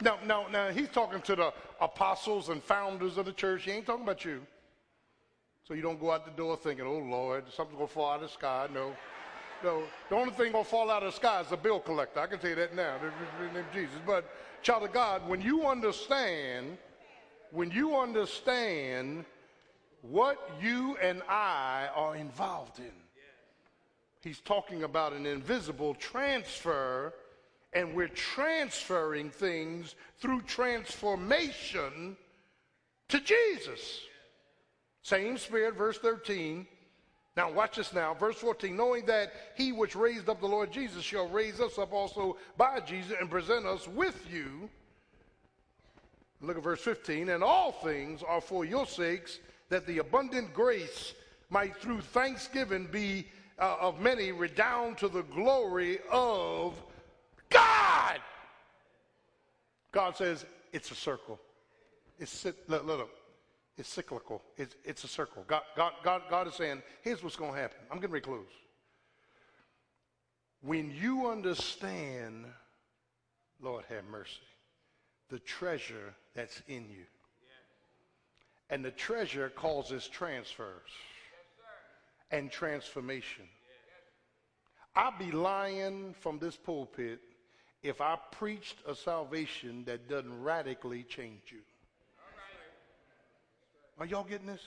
No, 0.02 0.18
no, 0.26 0.48
no. 0.50 0.70
He's 0.72 0.90
talking 0.90 1.22
to 1.22 1.36
the 1.36 1.54
apostles 1.80 2.50
and 2.50 2.62
founders 2.62 3.18
of 3.18 3.26
the 3.26 3.32
church. 3.32 3.64
He 3.64 3.72
ain't 3.72 3.86
talking 3.86 4.04
about 4.04 4.26
you. 4.26 4.42
So 5.66 5.74
you 5.74 5.82
don't 5.82 6.00
go 6.00 6.12
out 6.12 6.26
the 6.26 6.32
door 6.32 6.58
thinking, 6.58 6.86
oh, 6.86 6.98
Lord, 6.98 7.46
something's 7.56 7.78
going 7.78 7.88
to 7.88 7.94
fall 7.94 8.10
out 8.12 8.16
of 8.18 8.24
the 8.24 8.28
sky. 8.28 8.68
No. 8.74 8.92
No. 9.64 9.84
The 10.10 10.16
only 10.16 10.34
thing 10.34 10.52
going 10.52 10.66
to 10.66 10.70
fall 10.70 10.92
out 10.92 11.04
of 11.04 11.14
the 11.14 11.16
sky 11.16 11.40
is 11.40 11.52
a 11.54 11.58
bill 11.58 11.80
collector. 11.80 12.20
I 12.20 12.28
can 12.28 12.38
tell 12.38 12.50
you 12.50 12.58
that 12.58 12.76
now. 12.76 12.98
In 12.98 13.48
the 13.48 13.54
name 13.54 13.66
of 13.66 13.74
Jesus. 13.74 13.96
But, 14.06 14.30
child 14.62 14.84
of 14.84 14.92
God, 14.92 15.28
when 15.28 15.40
you 15.40 15.66
understand, 15.66 16.78
when 17.52 17.72
you 17.72 17.96
understand 17.96 19.24
what 20.04 20.52
you 20.62 20.98
and 21.02 21.22
I 21.30 21.90
are 21.96 22.16
involved 22.16 22.80
in. 22.80 22.92
He's 24.22 24.40
talking 24.40 24.84
about 24.84 25.14
an 25.14 25.26
invisible 25.26 25.96
transfer, 25.96 27.14
and 27.74 27.94
we're 27.94 28.08
transferring 28.10 29.30
things 29.30 29.96
through 30.20 30.42
transformation 30.42 32.16
to 33.10 33.20
Jesus. 33.20 34.02
Same 35.02 35.38
spirit, 35.38 35.76
verse 35.76 35.98
13. 35.98 36.68
Now, 37.36 37.52
watch 37.52 37.78
this 37.78 37.94
now. 37.94 38.14
Verse 38.14 38.36
14 38.38 38.76
knowing 38.76 39.06
that 39.08 39.34
he 39.58 39.72
which 39.72 39.96
raised 39.96 40.30
up 40.30 40.40
the 40.40 40.48
Lord 40.48 40.72
Jesus 40.72 41.04
shall 41.04 41.28
raise 41.28 41.60
us 41.60 41.78
up 41.78 41.92
also 41.92 42.38
by 42.58 42.80
Jesus 42.80 43.18
and 43.20 43.30
present 43.30 43.66
us 43.66 43.88
with 43.88 44.32
you. 44.32 44.70
Look 46.42 46.58
at 46.58 46.64
verse 46.64 46.82
15. 46.82 47.30
And 47.30 47.44
all 47.44 47.72
things 47.72 48.22
are 48.22 48.42
for 48.42 48.66
your 48.66 48.86
sakes 48.86 49.40
that 49.74 49.88
the 49.88 49.98
abundant 49.98 50.54
grace 50.54 51.16
might 51.50 51.76
through 51.78 52.00
thanksgiving 52.00 52.88
be 52.92 53.28
uh, 53.58 53.76
of 53.82 54.00
many 54.00 54.32
redound 54.32 55.00
to 55.00 55.08
the 55.08 55.24
glory 55.24 55.98
of 56.12 56.76
God. 57.50 58.20
God 59.92 60.16
says 60.16 60.46
it's 60.72 60.92
a 60.92 60.96
circle. 60.96 61.40
It's, 62.20 62.46
look, 62.68 62.86
look. 62.86 63.10
It's 63.76 63.90
cyclical. 63.90 64.44
It's, 64.58 64.76
it's 64.84 65.04
a 65.06 65.08
circle. 65.08 65.44
God, 65.48 65.64
God, 65.76 65.94
God, 66.04 66.22
God 66.30 66.48
is 66.48 66.54
saying, 66.54 66.84
here's 67.02 67.24
what's 67.24 67.36
going 67.36 67.54
to 67.54 67.60
happen. 67.60 67.80
I'm 67.90 67.98
getting 67.98 68.14
ready 68.14 68.26
to 68.26 68.30
close. 68.30 68.46
When 70.62 70.92
you 70.92 71.28
understand, 71.28 72.46
Lord 73.60 73.86
have 73.90 74.04
mercy, 74.06 74.40
the 75.30 75.40
treasure 75.40 76.14
that's 76.36 76.62
in 76.68 76.84
you. 76.92 77.06
And 78.74 78.84
the 78.84 78.90
treasure 78.90 79.50
causes 79.50 80.08
transfers 80.08 80.90
and 82.32 82.50
transformation. 82.50 83.46
I'd 84.96 85.20
be 85.20 85.32
lying 85.32 86.16
from 86.22 86.40
this 86.40 86.56
pulpit 86.56 87.20
if 87.84 88.02
I 88.02 88.18
preached 88.32 88.78
a 88.88 88.96
salvation 88.96 89.84
that 89.86 90.10
doesn't 90.10 90.42
radically 90.42 91.04
change 91.04 91.52
you. 91.52 91.60
Are 94.00 94.08
y'all 94.08 94.24
getting 94.24 94.48
this? 94.48 94.64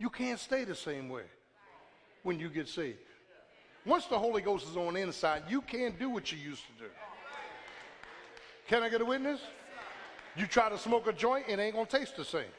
You 0.00 0.10
can't 0.10 0.40
stay 0.40 0.64
the 0.64 0.74
same 0.74 1.08
way 1.08 1.22
when 2.24 2.40
you 2.40 2.48
get 2.48 2.66
saved. 2.68 2.98
Once 3.86 4.06
the 4.06 4.18
Holy 4.18 4.42
Ghost 4.42 4.68
is 4.68 4.76
on 4.76 4.94
the 4.94 5.00
inside, 5.02 5.44
you 5.48 5.60
can't 5.60 5.96
do 6.00 6.10
what 6.10 6.32
you 6.32 6.38
used 6.38 6.64
to 6.66 6.82
do. 6.82 6.90
Can 8.66 8.82
I 8.82 8.88
get 8.88 9.00
a 9.00 9.04
witness? 9.04 9.40
You 10.34 10.48
try 10.48 10.68
to 10.68 10.78
smoke 10.78 11.06
a 11.06 11.12
joint, 11.12 11.44
it 11.48 11.60
ain't 11.60 11.76
gonna 11.76 11.86
taste 11.86 12.16
the 12.16 12.24
same. 12.24 12.50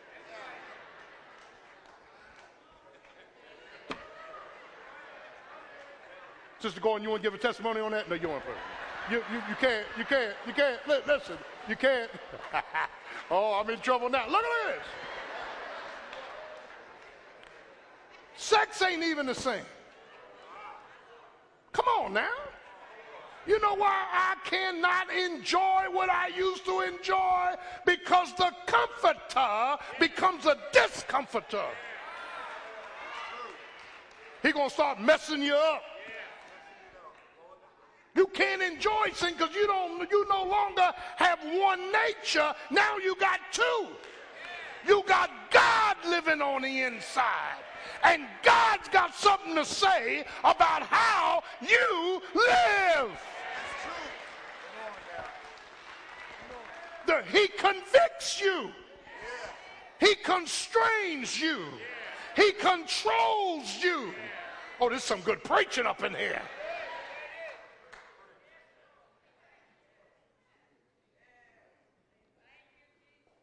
Sister 6.62 6.80
Gordon, 6.80 7.04
you 7.04 7.10
want 7.10 7.24
to 7.24 7.28
give 7.28 7.34
a 7.34 7.42
testimony 7.42 7.82
on 7.82 7.92
that? 7.92 8.08
No, 8.08 8.16
you 8.16 8.30
want 8.30 8.44
to. 8.44 8.52
You, 9.12 9.24
you, 9.32 9.42
you 9.50 9.56
can't, 9.60 9.86
you 9.98 10.06
can't, 10.06 10.36
you 10.46 10.54
can't. 10.54 10.80
Listen, 11.08 11.38
you 11.68 11.76
can't. 11.76 12.12
oh, 13.32 13.60
I'm 13.60 13.68
in 13.72 13.80
trouble 13.80 14.10
now. 14.10 14.28
Look 14.30 14.44
at 14.44 14.76
this. 14.76 14.86
Sex 18.36 18.82
ain't 18.84 19.04
even 19.04 19.26
the 19.26 19.34
same. 19.34 19.64
Come 21.72 21.86
on 22.00 22.14
now. 22.14 22.30
You 23.48 23.60
know 23.60 23.74
why 23.74 24.06
I 24.12 24.36
cannot 24.46 25.12
enjoy 25.12 25.86
what 25.92 26.12
I 26.12 26.28
used 26.28 26.64
to 26.66 26.82
enjoy? 26.82 27.56
Because 27.88 28.36
the 28.36 28.52
comforter 28.68 29.84
becomes 30.00 30.46
a 30.46 30.58
discomforter. 30.72 31.66
He 34.44 34.52
gonna 34.52 34.70
start 34.70 35.02
messing 35.02 35.42
you 35.42 35.56
up. 35.56 35.82
You 38.16 38.28
can't 38.28 38.62
enjoy 38.62 39.10
sin 39.14 39.34
because 39.38 39.56
you 39.56 39.68
don't 39.68 40.10
you 40.12 40.26
no 40.30 40.44
longer 40.44 40.92
have 41.16 41.40
one 41.44 41.92
nature. 41.92 42.54
Now 42.70 42.98
you 42.98 43.16
got 43.16 43.40
two. 43.52 43.88
You 44.88 45.04
got 45.08 45.30
God 45.52 45.96
living 46.08 46.42
on 46.42 46.64
the 46.64 46.82
inside. 46.82 47.64
And 48.04 48.26
God's 48.44 48.88
got 48.90 49.16
something 49.16 49.56
to 49.56 49.64
say 49.64 50.26
about 50.44 50.84
how 50.84 51.44
you 51.62 52.22
live. 52.34 53.12
He 57.32 57.48
convicts 57.48 58.42
you. 58.42 58.72
He 60.00 60.16
constrains 60.16 61.40
you. 61.40 61.66
He 62.36 62.52
controls 62.54 63.78
you. 63.82 64.14
Oh, 64.80 64.90
there's 64.90 65.04
some 65.04 65.22
good 65.22 65.44
preaching 65.44 65.86
up 65.86 66.04
in 66.04 66.14
here. 66.14 66.42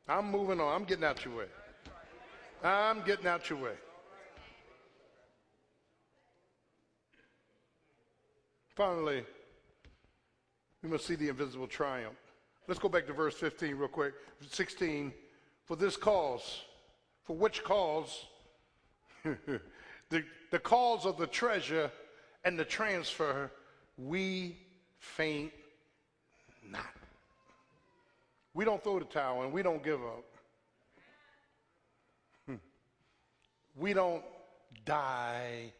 I'm 0.08 0.30
moving 0.30 0.60
on. 0.60 0.74
I'm 0.74 0.84
getting 0.84 1.04
out 1.04 1.24
your 1.24 1.36
way. 1.36 1.44
I'm 2.64 3.02
getting 3.02 3.26
out 3.26 3.50
your 3.50 3.58
way. 3.58 3.74
Finally, 8.74 9.24
we 10.82 10.88
must 10.88 11.06
see 11.06 11.14
the 11.14 11.28
invisible 11.28 11.66
triumph. 11.66 12.16
Let's 12.68 12.80
go 12.80 12.88
back 12.88 13.06
to 13.06 13.12
verse 13.12 13.34
15 13.34 13.74
real 13.74 13.88
quick. 13.88 14.14
16. 14.48 15.12
For 15.64 15.76
this 15.76 15.96
cause, 15.96 16.62
for 17.24 17.36
which 17.36 17.62
cause? 17.62 18.24
the, 19.24 20.24
the 20.50 20.58
cause 20.58 21.04
of 21.04 21.18
the 21.18 21.26
treasure 21.26 21.90
and 22.44 22.58
the 22.58 22.64
transfer, 22.64 23.50
we 23.98 24.56
faint 24.98 25.52
not. 26.64 26.97
We 28.58 28.64
don't 28.64 28.82
throw 28.82 28.98
the 28.98 29.04
towel 29.04 29.42
and 29.42 29.52
we 29.52 29.62
don't 29.62 29.84
give 29.84 30.00
up. 30.02 30.24
Hmm. 32.44 32.56
We 33.76 33.92
don't 33.92 34.24
die 34.84 35.72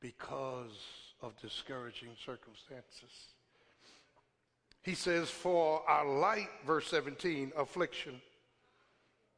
because 0.00 0.76
of 1.22 1.32
discouraging 1.40 2.10
circumstances. 2.22 3.32
He 4.82 4.94
says, 4.94 5.30
For 5.30 5.82
our 5.88 6.06
light, 6.06 6.50
verse 6.66 6.88
17, 6.88 7.52
affliction. 7.56 8.20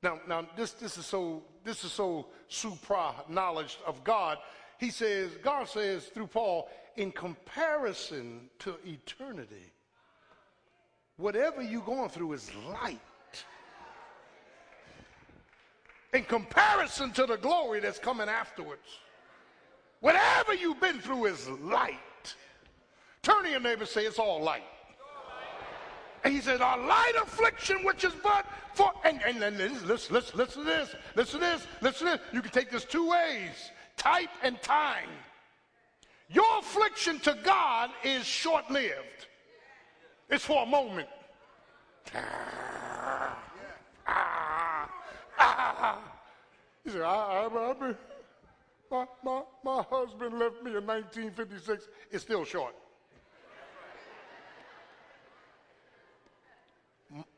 Now, 0.03 0.19
now 0.27 0.49
this, 0.57 0.73
this 0.73 0.99
is 0.99 1.07
so 1.07 1.45
this 1.63 1.85
is 1.85 1.93
so 1.93 2.27
supra 2.49 3.13
knowledge 3.29 3.79
of 3.87 4.03
God. 4.03 4.39
He 4.81 4.91
says, 4.91 5.31
God 5.41 5.69
says 5.69 6.07
through 6.07 6.27
Paul, 6.27 6.69
in 6.97 7.13
comparison 7.13 8.51
to 8.59 8.75
eternity, 8.85 9.73
whatever 11.17 11.63
you're 11.63 11.83
going 11.83 12.09
through 12.09 12.33
is 12.33 12.51
light. 12.69 13.01
In 16.13 16.25
comparison 16.25 17.11
to 17.13 17.25
the 17.25 17.37
glory 17.37 17.81
that's 17.81 17.99
coming 17.99 18.29
afterwards. 18.29 19.01
Whatever 20.01 20.53
you've 20.55 20.81
been 20.81 21.01
through 21.01 21.27
is 21.27 21.49
light. 21.49 22.35
Turn 23.23 23.45
to 23.45 23.51
your 23.51 23.61
neighbor 23.61 23.83
and 23.83 23.89
say, 23.89 24.05
It's 24.05 24.19
all 24.19 24.43
light. 24.43 24.65
And 26.25 26.35
he 26.35 26.41
says, 26.41 26.61
Our 26.61 26.79
light 26.79 27.13
affliction, 27.23 27.85
which 27.85 28.05
is 28.05 28.13
but 28.23 28.45
for, 28.75 28.93
and, 29.05 29.21
and, 29.25 29.43
and 29.43 29.59
listen, 29.59 30.15
listen, 30.15 30.39
listen 30.39 30.65
to 30.65 30.69
this, 30.69 30.95
listen 31.15 31.41
to 31.41 31.47
this, 31.47 31.67
listen 31.81 32.07
to 32.07 32.13
this. 32.13 32.21
You 32.33 32.43
can 32.43 32.51
take 32.51 32.71
this 32.71 32.85
two 32.85 33.09
ways 33.09 33.71
type 33.97 34.31
and 34.43 34.61
time. 34.63 35.09
Your 36.29 36.59
affliction 36.59 37.21
to 37.21 37.37
God 37.45 37.91
is 38.03 38.25
short 38.25 38.71
lived. 38.71 39.27
It's 40.33 40.47
for 40.47 40.63
a 40.63 40.67
moment. 40.67 41.09
He 46.85 46.91
said, 46.91 47.03
I, 47.03 47.05
I, 47.05 47.47
I, 47.47 47.95
my, 48.91 49.07
my, 49.23 49.43
my 49.63 49.83
husband 49.91 50.39
left 50.39 50.63
me 50.63 50.75
in 50.75 50.87
1956. 50.87 51.87
It's 52.11 52.25
still 52.25 52.47
short. 52.47 52.75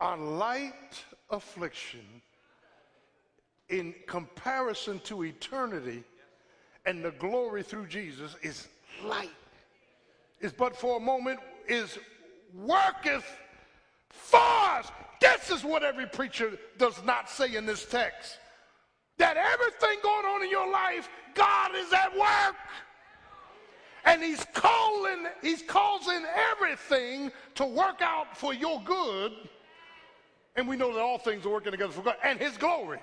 A 0.01 0.17
light 0.17 1.05
affliction 1.31 2.23
in 3.71 3.93
comparison 4.07 5.01
to 5.01 5.25
eternity 5.25 6.05
and 6.87 7.05
the 7.05 7.11
glory 7.11 7.65
through 7.65 7.87
Jesus 7.87 8.37
is 8.41 8.69
light. 9.05 9.31
Is 10.41 10.53
but 10.53 10.77
for 10.77 10.99
a 10.99 11.01
moment, 11.01 11.41
is 11.67 11.99
worketh 12.55 13.25
for 14.09 14.39
us. 14.39 14.91
This 15.21 15.51
is 15.51 15.65
what 15.65 15.83
every 15.83 16.07
preacher 16.07 16.53
does 16.79 17.03
not 17.05 17.29
say 17.31 17.55
in 17.55 17.67
this 17.67 17.85
text. 17.85 18.39
That 19.19 19.37
everything 19.37 19.99
going 20.03 20.27
on 20.27 20.43
in 20.43 20.51
your 20.51 20.71
life, 20.71 21.09
God 21.35 21.73
is 21.75 21.93
at 21.93 22.17
work. 22.17 22.57
And 24.05 24.23
he's 24.23 24.45
calling, 24.53 25.27
he's 25.41 25.63
causing 25.63 26.25
everything 26.53 27.33
to 27.55 27.65
work 27.65 28.03
out 28.03 28.37
for 28.37 28.53
your 28.53 28.83
good. 28.85 29.33
And 30.57 30.69
we 30.69 30.77
know 30.77 30.93
that 30.93 31.01
all 31.01 31.19
things 31.19 31.47
are 31.47 31.51
working 31.51 31.73
together 31.73 31.93
for 31.93 32.03
God 32.03 32.17
and 32.23 32.39
his 32.39 32.57
glory. 32.57 32.99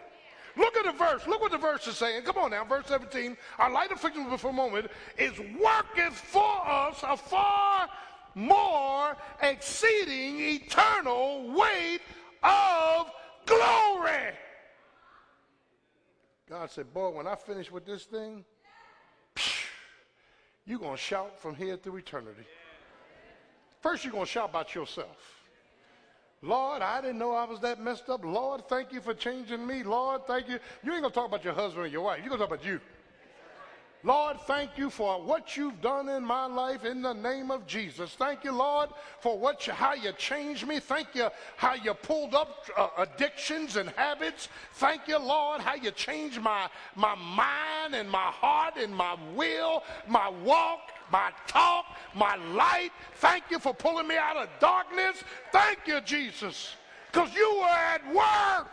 Look 0.58 0.76
at 0.76 0.86
the 0.86 0.92
verse. 0.92 1.26
Look 1.28 1.42
what 1.42 1.52
the 1.52 1.58
verse 1.58 1.88
is 1.88 1.98
saying. 1.98 2.24
Come 2.24 2.38
on 2.38 2.52
now, 2.52 2.66
verse 2.66 2.86
17. 2.88 3.38
Our 3.58 3.72
light 3.72 3.92
affliction 3.92 4.38
for 4.38 4.50
a 4.50 4.54
moment 4.54 4.88
is 5.18 5.32
worketh 5.40 6.14
for 6.14 6.68
us 6.68 7.04
a 7.08 7.16
far 7.16 7.88
more 8.36 9.16
exceeding 9.42 10.40
eternal 10.40 11.52
weight 11.54 12.02
of 12.44 13.12
glory. 13.46 14.34
God 16.50 16.70
said, 16.70 16.94
Boy, 16.94 17.10
when 17.10 17.28
I 17.28 17.36
finish 17.36 17.72
with 17.72 17.86
this 17.86 18.04
thing, 18.04 18.44
you're 20.66 20.80
going 20.80 20.96
to 20.96 21.02
shout 21.02 21.40
from 21.40 21.56
here 21.56 21.78
through 21.78 21.98
eternity. 21.98 22.44
First, 23.82 24.04
you're 24.04 24.14
going 24.14 24.26
to 24.26 24.32
shout 24.32 24.50
about 24.50 24.76
yourself. 24.76 25.42
Lord, 26.44 26.82
I 26.82 27.02
didn't 27.02 27.20
know 27.20 27.34
I 27.34 27.46
was 27.46 27.60
that 27.60 27.80
messed 27.80 28.10
up. 28.10 28.26
Lord, 28.26 28.68
thank 28.68 28.92
you 28.92 29.00
for 29.00 29.14
changing 29.14 29.66
me. 29.66 29.84
Lord, 29.84 30.26
thank 30.26 30.48
you. 30.50 30.60
You 30.84 30.94
ain't 30.94 31.02
going 31.02 31.12
to 31.12 31.16
talk 31.16 31.28
about 31.28 31.44
your 31.44 31.54
husband 31.54 31.86
or 31.86 31.88
your 31.88 32.02
wife. 32.02 32.20
You're 32.20 32.30
going 32.30 32.40
to 32.40 32.48
talk 32.48 32.56
about 32.56 32.66
you. 32.66 32.80
Lord, 34.04 34.40
thank 34.42 34.78
you 34.78 34.90
for 34.90 35.22
what 35.22 35.56
you've 35.56 35.80
done 35.80 36.10
in 36.10 36.24
my 36.24 36.48
life 36.48 36.86
in 36.86 37.04
the 37.04 37.14
name 37.14 37.52
of 37.52 37.68
Jesus. 37.68 38.12
Thank 38.12 38.44
you, 38.44 38.52
Lord, 38.52 38.90
for 39.20 39.38
what 39.38 39.68
you, 39.68 39.74
how 39.74 39.94
you 39.94 40.12
changed 40.14 40.66
me. 40.66 40.80
Thank 40.80 41.10
you 41.14 41.30
how 41.56 41.76
you 41.76 41.94
pulled 41.94 42.34
up 42.34 42.66
uh, 42.76 42.88
addictions 42.98 43.76
and 43.76 43.90
habits. 43.92 44.50
Thank 44.74 45.08
you, 45.08 45.20
Lord, 45.20 45.62
how 45.62 45.76
you 45.76 45.92
changed 45.92 46.42
my, 46.42 46.68
my 46.96 47.14
mind 47.14 47.94
and 47.94 48.10
my 48.10 48.18
heart 48.18 48.78
and 48.78 48.96
my 48.96 49.16
will, 49.36 49.84
my 50.08 50.30
walk, 50.30 50.80
my 51.12 51.32
talk, 51.46 51.86
my 52.16 52.36
light. 52.54 52.92
Thank 53.16 53.46
you 53.52 53.60
for 53.60 53.74
pulling 53.74 54.08
me 54.08 54.18
out 54.18 54.38
of 54.38 54.50
darkness. 54.60 55.24
Thank 55.52 55.80
you, 55.86 56.02
Jesus, 56.02 56.76
because 57.12 57.36
you 57.36 57.58
were 57.60 57.66
at 57.66 58.02
work. 58.14 58.68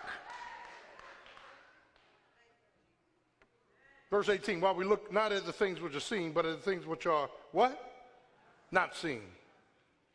Verse 4.10 4.28
18, 4.28 4.60
while 4.60 4.74
we 4.74 4.84
look 4.84 5.12
not 5.12 5.32
at 5.32 5.44
the 5.44 5.52
things 5.52 5.80
which 5.80 5.94
are 5.94 6.00
seen, 6.00 6.32
but 6.32 6.46
at 6.46 6.56
the 6.56 6.70
things 6.70 6.86
which 6.86 7.06
are 7.06 7.28
what? 7.52 8.06
Not 8.70 8.96
seen. 8.96 9.22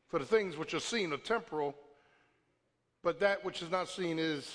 For 0.07 0.19
the 0.19 0.25
things 0.25 0.57
which 0.57 0.73
are 0.73 0.79
seen 0.79 1.13
are 1.13 1.17
temporal, 1.17 1.75
but 3.03 3.19
that 3.19 3.43
which 3.43 3.61
is 3.61 3.69
not 3.69 3.89
seen 3.89 4.17
is 4.17 4.51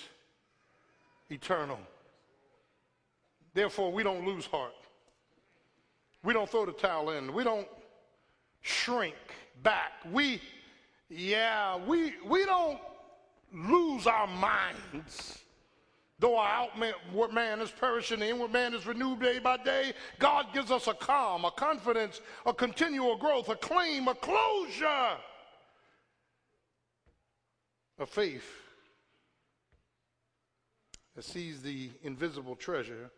eternal. 1.31 1.79
Therefore, 3.55 3.93
we 3.93 4.03
don't 4.03 4.27
lose 4.27 4.47
heart. 4.47 4.73
We 6.25 6.33
don't 6.33 6.49
throw 6.49 6.67
the 6.67 6.73
towel 6.73 7.11
in. 7.11 7.33
We 7.33 7.45
don't 7.45 7.69
shrink 8.61 9.17
back. 9.63 9.93
We, 10.11 10.41
yeah, 11.09 11.77
we, 11.87 12.15
we 12.27 12.45
don't 12.45 12.79
lose 13.53 14.07
our 14.07 14.27
minds. 14.27 15.39
Though 16.21 16.37
our 16.37 16.49
outward 16.49 17.33
man 17.33 17.61
is 17.61 17.71
perishing, 17.71 18.19
the 18.19 18.29
inward 18.29 18.53
man 18.53 18.75
is 18.75 18.87
renewed 18.87 19.21
day 19.21 19.39
by 19.39 19.57
day, 19.59 19.93
God 20.19 20.47
gives 20.53 20.71
us 20.73 20.89
a 20.89 20.95
calm, 20.95 21.45
a 21.45 21.51
confidence, 21.53 22.21
a 22.45 22.53
continual 22.53 23.17
growth, 23.17 23.49
a 23.49 23.55
claim, 23.55 24.09
a 24.09 24.15
closure, 24.17 25.17
a 28.01 28.07
faith 28.07 28.51
that 31.15 31.25
sees 31.25 31.63
the 31.63 31.91
invisible 32.03 32.57
treasure, 32.57 33.11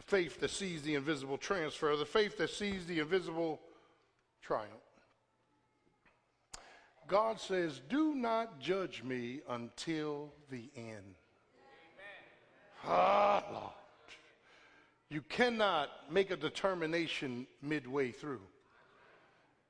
a 0.00 0.02
faith 0.02 0.40
that 0.40 0.50
sees 0.50 0.82
the 0.82 0.96
invisible 0.96 1.38
transfer, 1.38 1.96
the 1.96 2.04
faith 2.04 2.38
that 2.38 2.50
sees 2.50 2.86
the 2.86 2.98
invisible 2.98 3.60
triumph. 4.42 4.70
God 7.06 7.38
says, 7.38 7.80
Do 7.88 8.16
not 8.16 8.58
judge 8.58 9.04
me 9.04 9.42
until 9.48 10.32
the 10.50 10.70
end. 10.76 11.14
Ah, 12.86 13.42
Lord. 13.52 13.72
You 15.08 15.22
cannot 15.22 15.90
make 16.10 16.30
a 16.30 16.36
determination 16.36 17.46
midway 17.62 18.10
through. 18.10 18.40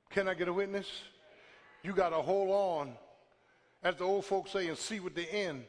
Can 0.09 0.27
I 0.27 0.33
get 0.33 0.47
a 0.47 0.53
witness? 0.53 0.87
You 1.83 1.93
got 1.93 2.09
to 2.09 2.17
hold 2.17 2.49
on, 2.49 2.93
as 3.83 3.95
the 3.95 4.03
old 4.03 4.25
folks 4.25 4.51
say, 4.51 4.67
and 4.67 4.77
see 4.77 4.99
what 4.99 5.13
the 5.13 5.31
end 5.31 5.65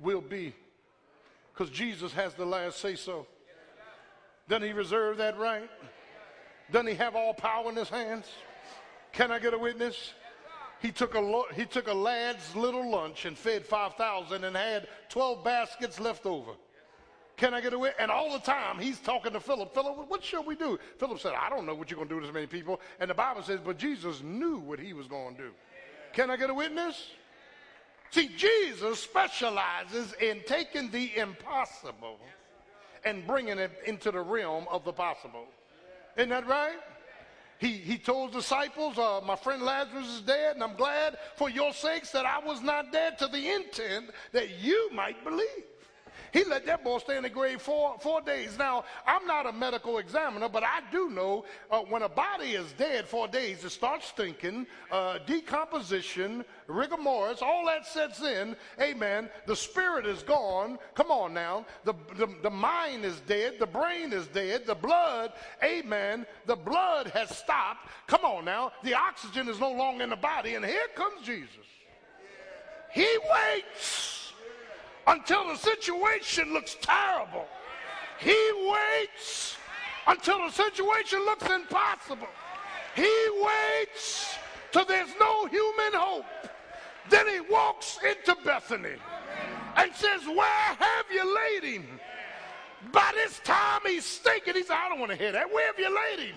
will 0.00 0.20
be. 0.20 0.54
Because 1.52 1.70
Jesus 1.70 2.12
has 2.12 2.34
the 2.34 2.46
last 2.46 2.80
say 2.80 2.96
so. 2.96 3.26
Doesn't 4.48 4.66
he 4.66 4.72
reserve 4.72 5.18
that 5.18 5.38
right? 5.38 5.70
Doesn't 6.70 6.88
he 6.88 6.94
have 6.94 7.14
all 7.14 7.34
power 7.34 7.68
in 7.70 7.76
his 7.76 7.88
hands? 7.88 8.26
Can 9.12 9.30
I 9.30 9.38
get 9.38 9.54
a 9.54 9.58
witness? 9.58 10.14
He 10.84 10.92
took 10.92 11.14
a, 11.14 11.42
he 11.54 11.64
took 11.64 11.88
a 11.88 11.94
lad's 11.94 12.54
little 12.54 12.90
lunch 12.90 13.24
and 13.24 13.38
fed 13.38 13.64
5,000 13.64 14.44
and 14.44 14.54
had 14.54 14.86
12 15.08 15.42
baskets 15.42 15.98
left 15.98 16.26
over. 16.26 16.50
Can 17.38 17.54
I 17.54 17.62
get 17.62 17.72
away? 17.72 17.92
And 17.98 18.10
all 18.10 18.30
the 18.30 18.44
time 18.44 18.78
he's 18.78 19.00
talking 19.00 19.32
to 19.32 19.40
Philip. 19.40 19.72
Philip, 19.72 20.10
what 20.10 20.22
shall 20.22 20.44
we 20.44 20.54
do? 20.54 20.78
Philip 20.98 21.20
said, 21.20 21.32
I 21.40 21.48
don't 21.48 21.64
know 21.64 21.74
what 21.74 21.90
you're 21.90 21.96
going 21.96 22.10
to 22.10 22.14
do 22.14 22.20
to 22.20 22.26
this 22.26 22.34
many 22.34 22.46
people. 22.46 22.82
And 23.00 23.08
the 23.08 23.14
Bible 23.14 23.42
says, 23.42 23.60
but 23.64 23.78
Jesus 23.78 24.22
knew 24.22 24.58
what 24.58 24.78
he 24.78 24.92
was 24.92 25.06
going 25.06 25.36
to 25.36 25.44
do. 25.44 25.50
Can 26.12 26.30
I 26.30 26.36
get 26.36 26.50
a 26.50 26.54
witness? 26.54 27.12
See, 28.10 28.28
Jesus 28.36 28.98
specializes 28.98 30.12
in 30.20 30.42
taking 30.46 30.90
the 30.90 31.16
impossible 31.16 32.18
and 33.06 33.26
bringing 33.26 33.58
it 33.58 33.72
into 33.86 34.10
the 34.10 34.20
realm 34.20 34.66
of 34.70 34.84
the 34.84 34.92
possible. 34.92 35.46
Isn't 36.18 36.28
that 36.28 36.46
right? 36.46 36.76
He, 37.64 37.78
he 37.78 37.96
told 37.96 38.32
disciples, 38.32 38.98
uh, 38.98 39.22
My 39.24 39.36
friend 39.36 39.62
Lazarus 39.62 40.06
is 40.06 40.20
dead, 40.20 40.54
and 40.54 40.62
I'm 40.62 40.76
glad 40.76 41.16
for 41.36 41.48
your 41.48 41.72
sakes 41.72 42.10
that 42.10 42.26
I 42.26 42.38
was 42.38 42.60
not 42.60 42.92
dead 42.92 43.16
to 43.20 43.26
the 43.26 43.54
intent 43.54 44.10
that 44.32 44.60
you 44.60 44.90
might 44.92 45.24
believe. 45.24 45.64
He 46.34 46.42
let 46.42 46.66
that 46.66 46.82
boy 46.82 46.98
stay 46.98 47.16
in 47.16 47.22
the 47.22 47.30
grave 47.30 47.62
four, 47.62 47.96
four 48.00 48.20
days. 48.20 48.58
Now, 48.58 48.82
I'm 49.06 49.24
not 49.24 49.46
a 49.46 49.52
medical 49.52 49.98
examiner, 49.98 50.48
but 50.48 50.64
I 50.64 50.80
do 50.90 51.08
know 51.08 51.44
uh, 51.70 51.82
when 51.82 52.02
a 52.02 52.08
body 52.08 52.54
is 52.54 52.72
dead 52.72 53.06
four 53.06 53.28
days, 53.28 53.64
it 53.64 53.70
starts 53.70 54.08
stinking, 54.08 54.66
uh, 54.90 55.18
decomposition, 55.26 56.44
rigor 56.66 56.96
mortis, 56.96 57.40
all 57.40 57.64
that 57.66 57.86
sets 57.86 58.20
in. 58.20 58.56
Amen. 58.80 59.30
The 59.46 59.54
spirit 59.54 60.06
is 60.06 60.24
gone. 60.24 60.76
Come 60.96 61.12
on 61.12 61.34
now. 61.34 61.66
The, 61.84 61.94
the, 62.16 62.26
the 62.42 62.50
mind 62.50 63.04
is 63.04 63.20
dead. 63.28 63.60
The 63.60 63.66
brain 63.68 64.12
is 64.12 64.26
dead. 64.26 64.66
The 64.66 64.74
blood, 64.74 65.34
amen. 65.62 66.26
The 66.46 66.56
blood 66.56 67.12
has 67.14 67.30
stopped. 67.30 67.90
Come 68.08 68.24
on 68.24 68.44
now. 68.44 68.72
The 68.82 68.94
oxygen 68.94 69.48
is 69.48 69.60
no 69.60 69.70
longer 69.70 70.02
in 70.02 70.10
the 70.10 70.16
body. 70.16 70.56
And 70.56 70.64
here 70.64 70.88
comes 70.96 71.24
Jesus. 71.24 71.48
He 72.92 73.06
waits 73.06 74.13
until 75.06 75.48
the 75.48 75.56
situation 75.56 76.52
looks 76.52 76.76
terrible. 76.80 77.46
He 78.18 78.36
waits 78.70 79.56
until 80.06 80.38
the 80.46 80.50
situation 80.50 81.20
looks 81.20 81.48
impossible. 81.48 82.28
He 82.94 83.42
waits 83.42 84.34
till 84.72 84.84
there's 84.84 85.10
no 85.18 85.46
human 85.46 85.92
hope. 85.92 86.24
Then 87.10 87.28
he 87.28 87.40
walks 87.40 87.98
into 88.02 88.36
Bethany 88.44 88.96
and 89.76 89.94
says, 89.94 90.22
Where 90.26 90.74
have 90.78 91.06
you 91.12 91.34
laid 91.34 91.64
him? 91.74 92.00
By 92.92 93.12
this 93.14 93.40
time 93.40 93.80
he's 93.86 94.04
stinking. 94.04 94.54
He 94.54 94.62
said, 94.62 94.76
I 94.76 94.88
don't 94.88 95.00
want 95.00 95.10
to 95.10 95.16
hear 95.16 95.32
that. 95.32 95.52
Where 95.52 95.66
have 95.66 95.78
you 95.78 95.94
laid 95.94 96.26
him? 96.26 96.36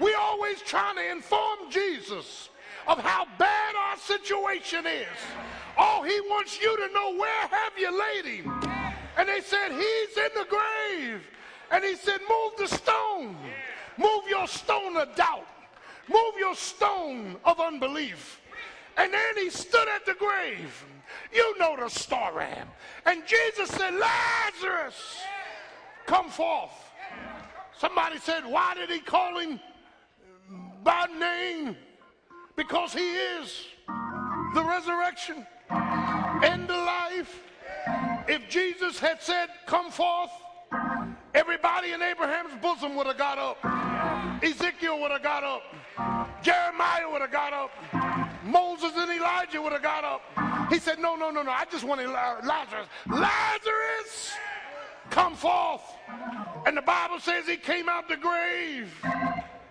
We 0.00 0.14
always 0.14 0.60
trying 0.62 0.96
to 0.96 1.10
inform 1.10 1.70
Jesus 1.70 2.48
of 2.86 2.98
how 2.98 3.26
bad 3.38 3.74
our 3.74 3.96
situation 3.96 4.86
is. 4.86 5.18
Oh, 5.78 6.02
he 6.02 6.20
wants 6.28 6.60
you 6.60 6.76
to 6.76 6.92
know 6.92 7.16
where 7.16 7.48
have 7.48 7.72
you 7.78 7.98
laid 7.98 8.24
him? 8.24 8.52
And 9.16 9.28
they 9.28 9.40
said, 9.40 9.70
He's 9.70 10.16
in 10.16 10.30
the 10.34 10.46
grave. 10.48 11.26
And 11.70 11.84
he 11.84 11.96
said, 11.96 12.20
Move 12.28 12.52
the 12.58 12.68
stone. 12.68 13.36
Move 13.98 14.28
your 14.28 14.46
stone 14.46 14.96
of 14.96 15.14
doubt. 15.16 15.46
Move 16.08 16.34
your 16.38 16.54
stone 16.54 17.36
of 17.44 17.60
unbelief. 17.60 18.40
And 18.96 19.12
then 19.12 19.36
he 19.36 19.50
stood 19.50 19.88
at 19.88 20.06
the 20.06 20.14
grave. 20.14 20.86
You 21.32 21.58
know 21.58 21.76
the 21.78 21.88
story. 21.88 22.48
And 23.04 23.22
Jesus 23.26 23.68
said, 23.70 23.94
Lazarus, 23.94 25.22
come 26.06 26.28
forth. 26.28 26.70
Somebody 27.78 28.18
said, 28.18 28.44
Why 28.44 28.74
did 28.74 28.90
he 28.90 29.00
call 29.00 29.38
him 29.38 29.60
by 30.82 31.06
name? 31.18 31.76
Because 32.56 32.94
he 32.94 33.10
is 33.12 33.66
the 34.54 34.64
resurrection 34.64 35.46
and 35.70 36.66
the 36.66 36.74
life, 36.74 37.42
if 38.26 38.48
Jesus 38.48 38.98
had 38.98 39.22
said, 39.22 39.48
Come 39.66 39.90
forth, 39.90 40.30
everybody 41.34 41.92
in 41.92 42.00
Abraham's 42.00 42.54
bosom 42.62 42.96
would 42.96 43.06
have 43.06 43.18
got 43.18 43.38
up. 43.38 44.42
Ezekiel 44.42 45.00
would 45.00 45.10
have 45.10 45.22
got 45.22 45.44
up. 45.44 45.62
Jeremiah 46.42 47.10
would 47.10 47.20
have 47.20 47.32
got 47.32 47.52
up. 47.52 47.70
Moses 48.44 48.92
and 48.96 49.10
Elijah 49.10 49.60
would 49.60 49.72
have 49.72 49.82
got 49.82 50.04
up. 50.04 50.70
He 50.70 50.78
said, 50.78 50.98
No, 50.98 51.14
no, 51.14 51.30
no, 51.30 51.42
no. 51.42 51.50
I 51.50 51.66
just 51.70 51.84
want 51.84 52.00
Lazarus. 52.00 52.86
Lazarus, 53.06 54.32
come 55.10 55.34
forth. 55.34 55.82
And 56.66 56.76
the 56.76 56.82
Bible 56.82 57.20
says 57.20 57.46
he 57.46 57.56
came 57.56 57.88
out 57.88 58.08
the 58.08 58.16
grave 58.16 58.92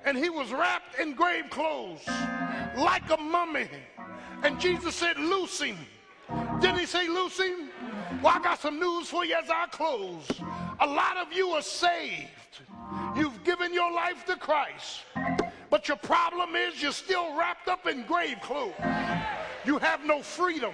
and 0.06 0.18
he 0.18 0.30
was 0.30 0.52
wrapped 0.52 1.00
in 1.00 1.14
grave 1.14 1.50
clothes 1.50 2.08
like 2.78 3.10
a 3.10 3.18
mummy. 3.18 3.68
And 4.44 4.60
Jesus 4.60 4.96
said, 4.96 5.18
Loose 5.18 5.62
him. 5.62 5.78
Didn't 6.60 6.80
he 6.80 6.86
say, 6.86 7.08
loose 7.08 7.40
him? 7.40 7.70
Well, 8.24 8.34
I 8.36 8.40
got 8.42 8.60
some 8.60 8.80
news 8.80 9.10
for 9.10 9.26
you 9.26 9.36
as 9.36 9.50
I 9.50 9.68
close. 9.68 10.28
A 10.80 10.88
lot 10.88 11.18
of 11.18 11.32
you 11.34 11.50
are 11.50 11.62
saved. 11.62 12.30
You've 13.16 13.44
given 13.44 13.74
your 13.74 13.92
life 13.92 14.26
to 14.26 14.36
Christ. 14.36 15.02
But 15.70 15.88
your 15.88 15.98
problem 15.98 16.56
is 16.56 16.82
you're 16.82 16.92
still 16.92 17.38
wrapped 17.38 17.68
up 17.68 17.88
in 17.88 18.04
grave 18.04 18.38
clothes. 18.42 18.74
You 19.66 19.78
have 19.80 20.06
no 20.06 20.22
freedom. 20.22 20.74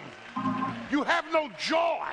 You 0.91 1.03
have 1.03 1.25
no 1.31 1.49
joy. 1.57 2.05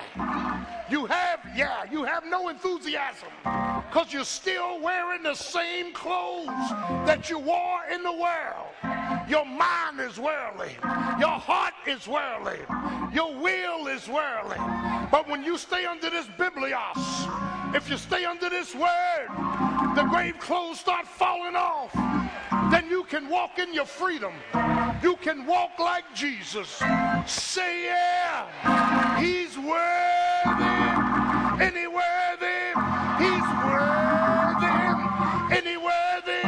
You 0.91 1.05
have, 1.07 1.41
yeah, 1.55 1.85
you 1.91 2.05
have 2.05 2.25
no 2.25 2.49
enthusiasm 2.49 3.29
because 3.45 4.11
you're 4.11 4.25
still 4.25 4.81
wearing 4.81 5.23
the 5.23 5.35
same 5.35 5.93
clothes 5.93 6.47
that 7.07 7.29
you 7.29 7.39
wore 7.39 7.81
in 7.93 8.03
the 8.03 8.13
world. 8.13 8.69
Your 9.29 9.45
mind 9.45 10.01
is 10.01 10.19
worldly. 10.19 10.77
Your 11.21 11.39
heart 11.39 11.75
is 11.87 12.09
worldly. 12.09 12.61
Your 13.13 13.35
will 13.35 13.87
is 13.89 14.09
worldly. 14.09 14.57
But 15.11 15.29
when 15.29 15.45
you 15.45 15.59
stay 15.59 15.85
under 15.85 16.09
this 16.09 16.27
Biblios, 16.39 17.68
if 17.75 17.89
you 17.91 17.97
stay 17.97 18.25
under 18.25 18.49
this 18.49 18.75
word, 18.75 19.29
the 19.95 20.05
grave 20.11 20.39
clothes 20.39 20.81
start 20.81 21.07
falling 21.07 21.57
off. 21.57 21.93
Then 22.71 22.89
you 22.91 23.05
can 23.05 23.29
walk 23.29 23.59
in 23.59 23.73
your 23.73 23.87
freedom. 23.87 24.33
You 25.03 25.17
can 25.17 25.47
walk 25.47 25.79
like 25.79 26.05
Jesus. 26.15 26.69
Say, 27.27 27.85
yeah, 27.87 29.19
he's 29.19 29.57
worthy. 29.57 30.79
He 31.79 31.87
worthy. 31.87 32.61
He's 33.19 33.49
worthy. 33.65 34.49
He 35.69 35.77
worthy 35.77 36.43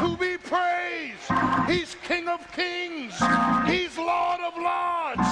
to 0.00 0.16
be 0.18 0.36
praised. 0.38 1.28
He's 1.66 1.96
King 2.02 2.28
of 2.28 2.40
kings. 2.52 3.14
He's 3.66 3.96
Lord 3.96 4.40
of 4.40 4.54
lords. 4.56 5.28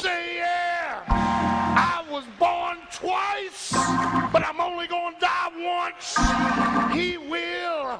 Say, 0.00 0.36
yeah. 0.36 1.02
I 1.08 2.04
was 2.10 2.24
born 2.38 2.78
twice, 3.02 3.72
but 4.32 4.46
I'm 4.46 4.60
only 4.60 4.86
going 4.86 5.14
to 5.14 5.20
die 5.20 5.50
once. 5.58 6.14
He 6.94 7.18
will. 7.18 7.98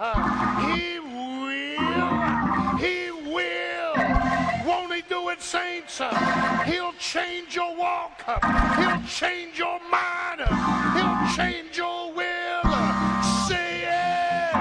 He 0.71 1.01
will. 1.01 2.15
He 2.79 3.11
will. 3.35 3.95
Won't 4.65 4.95
he 4.95 5.03
do 5.09 5.31
it, 5.31 5.43
saints? 5.43 5.99
He'll 6.67 6.95
change 6.99 7.57
your 7.57 7.75
walk. 7.77 8.23
He'll 8.77 9.03
change 9.09 9.59
your 9.59 9.81
mind. 9.91 10.41
He'll 10.97 11.19
change 11.37 11.77
your 11.77 12.13
will. 12.13 12.63
Say 13.49 13.83
yeah. 13.83 14.55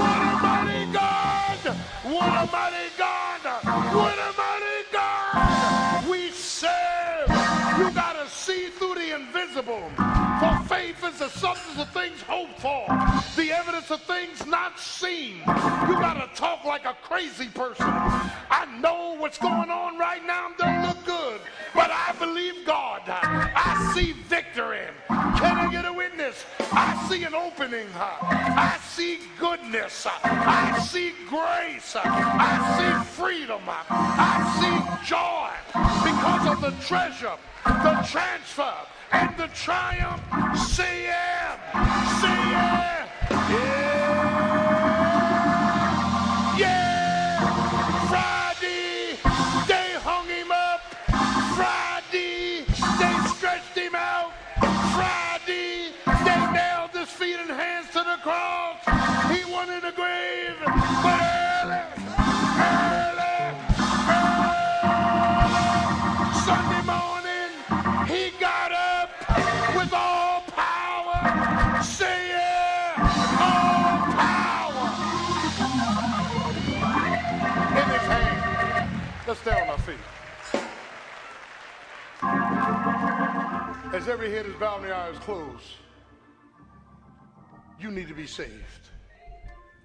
What 0.00 0.20
a 0.30 0.34
mighty 0.42 0.92
God. 0.92 1.58
What 2.02 2.32
a 2.42 2.46
mighty 2.50 2.88
God. 2.98 3.40
What 3.94 4.18
a 4.18 4.32
mighty 4.36 4.49
For 9.70 10.58
faith 10.68 11.04
is 11.04 11.20
the 11.20 11.28
substance 11.28 11.78
of 11.78 11.88
things 11.90 12.20
hoped 12.22 12.58
for, 12.58 12.86
the 13.36 13.52
evidence 13.52 13.88
of 13.92 14.02
things 14.02 14.44
not 14.44 14.80
seen. 14.80 15.36
You 15.36 15.94
got 15.94 16.14
to 16.14 16.28
talk 16.34 16.64
like 16.64 16.86
a 16.86 16.96
crazy 17.02 17.46
person. 17.46 17.86
I 17.86 18.66
know 18.80 19.14
what's 19.16 19.38
going 19.38 19.70
on 19.70 19.96
right 19.96 20.26
now 20.26 20.50
don't 20.58 20.82
look 20.82 21.04
good, 21.04 21.40
but 21.72 21.90
I 21.90 22.14
believe 22.18 22.66
God. 22.66 23.02
I 23.06 23.92
see 23.94 24.12
victory. 24.12 24.88
Can 25.08 25.56
I 25.56 25.70
get 25.70 25.84
a 25.84 25.92
witness? 25.92 26.44
I 26.72 27.06
see 27.08 27.22
an 27.24 27.34
opening. 27.34 27.86
I 27.94 28.78
see 28.88 29.20
goodness. 29.38 30.06
I 30.24 30.78
see 30.80 31.12
grace. 31.28 31.94
I 31.94 32.58
see 32.76 33.04
freedom. 33.22 33.62
I 33.66 34.36
see 34.60 35.06
joy 35.06 35.50
because 36.04 36.46
of 36.48 36.60
the 36.60 36.72
treasure, 36.86 37.36
the 37.64 38.06
transfer, 38.08 38.74
and 39.12 39.36
the 39.36 39.48
triumph. 39.48 40.22
Say 40.56 41.04
yeah. 41.04 41.58
Yeah. 43.50 43.89
As 83.92 84.08
every 84.08 84.30
head 84.30 84.46
is 84.46 84.54
bowed 84.54 84.82
and 84.82 84.90
the 84.90 84.96
eyes 84.96 85.18
closed, 85.18 85.64
you 87.80 87.90
need 87.90 88.06
to 88.06 88.14
be 88.14 88.26
saved. 88.26 88.88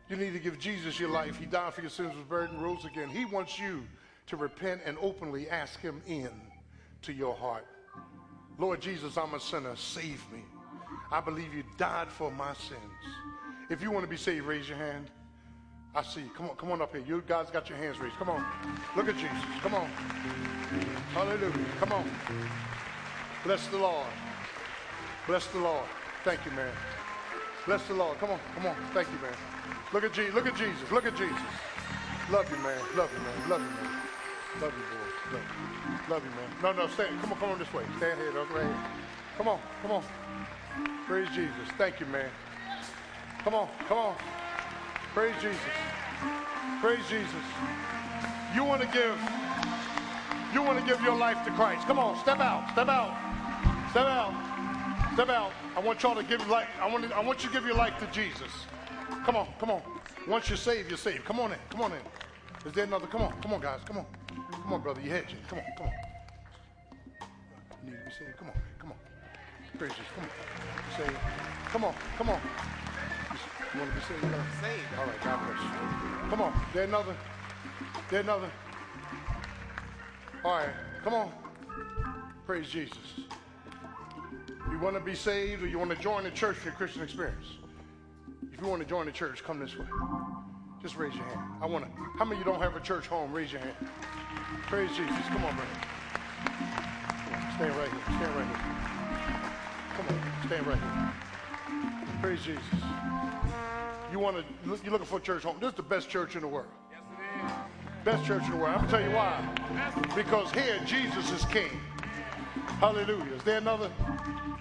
You 0.10 0.16
need 0.16 0.34
to 0.34 0.40
give 0.40 0.60
Jesus 0.60 1.00
your 1.00 1.10
life. 1.10 1.38
He 1.38 1.48
died 1.48 1.74
for 1.74 1.82
your 1.82 1.90
sins, 1.90 2.16
was 2.16 2.24
buried, 2.26 2.52
and 2.52 2.62
rose 2.62 2.86
again. 2.86 3.10
He 3.10 3.26
wants 3.26 3.58
you 3.58 3.84
to 4.28 4.38
repent 4.38 4.82
and 4.86 4.96
openly 5.02 5.50
ask 5.50 5.80
Him 5.80 6.04
in 6.06 6.30
to 7.02 7.14
your 7.14 7.34
heart. 7.34 7.66
Lord 8.60 8.80
Jesus, 8.80 9.18
I'm 9.18 9.34
a 9.34 9.40
sinner. 9.40 9.76
Save 9.76 10.24
me. 10.32 10.44
I 11.12 11.20
believe 11.20 11.56
you 11.56 11.64
died 11.78 12.10
for 12.10 12.30
my 12.32 12.54
sins. 12.54 12.80
If 13.72 13.82
you 13.82 13.90
want 13.90 14.04
to 14.04 14.10
be 14.10 14.18
saved, 14.18 14.46
raise 14.46 14.70
your 14.70 14.78
hand. 14.78 15.10
I 15.96 16.04
see 16.04 16.22
you. 16.22 16.30
Come 16.38 16.52
on, 16.52 16.56
come 16.58 16.72
on 16.72 16.82
up 16.82 16.96
here. 16.96 17.04
You 17.08 17.24
guys 17.26 17.50
got 17.50 17.70
your 17.70 17.80
hands 17.80 17.98
raised. 18.00 18.16
Come 18.18 18.30
on. 18.30 18.46
Look 18.96 19.10
at 19.10 19.16
Jesus. 19.16 19.32
Come 19.62 19.74
on. 19.74 19.88
Hallelujah. 21.16 21.66
Come 21.80 21.92
on. 21.94 22.08
Bless 23.46 23.68
the 23.68 23.78
Lord. 23.78 24.08
Bless 25.28 25.46
the 25.48 25.60
Lord. 25.60 25.86
Thank 26.24 26.44
you, 26.46 26.52
man. 26.52 26.74
Bless 27.68 27.88
the 27.88 27.94
Lord. 27.94 28.18
Come 28.20 28.32
on, 28.32 28.40
come 28.56 28.66
on. 28.66 28.76
Thank 28.94 29.08
you, 29.08 29.20
man. 29.22 29.34
Look 29.94 30.04
at 30.04 30.14
Jesus. 30.14 30.34
Look 30.34 30.48
at 30.48 30.58
Jesus. 30.58 30.92
Look 30.92 31.06
at 31.06 31.16
Jesus. 31.16 31.38
Love 32.32 32.50
you, 32.50 32.58
man. 32.58 32.80
Love 32.98 33.12
you, 33.14 33.20
man. 33.20 33.50
Love 33.50 33.62
you, 33.62 33.68
man. 33.68 34.02
Love 34.62 34.74
you, 34.74 34.84
boy. 34.90 35.38
Love 35.38 35.44
you. 35.44 36.14
Love 36.14 36.24
you, 36.24 36.32
man. 36.32 36.50
No, 36.64 36.74
no, 36.74 36.88
stand. 36.90 37.22
Come 37.22 37.34
on, 37.34 37.40
come 37.40 37.50
on 37.52 37.60
this 37.60 37.72
way. 37.72 37.84
Stand 37.98 38.20
here. 38.20 38.32
Right 38.32 38.64
here. 38.64 38.78
Come 39.38 39.48
on, 39.48 39.60
come 39.84 39.92
on. 39.92 40.04
Praise 41.06 41.28
Jesus. 41.30 41.70
Thank 41.78 42.00
you, 42.00 42.08
man. 42.08 42.30
Come 43.44 43.54
on, 43.54 43.68
come 43.88 43.98
on. 43.98 44.16
Praise 45.14 45.36
Jesus. 45.40 45.60
Praise 46.82 47.08
Jesus. 47.08 47.46
You 48.56 48.64
want 48.64 48.82
to 48.82 48.88
give, 48.88 49.18
you 50.54 50.64
want 50.64 50.80
to 50.80 50.86
give 50.86 51.02
your 51.02 51.16
life 51.16 51.44
to 51.46 51.52
Christ. 51.52 51.86
Come 51.88 52.00
on, 52.00 52.18
step 52.20 52.40
out, 52.40 52.72
step 52.72 52.88
out, 52.90 53.25
step 53.96 54.08
out, 54.08 54.34
step 55.14 55.30
out. 55.30 55.52
I 55.78 55.80
want 55.80 56.04
y'all 56.04 56.16
to 56.16 56.24
give 56.24 56.46
life, 56.50 56.68
I 56.82 56.92
want, 56.92 57.10
I 57.14 57.22
want 57.22 57.42
you 57.42 57.48
to 57.48 57.56
give 57.56 57.66
your 57.66 57.78
life 57.78 57.98
to 58.00 58.08
Jesus. 58.08 58.52
Come 59.24 59.38
on, 59.38 59.48
come 59.58 59.72
on. 59.72 59.82
Once 60.28 60.50
you're 60.50 60.58
saved, 60.58 60.90
you're 60.90 60.98
saved. 60.98 61.24
Come 61.24 61.40
on 61.40 61.54
in, 61.54 61.58
come 61.70 61.80
on 61.82 61.94
in. 61.94 62.00
Is 62.66 62.74
there 62.74 62.84
another? 62.84 63.08
Come 63.08 63.22
on, 63.22 63.32
come 63.42 63.54
on, 63.54 63.62
guys, 63.62 63.80
come 63.86 64.00
on. 64.00 64.06
Come 64.52 64.74
on, 64.74 64.82
brother, 64.82 65.00
you're 65.00 65.16
hedging. 65.16 65.38
Come 65.48 65.60
on, 65.60 65.66
come 65.78 65.88
on. 65.88 65.94
You 67.86 67.92
need 67.92 68.00
to 68.00 68.06
be 68.06 68.12
saved. 68.12 68.38
Come 68.38 68.50
on, 68.50 68.56
come 68.80 68.92
on. 68.92 68.98
Praise 69.80 69.92
Jesus, 69.92 70.06
come 70.14 70.26
on. 70.26 70.98
Saved. 70.98 71.20
Come 71.72 71.84
on, 71.86 71.96
come 72.18 72.30
on. 72.32 72.42
You 73.74 73.80
want 73.80 73.92
to 73.92 73.98
be 73.98 74.04
saved? 74.04 74.24
You 74.24 74.30
gotta- 74.30 74.62
Saved. 74.62 75.00
All 75.00 75.06
right, 75.06 75.24
God 75.24 75.40
bless 75.48 75.64
you. 75.64 76.30
Come 76.32 76.42
on, 76.42 76.66
there 76.74 76.84
another. 76.84 77.16
There 78.10 78.20
another. 78.20 78.52
All 80.44 80.58
right, 80.58 80.70
come 81.02 81.14
on. 81.14 81.32
Praise 82.46 82.68
Jesus. 82.68 82.98
You 84.76 84.82
want 84.82 84.96
to 84.98 85.02
be 85.02 85.16
saved 85.16 85.64
or 85.64 85.68
you 85.68 85.80
want 85.80 85.92
to 85.92 85.96
join 85.96 86.26
the 86.26 86.32
church 86.32 86.58
for 86.58 86.66
your 86.66 86.76
Christian 86.76 87.02
experience? 87.02 87.46
If 88.52 88.60
you 88.60 88.68
want 88.68 88.82
to 88.82 88.88
join 88.88 89.06
the 89.06 89.12
church, 89.14 89.42
come 89.42 89.58
this 89.58 89.74
way. 89.78 89.86
Just 90.82 90.98
raise 90.98 91.16
your 91.16 91.24
hand. 91.24 91.40
I 91.62 91.66
want 91.66 91.86
to. 91.86 91.92
How 92.18 92.26
many 92.26 92.42
of 92.42 92.46
you 92.46 92.52
don't 92.52 92.62
have 92.62 92.76
a 92.76 92.82
church 92.82 93.08
home? 93.08 93.32
Raise 93.32 93.54
your 93.54 93.62
hand. 93.62 93.74
Praise 94.64 94.90
Jesus. 94.90 95.16
Come 95.28 95.46
on, 95.46 95.56
brother. 95.56 95.72
Stand 97.56 97.74
right 97.74 97.90
here. 97.90 98.02
Stand 98.04 98.36
right 98.36 98.48
here. 98.48 98.60
Come 99.96 100.08
on, 100.10 100.46
stand 100.46 100.68
right 100.68 100.78
here. 100.78 101.14
Praise 102.22 102.44
Jesus. 102.44 102.64
You 104.12 104.20
want 104.20 104.36
to? 104.36 104.44
You're 104.66 104.92
looking 104.92 105.08
for 105.08 105.20
a 105.20 105.22
church 105.22 105.44
home. 105.44 105.56
This 105.62 105.70
is 105.70 105.76
the 105.78 105.84
best 105.84 106.10
church 106.10 106.36
in 106.36 106.42
the 106.42 106.50
world. 106.50 106.68
Yes, 106.92 107.00
it 107.18 107.46
is. 107.46 107.52
Best 108.04 108.26
church 108.26 108.44
in 108.44 108.52
the 108.52 108.58
world. 108.58 108.76
I'm 108.76 108.86
gonna 108.88 108.92
tell 108.92 109.10
you 109.10 109.16
why. 109.16 110.12
Because 110.14 110.52
here 110.52 110.82
Jesus 110.86 111.32
is 111.32 111.46
King. 111.46 111.80
Hallelujah. 112.82 113.36
Is 113.36 113.44
there 113.44 113.60
another? 113.60 113.90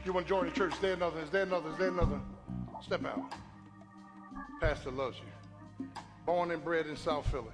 You 0.05 0.12
want 0.12 0.26
to 0.26 0.28
join 0.28 0.44
the 0.44 0.52
church? 0.52 0.74
There 0.81 0.93
another? 0.93 1.20
Is 1.20 1.31
there 1.31 1.43
another? 1.43 1.70
There 1.78 1.89
another? 1.89 2.20
Step 2.82 3.06
out. 3.06 3.32
Pastor 4.60 4.90
loves 4.90 5.16
you. 5.18 5.86
Born 6.26 6.51
and 6.51 6.62
bred 6.62 6.86
in 6.86 6.97
South 6.97 7.26
Philly. 7.31 7.47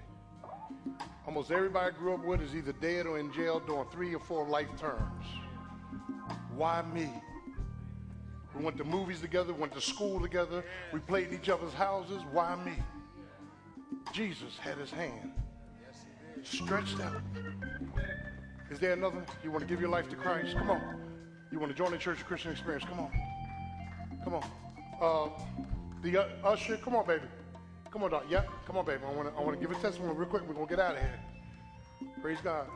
Almost 1.27 1.53
everybody 1.53 1.95
I 1.95 1.97
grew 1.97 2.15
up 2.15 2.25
with 2.25 2.41
is 2.41 2.57
either 2.57 2.73
dead 2.73 3.07
or 3.07 3.19
in 3.19 3.33
jail 3.33 3.61
doing 3.61 3.87
three 3.93 4.15
or 4.15 4.19
four 4.19 4.49
life 4.49 4.69
terms. 4.81 5.27
Why 6.57 6.83
me? 6.93 7.09
We 8.57 8.65
went 8.65 8.77
to 8.79 8.85
movies 8.85 9.21
together, 9.21 9.55
went 9.55 9.73
to 9.75 9.81
school 9.81 10.21
together, 10.21 10.65
we 10.93 10.99
played 10.99 11.29
in 11.29 11.35
each 11.35 11.49
other's 11.49 11.73
houses. 11.73 12.23
Why 12.33 12.57
me? 12.65 12.73
Jesus 14.13 14.59
had 14.59 14.77
his 14.77 14.91
hand 14.91 15.33
stretched 16.43 17.01
out. 17.01 17.23
Is 18.71 18.81
there 18.81 18.93
another? 18.93 19.25
You 19.45 19.53
want 19.53 19.63
to 19.63 19.69
give 19.69 19.81
your 19.81 19.91
life 19.91 20.09
to 20.11 20.17
Christ? 20.17 20.57
Come 20.57 20.71
on. 20.71 21.10
You 21.51 21.59
want 21.59 21.73
to 21.73 21.77
join 21.77 21.91
the 21.91 21.99
Church 21.99 22.21
of 22.21 22.27
Christian 22.27 22.53
Experience? 22.53 22.85
Come 22.85 23.01
on. 23.01 23.11
Come 24.23 24.35
on. 24.35 24.45
Uh, 25.01 25.29
the 26.03 26.19
uh, 26.19 26.27
usher, 26.45 26.77
come 26.77 26.95
on, 26.95 27.07
baby. 27.07 27.25
Come 27.91 28.05
on, 28.05 28.11
Doc. 28.11 28.25
Yeah, 28.29 28.45
come 28.67 28.77
on, 28.77 28.85
baby. 28.85 29.03
I 29.05 29.13
want 29.13 29.29
to 29.29 29.41
I 29.41 29.43
want 29.43 29.59
to 29.59 29.67
give 29.67 29.77
a 29.77 29.81
testimony 29.81 30.15
real 30.15 30.29
quick. 30.29 30.47
We're 30.47 30.55
gonna 30.55 30.67
get 30.67 30.79
out 30.79 30.95
of 30.95 31.01
here. 31.01 31.21
Praise 32.23 32.39
God. 32.43 32.67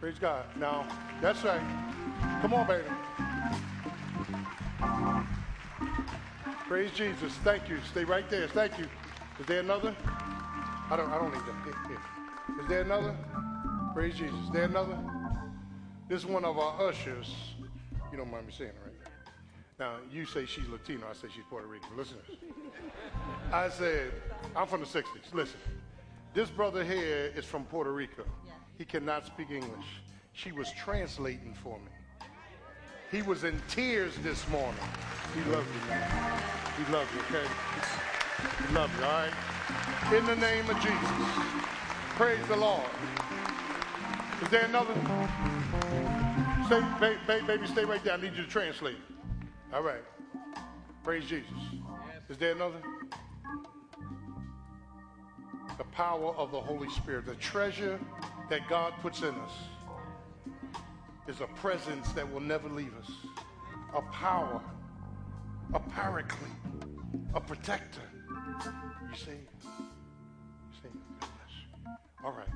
Praise 0.00 0.18
God. 0.18 0.44
Now, 0.58 0.86
that's 1.22 1.42
right. 1.42 1.60
Come 2.42 2.52
on, 2.52 2.66
baby. 2.66 2.84
Praise 6.68 6.90
Jesus. 6.94 7.32
Thank 7.42 7.68
you. 7.68 7.78
Stay 7.90 8.04
right 8.04 8.28
there. 8.28 8.48
Thank 8.48 8.78
you. 8.78 8.86
Is 9.38 9.46
there 9.46 9.60
another? 9.60 9.96
I 10.90 10.96
don't. 10.96 11.10
I 11.10 11.16
don't 11.16 11.32
need 11.32 11.42
that. 11.42 12.62
Is 12.62 12.68
there 12.68 12.82
another? 12.82 13.16
Praise 13.94 14.14
Jesus. 14.16 14.38
Is 14.44 14.50
there 14.50 14.64
another? 14.64 14.98
This 16.10 16.24
is 16.24 16.26
one 16.26 16.44
of 16.44 16.58
our 16.58 16.88
ushers. 16.88 17.32
You 18.10 18.18
don't 18.18 18.32
mind 18.32 18.48
me 18.48 18.52
saying 18.52 18.70
it, 18.70 18.76
right? 18.84 19.12
Now 19.78 19.98
you 20.12 20.24
say 20.26 20.44
she's 20.44 20.66
Latino. 20.66 21.06
I 21.08 21.12
say 21.12 21.28
she's 21.32 21.44
Puerto 21.48 21.68
Rican. 21.68 21.90
Listen. 21.96 22.16
I 23.52 23.68
said 23.68 24.10
I'm 24.56 24.66
from 24.66 24.80
the 24.80 24.86
'60s. 24.86 25.32
Listen. 25.32 25.60
This 26.34 26.50
brother 26.50 26.82
here 26.82 27.32
is 27.36 27.44
from 27.44 27.62
Puerto 27.64 27.92
Rico. 27.92 28.24
He 28.76 28.84
cannot 28.84 29.24
speak 29.24 29.52
English. 29.52 29.86
She 30.32 30.50
was 30.50 30.72
translating 30.72 31.54
for 31.62 31.78
me. 31.78 32.26
He 33.12 33.22
was 33.22 33.44
in 33.44 33.62
tears 33.68 34.16
this 34.24 34.48
morning. 34.48 34.74
He 35.32 35.48
loved 35.52 35.68
you. 35.72 35.90
man. 35.90 36.42
He 36.76 36.92
loved 36.92 37.10
you, 37.14 37.20
okay? 37.20 37.48
He 38.66 38.74
loved 38.74 38.98
you, 38.98 39.04
all 39.04 39.12
right? 39.12 40.12
In 40.12 40.26
the 40.26 40.36
name 40.36 40.68
of 40.68 40.76
Jesus. 40.80 41.10
Praise 42.16 42.44
the 42.48 42.56
Lord. 42.56 42.90
Is 44.42 44.48
there 44.48 44.64
another? 44.64 44.94
Stay, 46.70 46.80
ba- 47.00 47.18
ba- 47.26 47.42
baby, 47.48 47.66
stay 47.66 47.84
right 47.84 48.04
there. 48.04 48.12
I 48.12 48.16
need 48.16 48.36
you 48.36 48.44
to 48.44 48.48
translate. 48.48 48.98
All 49.74 49.82
right. 49.82 50.04
Praise 51.02 51.24
Jesus. 51.24 51.50
Is 52.28 52.38
there 52.38 52.52
another? 52.52 52.80
The 55.78 55.84
power 55.90 56.32
of 56.36 56.52
the 56.52 56.60
Holy 56.60 56.88
Spirit, 56.90 57.26
the 57.26 57.34
treasure 57.34 57.98
that 58.50 58.68
God 58.68 58.92
puts 59.02 59.22
in 59.22 59.34
us 59.34 59.50
is 61.26 61.40
a 61.40 61.48
presence 61.60 62.12
that 62.12 62.32
will 62.32 62.38
never 62.38 62.68
leave 62.68 62.94
us, 63.02 63.10
a 63.96 64.02
power, 64.02 64.62
a 65.74 65.80
paraclete, 65.80 66.52
a 67.34 67.40
protector. 67.40 68.08
You 69.10 69.16
see? 69.16 69.30
You 69.32 70.80
see? 70.80 70.88
All 72.24 72.30
right. 72.30 72.46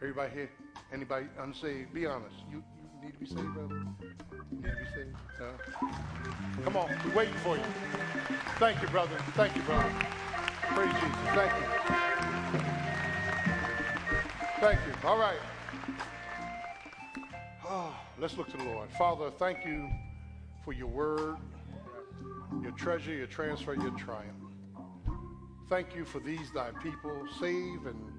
Everybody 0.00 0.32
here? 0.32 0.50
Anybody 0.92 1.26
unsaved? 1.40 1.92
Be 1.92 2.06
honest. 2.06 2.36
You 2.48 2.62
need 3.06 3.12
to 3.12 3.20
be 3.20 3.26
saved, 3.26 3.54
brother? 3.54 3.74
Need 4.50 4.62
to 4.62 4.68
be 4.68 4.84
saved? 4.94 5.16
Come 6.64 6.76
on. 6.76 6.98
We're 7.04 7.14
waiting 7.14 7.34
for 7.34 7.56
you. 7.56 7.62
Thank 8.58 8.82
you, 8.82 8.88
brother. 8.88 9.16
Thank 9.34 9.54
you, 9.54 9.62
brother. 9.62 9.92
Praise 10.62 10.92
Jesus. 10.94 11.16
Thank 11.34 11.52
you. 11.52 11.66
Thank 14.60 14.80
you. 14.86 15.08
All 15.08 15.18
right. 15.18 15.38
Oh, 17.64 17.94
let's 18.18 18.36
look 18.36 18.50
to 18.50 18.56
the 18.56 18.64
Lord. 18.64 18.90
Father, 18.92 19.30
thank 19.30 19.64
you 19.64 19.88
for 20.64 20.72
your 20.72 20.88
word, 20.88 21.36
your 22.62 22.72
treasure, 22.72 23.12
your 23.12 23.26
transfer, 23.26 23.74
your 23.74 23.92
triumph. 23.92 24.32
Thank 25.68 25.94
you 25.94 26.04
for 26.04 26.18
these 26.18 26.50
thy 26.52 26.70
people. 26.82 27.26
Save 27.38 27.86
and 27.86 28.15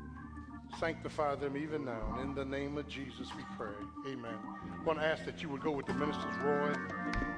sanctify 0.79 1.35
them 1.35 1.57
even 1.57 1.85
now. 1.85 2.17
In 2.21 2.35
the 2.35 2.45
name 2.45 2.77
of 2.77 2.87
Jesus 2.87 3.29
we 3.35 3.43
pray. 3.57 3.73
Amen. 4.07 4.37
I'm 4.73 4.85
going 4.85 4.97
to 4.97 5.03
ask 5.03 5.25
that 5.25 5.41
you 5.41 5.49
would 5.49 5.61
go 5.61 5.71
with 5.71 5.85
the 5.85 5.93
ministers, 5.93 6.35
Roy. 6.43 6.73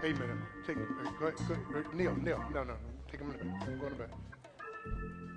Amen. 0.03 0.41
Take, 0.65 0.77
uh, 0.77 1.09
go, 1.19 1.31
go, 1.31 1.55
go, 1.73 1.83
Neil, 1.93 2.15
Neil. 2.15 2.43
No, 2.53 2.63
no. 2.63 2.75
Take 3.11 3.21
him 3.21 3.31
in 3.31 3.37
the 3.37 3.43
back. 3.43 3.65
Go 3.65 3.85
in 3.87 3.93
the 3.93 3.99
back. 3.99 4.09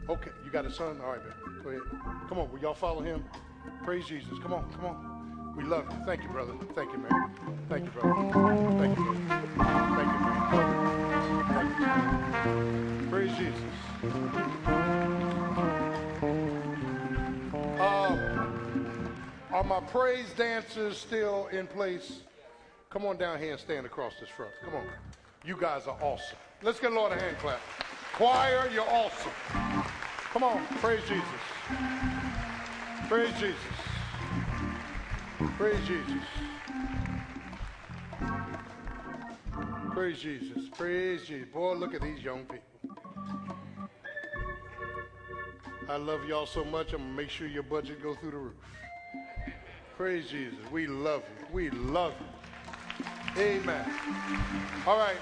Okay, 0.09 0.31
you 0.45 0.51
got 0.51 0.67
a 0.67 0.73
son? 0.73 1.01
All 1.03 1.13
right, 1.13 1.23
baby. 1.23 1.35
Go 1.63 1.71
ahead. 1.71 1.83
Come 2.29 2.39
on, 2.39 2.51
will 2.51 2.59
y'all 2.59 2.75
follow 2.75 3.03
him? 3.03 3.25
Praise 3.85 4.07
Jesus. 4.07 4.39
Come 4.41 4.53
on, 4.53 4.71
come 4.73 4.87
on. 4.87 5.55
We 5.57 5.65
love 5.65 5.85
you. 5.91 6.05
Thank 6.05 6.23
you, 6.23 6.29
brother. 6.29 6.55
Thank 6.75 6.93
you, 6.93 6.99
man. 6.99 7.31
Thank 7.69 7.85
you, 7.85 7.91
brother. 7.91 8.15
Thank 8.15 8.35
you, 8.35 8.41
brother. 8.41 8.67
Thank 8.79 8.99
you, 8.99 9.05
man. 9.05 10.43
Thank 11.55 13.03
you. 13.03 13.09
Praise 13.11 13.33
Jesus. 13.37 14.79
Are 19.53 19.65
my 19.65 19.81
praise 19.81 20.33
dancers 20.37 20.97
still 20.97 21.49
in 21.49 21.67
place? 21.67 22.21
Come 22.91 23.05
on 23.05 23.17
down 23.17 23.39
here 23.39 23.53
and 23.53 23.61
stand 23.61 23.87
across 23.87 24.15
this 24.19 24.29
front. 24.29 24.53
Come 24.65 24.75
on. 24.75 24.87
You 25.45 25.57
guys 25.61 25.87
are 25.87 25.97
awesome. 26.01 26.39
Let's 26.63 26.81
get 26.81 26.93
Lord 26.93 27.13
a 27.13 27.21
hand 27.21 27.37
clap. 27.39 27.61
Choir, 28.15 28.69
you're 28.73 28.89
awesome. 28.89 29.33
Come 30.33 30.43
on. 30.43 30.65
Praise 30.81 31.03
Jesus. 31.09 31.25
Praise 33.09 33.33
Jesus. 33.39 33.57
Praise 35.59 35.87
Jesus. 35.87 36.23
Praise 39.93 40.19
Jesus. 40.19 40.69
Praise 40.77 41.25
Jesus. 41.27 41.49
Boy, 41.53 41.75
look 41.75 41.95
at 41.95 42.01
these 42.01 42.23
young 42.23 42.45
people. 42.45 42.59
I 45.89 45.97
love 45.97 46.27
y'all 46.27 46.47
so 46.47 46.65
much, 46.65 46.93
I'm 46.93 47.01
going 47.01 47.11
to 47.11 47.17
make 47.17 47.29
sure 47.29 47.47
your 47.47 47.65
budget 47.65 48.03
go 48.03 48.15
through 48.15 48.31
the 48.31 48.37
roof. 48.39 48.55
Praise 50.03 50.27
Jesus. 50.29 50.59
We 50.73 50.89
love 50.89 51.23
you. 51.39 51.47
We 51.53 51.71
love 51.71 52.13
you. 52.19 53.41
Amen. 53.41 53.89
All 54.85 54.99
right. 54.99 55.15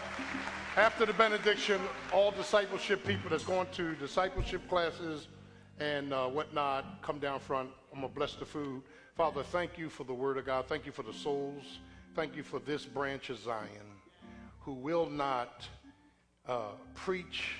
After 0.75 1.05
the 1.05 1.13
benediction, 1.13 1.83
all 2.15 2.31
discipleship 2.31 3.05
people 3.05 3.29
that's 3.29 3.45
going 3.45 3.67
to 3.73 3.95
discipleship 3.97 4.67
classes 4.71 5.29
and 5.81 6.15
uh, 6.15 6.29
whatnot, 6.29 7.03
come 7.03 7.19
down 7.19 7.41
front. 7.41 7.69
I'm 7.93 8.01
going 8.01 8.11
to 8.11 8.19
bless 8.19 8.37
the 8.37 8.47
food. 8.47 8.81
Father, 9.19 9.43
thank 9.43 9.77
you 9.77 9.91
for 9.91 10.05
the 10.05 10.15
word 10.15 10.39
of 10.39 10.47
God. 10.47 10.65
Thank 10.67 10.87
you 10.87 10.93
for 10.93 11.03
the 11.03 11.13
souls. 11.13 11.81
Thank 12.17 12.35
you 12.35 12.43
for 12.43 12.59
this 12.59 12.87
branch 12.87 13.29
of 13.29 13.39
Zion 13.39 14.01
who 14.61 14.73
will 14.73 15.11
not 15.11 15.69
uh, 16.49 16.69
preach, 16.95 17.57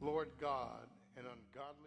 Lord 0.00 0.28
God, 0.40 0.86
an 1.16 1.24
ungodly 1.24 1.85